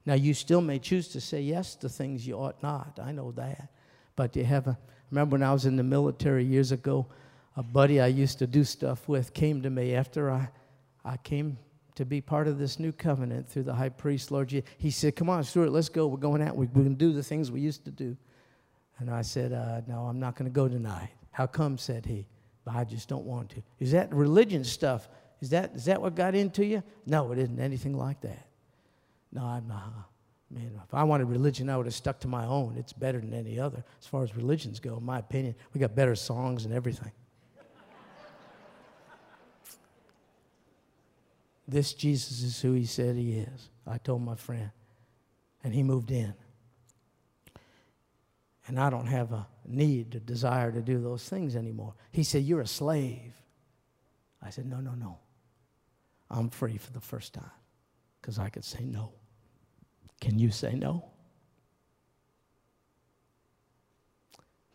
Now, 0.06 0.16
you 0.16 0.34
still 0.34 0.62
may 0.62 0.80
choose 0.80 1.08
to 1.10 1.22
say 1.22 1.42
yes 1.42 1.76
to 1.76 1.90
things 1.90 2.26
you 2.26 2.36
ought 2.36 2.62
not. 2.64 3.00
I 3.02 3.12
know 3.12 3.32
that. 3.34 3.70
But 4.16 4.36
you 4.36 4.44
have 4.44 4.68
a. 4.68 4.78
Remember 5.12 5.36
when 5.36 5.44
I 5.44 5.54
was 5.54 5.66
in 5.66 5.76
the 5.76 5.84
military 5.84 6.44
years 6.44 6.72
ago, 6.72 7.08
a 7.56 7.64
buddy 7.64 8.00
I 8.00 8.08
used 8.08 8.40
to 8.40 8.48
do 8.48 8.64
stuff 8.64 9.08
with 9.08 9.34
came 9.34 9.62
to 9.62 9.70
me 9.70 9.94
after 9.94 10.32
I, 10.32 10.50
I 11.04 11.18
came 11.18 11.58
to 11.96 12.06
be 12.06 12.22
part 12.22 12.48
of 12.48 12.58
this 12.58 12.80
new 12.80 12.92
covenant 12.92 13.48
through 13.48 13.64
the 13.64 13.74
high 13.74 13.90
priest, 13.90 14.32
Lord 14.32 14.48
Jesus. 14.50 14.70
He 14.78 14.90
said, 14.90 15.16
Come 15.16 15.30
on, 15.30 15.44
Stuart, 15.44 15.72
let's 15.72 15.90
go. 15.90 16.08
We're 16.08 16.18
going 16.18 16.42
out. 16.42 16.56
We're 16.56 16.66
going 16.66 16.90
to 16.90 16.96
do 16.96 17.14
the 17.14 17.24
things 17.24 17.52
we 17.52 17.60
used 17.60 17.86
to 17.86 17.92
do. 17.92 18.18
And 19.00 19.10
I 19.10 19.22
said, 19.22 19.54
uh, 19.54 19.82
No, 19.88 20.06
I'm 20.06 20.20
not 20.20 20.36
going 20.36 20.50
to 20.50 20.54
go 20.54 20.68
tonight. 20.68 21.10
How 21.32 21.46
come? 21.46 21.78
said 21.78 22.06
he. 22.06 22.26
But 22.64 22.76
I 22.76 22.84
just 22.84 23.10
don't 23.10 23.26
want 23.26 23.50
to. 23.52 23.64
Is 23.80 23.92
that 23.92 24.14
religion 24.14 24.64
stuff? 24.64 25.10
Is 25.42 25.50
that, 25.50 25.72
is 25.76 25.86
that 25.86 26.02
what 26.02 26.16
got 26.16 26.36
into 26.36 26.66
you? 26.66 26.84
No, 27.06 27.32
it 27.32 27.40
isn't 27.40 27.60
anything 27.60 27.98
like 27.98 28.22
that. 28.22 28.48
No, 29.32 29.44
I'm 29.44 29.68
not. 29.68 30.10
Man, 30.50 30.72
if 30.84 30.94
I 30.94 31.04
wanted 31.04 31.26
religion, 31.30 31.70
I 31.70 31.78
would 31.78 31.86
have 31.86 31.96
stuck 31.96 32.20
to 32.20 32.28
my 32.28 32.46
own. 32.46 32.76
It's 32.78 32.94
better 32.94 33.20
than 33.20 33.34
any 33.34 33.60
other 33.60 33.84
as 34.00 34.08
far 34.08 34.24
as 34.24 34.36
religions 34.36 34.80
go, 34.80 34.98
in 34.98 35.06
my 35.06 35.20
opinion. 35.20 35.56
We 35.74 35.80
got 35.80 35.96
better 35.96 36.16
songs 36.16 36.66
and 36.66 36.74
everything. 36.74 37.12
this 41.68 41.94
Jesus 41.94 42.42
is 42.42 42.62
who 42.62 42.74
he 42.74 42.86
said 42.86 43.16
he 43.16 43.40
is. 43.40 43.70
I 43.88 43.98
told 43.98 44.22
my 44.22 44.36
friend. 44.36 44.72
And 45.64 45.74
he 45.74 45.84
moved 45.84 46.12
in 46.12 46.34
and 48.68 48.80
I 48.80 48.90
don't 48.90 49.08
have 49.08 49.34
a 49.34 49.48
need, 49.66 50.16
a 50.16 50.20
desire 50.20 50.72
to 50.72 50.82
do 50.82 51.02
those 51.02 51.28
things 51.28 51.58
anymore. 51.58 51.94
He 52.12 52.24
said, 52.24 52.44
You're 52.44 52.62
a 52.62 52.68
slave. 52.68 53.34
I 54.42 54.50
said, 54.50 54.66
No, 54.66 54.80
no, 54.80 54.92
no. 54.92 55.18
I'm 56.32 56.50
free 56.50 56.78
for 56.78 56.92
the 56.94 57.02
first 57.02 57.34
time 57.34 57.52
because 58.22 58.40
I 58.40 58.50
could 58.50 58.64
say 58.64 58.86
no. 58.86 59.12
Can 60.22 60.40
you 60.40 60.50
say 60.50 60.74
no? 60.74 61.06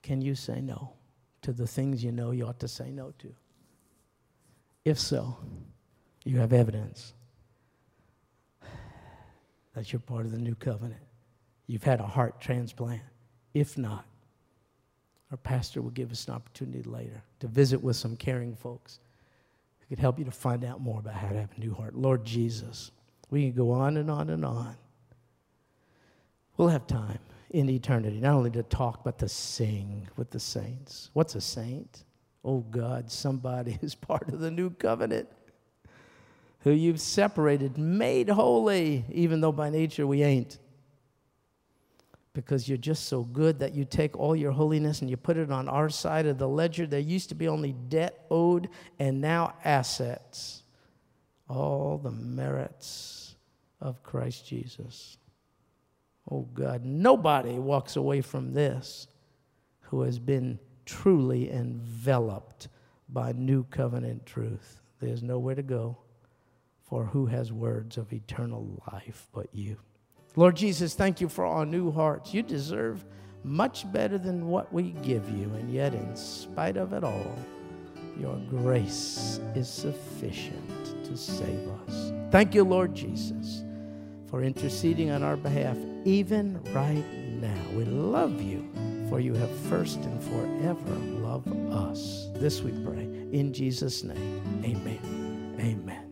Can 0.03 0.21
you 0.21 0.35
say 0.35 0.61
no 0.61 0.93
to 1.43 1.53
the 1.53 1.67
things 1.67 2.05
you 2.05 2.13
know 2.13 2.31
you 2.31 2.47
ought 2.47 2.61
to 2.61 2.69
say 2.69 2.91
no 2.91 3.13
to? 3.19 3.35
If 4.85 5.01
so, 5.01 5.39
you 6.25 6.39
have 6.39 6.53
evidence 6.53 7.15
that 9.75 9.93
you're 9.93 10.01
part 10.01 10.27
of 10.27 10.33
the 10.33 10.39
new 10.39 10.55
covenant. 10.55 11.03
You've 11.67 11.83
had 11.83 12.01
a 12.01 12.07
heart 12.07 12.41
transplant. 12.41 13.03
If 13.55 13.79
not, 13.79 14.05
our 15.31 15.37
pastor 15.39 15.83
will 15.83 15.91
give 15.91 16.13
us 16.13 16.29
an 16.29 16.35
opportunity 16.35 16.83
later 16.83 17.23
to 17.41 17.49
visit 17.49 17.83
with 17.83 17.97
some 17.97 18.17
caring 18.17 18.55
folks 18.55 19.01
who 19.89 19.95
could 19.95 20.01
help 20.01 20.19
you 20.19 20.25
to 20.25 20.31
find 20.31 20.65
out 20.65 20.81
more 20.81 20.99
about 20.99 21.15
how 21.15 21.29
to 21.29 21.41
have 21.41 21.51
a 21.57 21.61
new 21.61 21.75
heart. 21.75 21.95
Lord 21.95 22.25
Jesus, 22.25 22.91
we 23.31 23.43
can 23.43 23.53
go 23.53 23.71
on 23.73 23.97
and 23.97 24.11
on 24.11 24.31
and 24.31 24.45
on. 24.45 24.77
We'll 26.57 26.69
have 26.69 26.87
time 26.87 27.19
in 27.51 27.69
eternity, 27.69 28.21
not 28.21 28.35
only 28.35 28.51
to 28.51 28.63
talk, 28.63 29.05
but 29.05 29.19
to 29.19 29.29
sing 29.29 30.09
with 30.17 30.31
the 30.31 30.41
saints. 30.41 31.11
What's 31.13 31.35
a 31.35 31.41
saint? 31.41 32.05
Oh 32.45 32.61
God, 32.61 33.11
somebody 33.11 33.79
is 33.83 33.95
part 33.95 34.29
of 34.29 34.41
the 34.41 34.51
new 34.51 34.71
covenant, 34.71 35.29
who 36.61 36.73
you've 36.73 37.01
separated, 37.01 37.79
made 37.79 38.29
holy, 38.29 39.05
even 39.11 39.41
though 39.41 39.53
by 39.53 39.71
nature 39.71 40.07
we 40.07 40.23
ain't 40.23 40.59
because 42.37 42.69
you're 42.69 42.77
just 42.77 43.07
so 43.07 43.23
good 43.23 43.59
that 43.61 43.75
you 43.75 43.87
take 43.87 44.15
all 44.15 44.37
your 44.37 44.53
holiness 44.53 45.01
and 45.01 45.09
you 45.09 45.17
put 45.17 45.39
it 45.39 45.51
on 45.51 45.71
our 45.71 45.89
side 45.89 46.27
of 46.27 46.37
the 46.37 46.47
ledger. 46.47 46.87
There 46.87 47.01
used 47.01 47.31
to 47.31 47.35
be 47.35 47.49
only 47.49 47.73
debt 47.73 48.27
owed 48.31 48.69
and 48.99 49.23
now 49.23 49.55
assets. 49.65 50.63
All 51.49 51.97
the 51.97 52.11
merits 52.11 53.37
of 53.81 54.03
Christ 54.03 54.47
Jesus. 54.47 55.17
Oh 56.31 56.43
God, 56.53 56.85
nobody 56.85 57.59
walks 57.59 57.97
away 57.97 58.21
from 58.21 58.53
this 58.53 59.09
who 59.81 60.03
has 60.03 60.19
been 60.19 60.59
truly 60.85 61.51
enveloped 61.51 62.69
by 63.09 63.33
new 63.33 63.65
covenant 63.65 64.27
truth. 64.27 64.83
There's 65.01 65.23
nowhere 65.23 65.55
to 65.55 65.63
go 65.63 65.97
for 66.83 67.07
who 67.07 67.27
has 67.27 67.51
words 67.51 67.97
of 67.97 68.13
eternal 68.13 68.83
life 68.93 69.27
but 69.33 69.49
you. 69.55 69.79
Lord 70.37 70.55
Jesus, 70.55 70.95
thank 70.95 71.21
you 71.21 71.29
for 71.29 71.47
our 71.47 71.65
new 71.65 71.91
hearts. 71.91 72.35
You 72.35 72.43
deserve 72.43 73.05
much 73.43 73.91
better 73.91 74.19
than 74.19 74.49
what 74.49 74.71
we 74.73 74.91
give 75.03 75.29
you, 75.31 75.45
and 75.55 75.73
yet, 75.73 75.95
in 75.95 76.15
spite 76.15 76.77
of 76.77 76.93
it 76.93 77.03
all, 77.03 77.39
your 78.21 78.37
grace 78.51 79.41
is 79.55 79.69
sufficient 79.69 81.05
to 81.05 81.17
save 81.17 81.69
us. 81.87 82.13
Thank 82.31 82.55
you, 82.55 82.65
Lord 82.65 82.95
Jesus, 82.95 83.65
for 84.27 84.43
interceding 84.43 85.11
on 85.11 85.23
our 85.23 85.37
behalf, 85.37 85.77
even 86.05 86.63
right 86.73 87.05
now. 87.41 87.63
We 87.75 87.85
love 87.85 88.43
you, 88.43 88.69
for 89.09 89.21
you 89.21 89.33
have 89.35 89.51
first 89.71 89.99
and 90.01 90.23
forever 90.23 90.95
loved 91.21 91.55
us. 91.73 92.29
This 92.35 92.61
we 92.61 92.73
pray 92.85 93.05
in 93.33 93.53
Jesus' 93.53 94.03
name. 94.03 94.43
Amen. 95.59 96.06